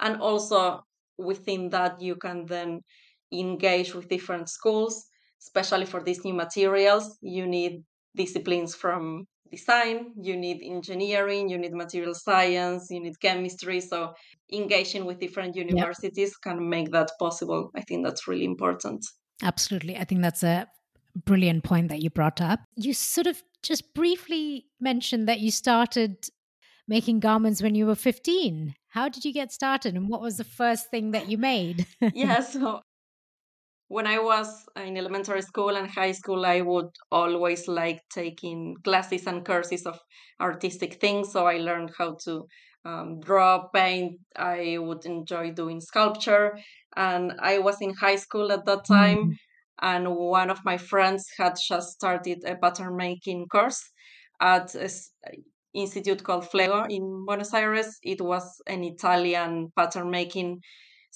And 0.00 0.20
also 0.20 0.84
within 1.18 1.70
that, 1.70 2.00
you 2.00 2.16
can 2.16 2.46
then 2.46 2.80
engage 3.32 3.94
with 3.94 4.08
different 4.08 4.48
schools, 4.48 5.04
especially 5.42 5.86
for 5.86 6.02
these 6.02 6.24
new 6.24 6.34
materials. 6.34 7.18
You 7.20 7.46
need 7.46 7.82
disciplines 8.16 8.74
from 8.74 9.26
design, 9.50 10.12
you 10.20 10.36
need 10.36 10.60
engineering, 10.62 11.48
you 11.48 11.58
need 11.58 11.72
material 11.72 12.14
science, 12.14 12.88
you 12.90 13.00
need 13.00 13.18
chemistry. 13.20 13.80
So 13.80 14.14
engaging 14.52 15.04
with 15.04 15.20
different 15.20 15.56
universities 15.56 16.36
can 16.36 16.68
make 16.68 16.90
that 16.92 17.10
possible. 17.18 17.70
I 17.76 17.82
think 17.82 18.04
that's 18.04 18.26
really 18.26 18.44
important. 18.44 19.04
Absolutely. 19.42 19.96
I 19.96 20.04
think 20.04 20.22
that's 20.22 20.42
a 20.42 20.66
brilliant 21.24 21.64
point 21.64 21.88
that 21.88 22.02
you 22.02 22.10
brought 22.10 22.40
up. 22.40 22.60
You 22.76 22.92
sort 22.92 23.26
of 23.26 23.42
just 23.62 23.94
briefly 23.94 24.66
mentioned 24.80 25.28
that 25.28 25.40
you 25.40 25.50
started 25.50 26.28
making 26.86 27.20
garments 27.20 27.62
when 27.62 27.74
you 27.74 27.86
were 27.86 27.94
15. 27.94 28.74
How 28.88 29.08
did 29.08 29.24
you 29.24 29.32
get 29.32 29.52
started 29.52 29.94
and 29.94 30.08
what 30.08 30.20
was 30.20 30.36
the 30.36 30.44
first 30.44 30.90
thing 30.90 31.12
that 31.12 31.28
you 31.28 31.38
made? 31.38 31.86
yeah, 32.14 32.40
so 32.52 32.80
when 33.88 34.06
I 34.06 34.18
was 34.18 34.48
in 34.76 34.96
elementary 34.96 35.42
school 35.42 35.76
and 35.76 35.88
high 35.88 36.12
school, 36.12 36.46
I 36.46 36.62
would 36.62 36.90
always 37.10 37.68
like 37.68 38.00
taking 38.12 38.76
classes 38.82 39.26
and 39.26 39.44
courses 39.44 39.86
of 39.86 39.98
artistic 40.40 41.00
things. 41.00 41.32
So 41.32 41.46
I 41.46 41.58
learned 41.58 41.92
how 41.98 42.16
to 42.24 42.46
um, 42.84 43.20
draw, 43.20 43.68
paint. 43.68 44.18
I 44.36 44.78
would 44.78 45.04
enjoy 45.04 45.52
doing 45.52 45.80
sculpture. 45.80 46.58
And 46.96 47.32
I 47.40 47.58
was 47.58 47.76
in 47.80 47.94
high 47.94 48.16
school 48.16 48.52
at 48.52 48.64
that 48.66 48.86
time. 48.86 49.18
Mm-hmm. 49.18 49.32
And 49.82 50.16
one 50.16 50.50
of 50.50 50.64
my 50.64 50.78
friends 50.78 51.26
had 51.36 51.54
just 51.68 51.92
started 51.92 52.42
a 52.46 52.56
pattern 52.56 52.96
making 52.96 53.48
course 53.48 53.82
at 54.40 54.74
an 54.74 54.88
institute 55.74 56.22
called 56.22 56.44
Flego 56.44 56.86
in 56.88 57.24
Buenos 57.26 57.52
Aires. 57.52 57.98
It 58.02 58.20
was 58.20 58.62
an 58.66 58.84
Italian 58.84 59.72
pattern 59.76 60.10
making 60.10 60.60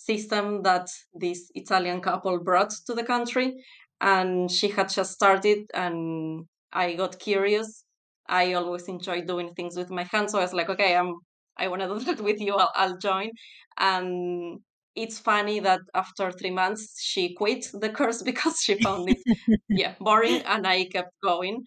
system 0.06 0.62
that 0.62 0.88
this 1.14 1.50
Italian 1.54 2.00
couple 2.00 2.38
brought 2.42 2.70
to 2.86 2.94
the 2.94 3.04
country. 3.04 3.54
And 4.00 4.50
she 4.50 4.68
had 4.68 4.88
just 4.90 5.12
started, 5.12 5.66
and 5.74 6.46
I 6.72 6.94
got 6.94 7.18
curious. 7.18 7.84
I 8.28 8.52
always 8.52 8.86
enjoy 8.88 9.22
doing 9.22 9.54
things 9.54 9.76
with 9.76 9.90
my 9.90 10.04
hands, 10.04 10.32
so 10.32 10.38
I 10.38 10.42
was 10.42 10.52
like, 10.52 10.68
okay, 10.70 10.96
I'm 10.96 11.14
I 11.56 11.68
want 11.68 11.82
to 11.82 11.88
do 11.88 11.98
that 12.04 12.20
with 12.20 12.40
you. 12.40 12.54
I'll, 12.54 12.72
I'll 12.74 12.98
join. 12.98 13.30
And 13.78 14.60
it's 14.94 15.18
funny 15.18 15.60
that 15.60 15.80
after 15.94 16.30
three 16.32 16.50
months 16.50 17.00
she 17.02 17.34
quit 17.34 17.66
the 17.72 17.90
course 17.90 18.22
because 18.30 18.60
she 18.62 18.74
found 18.80 19.08
it 19.08 19.18
yeah 19.68 19.94
boring, 20.00 20.42
and 20.42 20.66
I 20.66 20.84
kept 20.86 21.12
going. 21.22 21.64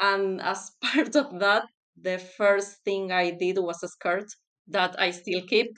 And 0.00 0.40
as 0.40 0.70
part 0.82 1.16
of 1.16 1.38
that, 1.40 1.64
the 2.00 2.18
first 2.18 2.78
thing 2.84 3.12
I 3.12 3.30
did 3.32 3.58
was 3.58 3.82
a 3.82 3.88
skirt 3.88 4.26
that 4.68 4.98
I 5.00 5.10
still 5.10 5.42
keep 5.48 5.72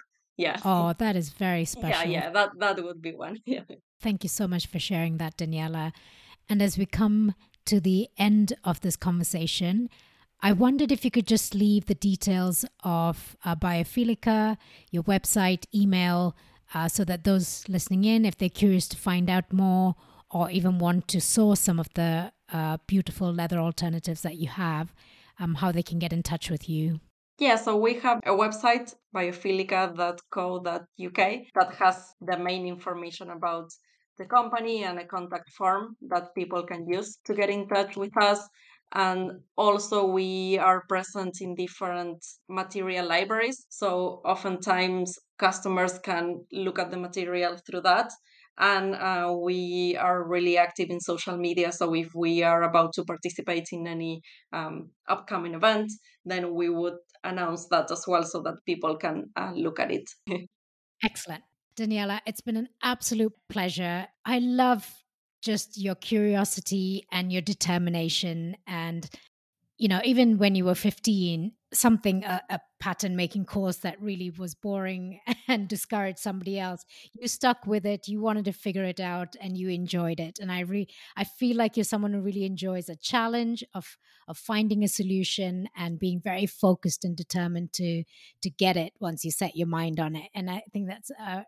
yeah. 0.45 0.57
Oh 0.64 0.93
that 1.03 1.14
is 1.20 1.28
very 1.47 1.64
special. 1.64 2.11
yeah 2.11 2.18
yeah 2.18 2.30
that 2.36 2.51
that 2.62 2.74
would 2.86 3.01
be 3.09 3.14
one 3.26 3.36
yeah. 3.55 3.64
Thank 4.01 4.18
you 4.24 4.28
so 4.40 4.45
much 4.53 4.64
for 4.72 4.78
sharing 4.88 5.14
that 5.18 5.36
daniela. 5.40 5.93
And 6.49 6.59
as 6.66 6.72
we 6.80 6.86
come 6.86 7.34
to 7.70 7.76
the 7.88 8.09
end 8.28 8.49
of 8.70 8.80
this 8.84 8.97
conversation 9.09 9.88
I 10.45 10.51
wondered 10.51 10.90
if 10.90 11.05
you 11.05 11.11
could 11.12 11.28
just 11.28 11.55
leave 11.55 11.86
the 11.86 11.95
details 11.95 12.64
of 12.82 13.36
uh, 13.45 13.55
Biophilica, 13.55 14.57
your 14.90 15.05
website, 15.05 15.66
email, 15.72 16.34
uh, 16.74 16.88
so 16.88 17.05
that 17.05 17.22
those 17.22 17.64
listening 17.68 18.03
in, 18.05 18.24
if 18.24 18.36
they're 18.36 18.49
curious 18.49 18.88
to 18.88 18.97
find 18.97 19.30
out 19.30 19.53
more 19.53 19.95
or 20.32 20.51
even 20.51 20.80
want 20.80 21.07
to 21.09 21.20
source 21.20 21.61
some 21.61 21.78
of 21.78 21.88
the 21.95 22.32
uh, 22.53 22.78
beautiful 22.88 23.32
leather 23.32 23.59
alternatives 23.59 24.22
that 24.22 24.36
you 24.36 24.49
have, 24.49 24.93
um, 25.38 25.57
how 25.57 25.70
they 25.70 25.82
can 25.82 26.01
get 26.01 26.12
in 26.12 26.24
touch 26.24 26.51
with 26.51 26.68
you. 26.68 27.01
Yeah, 27.43 27.57
so 27.57 27.76
we 27.76 27.95
have 27.95 28.20
a 28.24 28.30
website, 28.30 28.95
biophilica.co.uk, 29.12 31.16
that 31.57 31.74
has 31.76 32.14
the 32.20 32.38
main 32.38 32.68
information 32.68 33.30
about 33.30 33.68
the 34.16 34.26
company 34.26 34.84
and 34.84 35.01
a 35.01 35.05
contact 35.05 35.51
form 35.51 35.97
that 36.03 36.36
people 36.36 36.62
can 36.62 36.86
use 36.86 37.18
to 37.24 37.34
get 37.34 37.51
in 37.51 37.66
touch 37.66 37.97
with 37.97 38.16
us. 38.22 38.49
And 38.93 39.40
also, 39.57 40.07
we 40.07 40.57
are 40.59 40.84
present 40.88 41.40
in 41.40 41.57
different 41.57 42.24
material 42.49 43.09
libraries. 43.09 43.66
So, 43.70 44.22
oftentimes, 44.24 45.18
customers 45.36 45.99
can 45.99 46.47
look 46.53 46.78
at 46.78 46.93
the 46.93 46.97
material 46.97 47.57
through 47.66 47.80
that. 47.80 48.12
And 48.59 48.95
uh, 48.95 49.35
we 49.41 49.97
are 49.97 50.23
really 50.29 50.59
active 50.59 50.91
in 50.91 51.01
social 51.01 51.37
media. 51.37 51.73
So, 51.73 51.95
if 51.95 52.09
we 52.15 52.43
are 52.43 52.63
about 52.63 52.93
to 52.95 53.05
participate 53.05 53.69
in 53.73 53.87
any 53.87 54.21
um, 54.53 54.91
upcoming 55.09 55.55
event, 55.55 55.91
then 56.25 56.55
we 56.55 56.69
would 56.69 56.97
announce 57.25 57.67
that 57.69 57.91
as 57.91 58.05
well 58.07 58.25
so 58.25 58.43
that 58.43 58.57
people 58.67 58.97
can 58.97 59.31
uh, 59.37 59.53
look 59.55 59.81
at 59.81 59.91
it. 59.91 60.05
Excellent. 61.05 61.43
Daniela, 61.77 62.21
it's 62.27 62.43
been 62.43 62.57
an 62.57 62.69
absolute 62.83 63.33
pleasure. 63.49 64.07
I 64.25 64.39
love 64.39 64.87
just 65.43 65.77
your 65.81 65.95
curiosity 65.97 67.07
and 67.11 67.33
your 67.33 67.43
determination 67.43 68.57
and 68.67 69.11
you 69.77 69.89
know 69.89 70.01
even 70.05 70.39
when 70.39 70.55
you 70.55 70.65
were 70.65 70.75
15 70.75 71.53
something 71.73 72.25
a, 72.25 72.43
a, 72.51 72.61
pattern 72.81 73.14
making 73.14 73.45
course 73.45 73.77
that 73.77 74.01
really 74.03 74.29
was 74.29 74.57
boring 74.57 75.20
and 75.49 75.68
discouraged 75.68 76.18
somebody 76.18 76.59
else 76.59 76.85
you 77.12 77.29
stuck 77.29 77.64
with 77.64 77.87
it 77.87 78.09
you 78.09 78.20
wanted 78.20 78.45
to 78.45 78.53
figure 78.53 78.83
it 78.83 78.99
out 78.99 79.37
and 79.41 79.57
you 79.57 79.68
enjoyed 79.68 80.18
it 80.18 80.41
and 80.41 80.51
i 80.51 80.59
really 80.59 80.89
i 81.16 81.23
feel 81.23 81.57
like 81.57 81.77
you're 81.77 81.85
someone 81.85 82.12
who 82.12 82.20
really 82.20 82.45
enjoys 82.45 82.89
a 82.89 82.97
challenge 82.97 83.62
of 83.73 83.97
of 84.27 84.37
finding 84.37 84.83
a 84.83 84.89
solution 84.89 85.68
and 85.77 86.01
being 86.01 86.20
very 86.20 86.45
focused 86.45 87.05
and 87.05 87.16
determined 87.16 87.73
to 87.73 88.03
to 88.43 88.51
get 88.51 88.77
it 88.77 88.93
once 88.99 89.25
you 89.25 89.31
set 89.31 89.55
your 89.55 89.68
mind 89.68 90.01
on 90.01 90.16
it 90.16 90.29
and 90.35 90.51
i 90.51 90.61
think 90.73 90.89
that's 90.89 91.12
uh, 91.25 91.43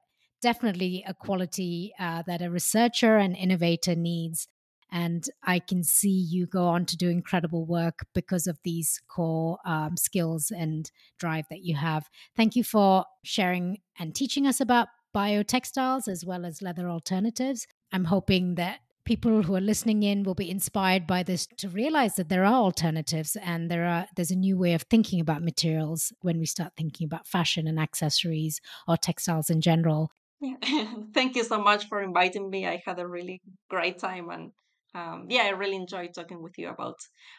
definitely 0.45 1.03
a 1.09 1.15
quality 1.15 1.95
uh, 1.99 2.23
that 2.27 2.43
a 2.43 2.51
researcher 2.51 3.17
and 3.17 3.35
innovator 3.35 3.95
needs. 3.95 4.47
And 4.95 5.29
I 5.43 5.59
can 5.59 5.83
see 5.83 6.09
you 6.09 6.47
go 6.47 6.67
on 6.69 6.87
to 6.87 6.97
do 6.97 7.11
incredible 7.11 7.67
work 7.67 8.07
because 8.15 8.47
of 8.47 8.61
these 8.63 9.03
core 9.09 9.59
um, 9.67 9.97
skills 9.97 10.53
and 10.57 10.89
drive 11.19 11.47
that 11.51 11.65
you 11.65 11.75
have. 11.75 12.09
Thank 12.37 12.55
you 12.55 12.63
for 12.63 13.05
sharing 13.25 13.79
and 13.99 14.15
teaching 14.15 14.47
us 14.47 14.61
about 14.61 14.87
biotextiles 15.13 16.07
as 16.07 16.25
well 16.25 16.45
as 16.45 16.63
leather 16.63 16.89
alternatives. 16.89 17.67
I'm 17.93 18.05
hoping 18.05 18.55
that 18.55 18.79
people 19.05 19.43
who 19.43 19.57
are 19.57 19.61
listening 19.61 20.05
in 20.05 20.23
will 20.23 20.37
be 20.37 20.49
inspired 20.49 21.09
by 21.09 21.25
this 21.25 21.49
to 21.59 21.69
realize 21.69 22.15
that 22.15 22.29
there 22.29 22.45
are 22.45 22.55
alternatives 22.55 23.37
and 23.43 23.69
there 23.69 23.85
are 23.85 24.07
there's 24.15 24.31
a 24.31 24.37
new 24.37 24.57
way 24.57 24.75
of 24.75 24.83
thinking 24.83 25.21
about 25.21 25.43
materials 25.43 26.13
when 26.23 26.39
we 26.39 26.47
start 26.47 26.73
thinking 26.77 27.05
about 27.05 27.27
fashion 27.27 27.67
and 27.67 27.81
accessories 27.81 28.61
or 28.89 28.97
textiles 28.97 29.51
in 29.51 29.61
general 29.61 30.11
yeah. 30.41 30.57
Thank 31.15 31.37
you 31.37 31.45
so 31.45 31.61
much 31.61 31.89
for 31.89 32.03
inviting 32.03 32.51
me. 32.51 32.67
I 32.67 32.83
had 32.85 32.99
a 32.99 33.07
really 33.07 33.41
great 33.71 33.99
time, 33.99 34.31
and 34.31 34.53
um, 34.95 35.27
yeah, 35.29 35.43
I 35.43 35.51
really 35.51 35.77
enjoyed 35.77 36.15
talking 36.15 36.43
with 36.43 36.57
you 36.59 36.69
about 36.69 36.97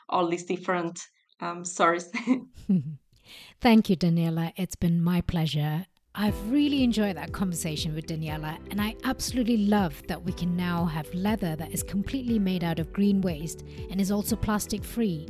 all 0.09 0.29
these 0.29 0.45
different 0.45 0.99
um, 1.39 1.63
stories. 1.65 2.09
Thank 3.61 3.89
you, 3.89 3.95
Daniela. 3.95 4.53
It's 4.57 4.75
been 4.75 5.01
my 5.01 5.21
pleasure. 5.21 5.85
I've 6.17 6.49
really 6.49 6.83
enjoyed 6.83 7.17
that 7.17 7.33
conversation 7.33 7.93
with 7.93 8.07
Daniela, 8.07 8.57
and 8.71 8.81
I 8.81 8.95
absolutely 9.03 9.57
love 9.57 10.01
that 10.07 10.23
we 10.23 10.31
can 10.31 10.55
now 10.55 10.85
have 10.85 11.13
leather 11.13 11.57
that 11.57 11.73
is 11.73 11.83
completely 11.83 12.39
made 12.39 12.63
out 12.63 12.79
of 12.79 12.93
green 12.93 13.19
waste 13.19 13.65
and 13.89 13.99
is 13.99 14.11
also 14.11 14.37
plastic 14.37 14.83
free. 14.83 15.27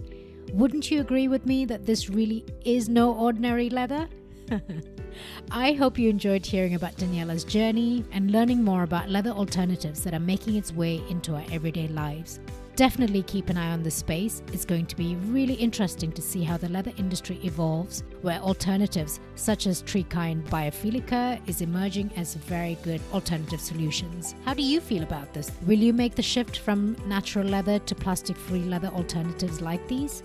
Wouldn't 0.53 0.91
you 0.91 1.01
agree 1.01 1.27
with 1.27 1.47
me 1.47 1.65
that 1.65 1.87
this 1.87 2.09
really 2.09 2.45
is 2.65 2.87
no 2.87 3.15
ordinary 3.15 3.69
leather? 3.69 4.07
I 5.51 5.73
hope 5.73 5.97
you 5.97 6.09
enjoyed 6.09 6.45
hearing 6.45 6.75
about 6.75 6.95
Daniela's 6.97 7.43
journey 7.43 8.03
and 8.11 8.31
learning 8.31 8.63
more 8.63 8.83
about 8.83 9.09
leather 9.09 9.31
alternatives 9.31 10.03
that 10.03 10.13
are 10.13 10.19
making 10.19 10.55
its 10.55 10.73
way 10.73 11.01
into 11.09 11.35
our 11.35 11.43
everyday 11.51 11.87
lives. 11.87 12.39
Definitely 12.75 13.23
keep 13.23 13.49
an 13.49 13.57
eye 13.57 13.71
on 13.71 13.83
this 13.83 13.95
space. 13.95 14.43
It's 14.51 14.65
going 14.65 14.85
to 14.87 14.97
be 14.97 15.15
really 15.15 15.53
interesting 15.53 16.11
to 16.11 16.21
see 16.21 16.43
how 16.43 16.57
the 16.57 16.67
leather 16.67 16.91
industry 16.97 17.39
evolves, 17.43 18.03
where 18.21 18.39
alternatives 18.39 19.21
such 19.35 19.65
as 19.65 19.81
TreeKind 19.81 20.49
Biophilica 20.49 21.39
is 21.47 21.61
emerging 21.61 22.11
as 22.17 22.35
very 22.35 22.77
good 22.83 22.99
alternative 23.13 23.61
solutions. 23.61 24.35
How 24.43 24.53
do 24.53 24.61
you 24.61 24.81
feel 24.81 25.03
about 25.03 25.33
this? 25.33 25.51
Will 25.65 25.79
you 25.79 25.93
make 25.93 26.15
the 26.15 26.21
shift 26.21 26.57
from 26.57 26.97
natural 27.07 27.47
leather 27.47 27.79
to 27.79 27.95
plastic 27.95 28.35
free 28.35 28.63
leather 28.63 28.89
alternatives 28.89 29.61
like 29.61 29.87
these? 29.87 30.21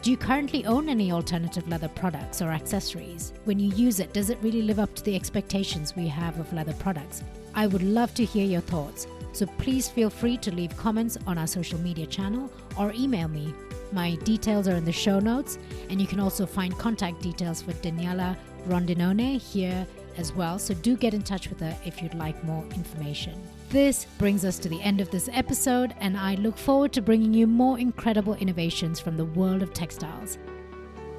Do 0.00 0.12
you 0.12 0.16
currently 0.16 0.64
own 0.64 0.88
any 0.88 1.10
alternative 1.10 1.66
leather 1.68 1.88
products 1.88 2.40
or 2.40 2.50
accessories? 2.50 3.32
When 3.46 3.58
you 3.58 3.72
use 3.74 3.98
it, 3.98 4.12
does 4.12 4.30
it 4.30 4.38
really 4.42 4.62
live 4.62 4.78
up 4.78 4.94
to 4.94 5.02
the 5.02 5.16
expectations 5.16 5.96
we 5.96 6.06
have 6.06 6.38
of 6.38 6.52
leather 6.52 6.74
products? 6.74 7.24
I 7.52 7.66
would 7.66 7.82
love 7.82 8.14
to 8.14 8.24
hear 8.24 8.46
your 8.46 8.60
thoughts, 8.60 9.08
so 9.32 9.44
please 9.58 9.88
feel 9.88 10.08
free 10.08 10.36
to 10.38 10.54
leave 10.54 10.76
comments 10.76 11.18
on 11.26 11.36
our 11.36 11.48
social 11.48 11.80
media 11.80 12.06
channel 12.06 12.48
or 12.78 12.92
email 12.92 13.26
me. 13.26 13.52
My 13.90 14.14
details 14.22 14.68
are 14.68 14.76
in 14.76 14.84
the 14.84 14.92
show 14.92 15.18
notes, 15.18 15.58
and 15.90 16.00
you 16.00 16.06
can 16.06 16.20
also 16.20 16.46
find 16.46 16.78
contact 16.78 17.20
details 17.20 17.60
for 17.60 17.72
Daniela 17.72 18.36
Rondinone 18.68 19.40
here 19.40 19.84
as 20.16 20.32
well, 20.32 20.60
so 20.60 20.74
do 20.74 20.96
get 20.96 21.12
in 21.12 21.22
touch 21.22 21.48
with 21.48 21.58
her 21.58 21.76
if 21.84 22.00
you'd 22.00 22.14
like 22.14 22.42
more 22.44 22.64
information. 22.76 23.34
This 23.70 24.06
brings 24.16 24.46
us 24.46 24.58
to 24.60 24.68
the 24.70 24.80
end 24.80 24.98
of 24.98 25.10
this 25.10 25.28
episode, 25.30 25.94
and 26.00 26.16
I 26.16 26.36
look 26.36 26.56
forward 26.56 26.90
to 26.94 27.02
bringing 27.02 27.34
you 27.34 27.46
more 27.46 27.78
incredible 27.78 28.32
innovations 28.34 28.98
from 28.98 29.18
the 29.18 29.26
world 29.26 29.62
of 29.62 29.74
textiles. 29.74 30.38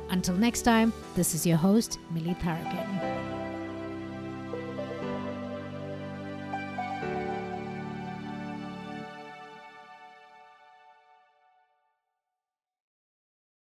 Until 0.10 0.34
next 0.34 0.64
time, 0.64 0.92
this 1.14 1.36
is 1.36 1.46
your 1.46 1.58
host, 1.58 2.00
Mili 2.12 2.36
Tharakan. 2.40 3.39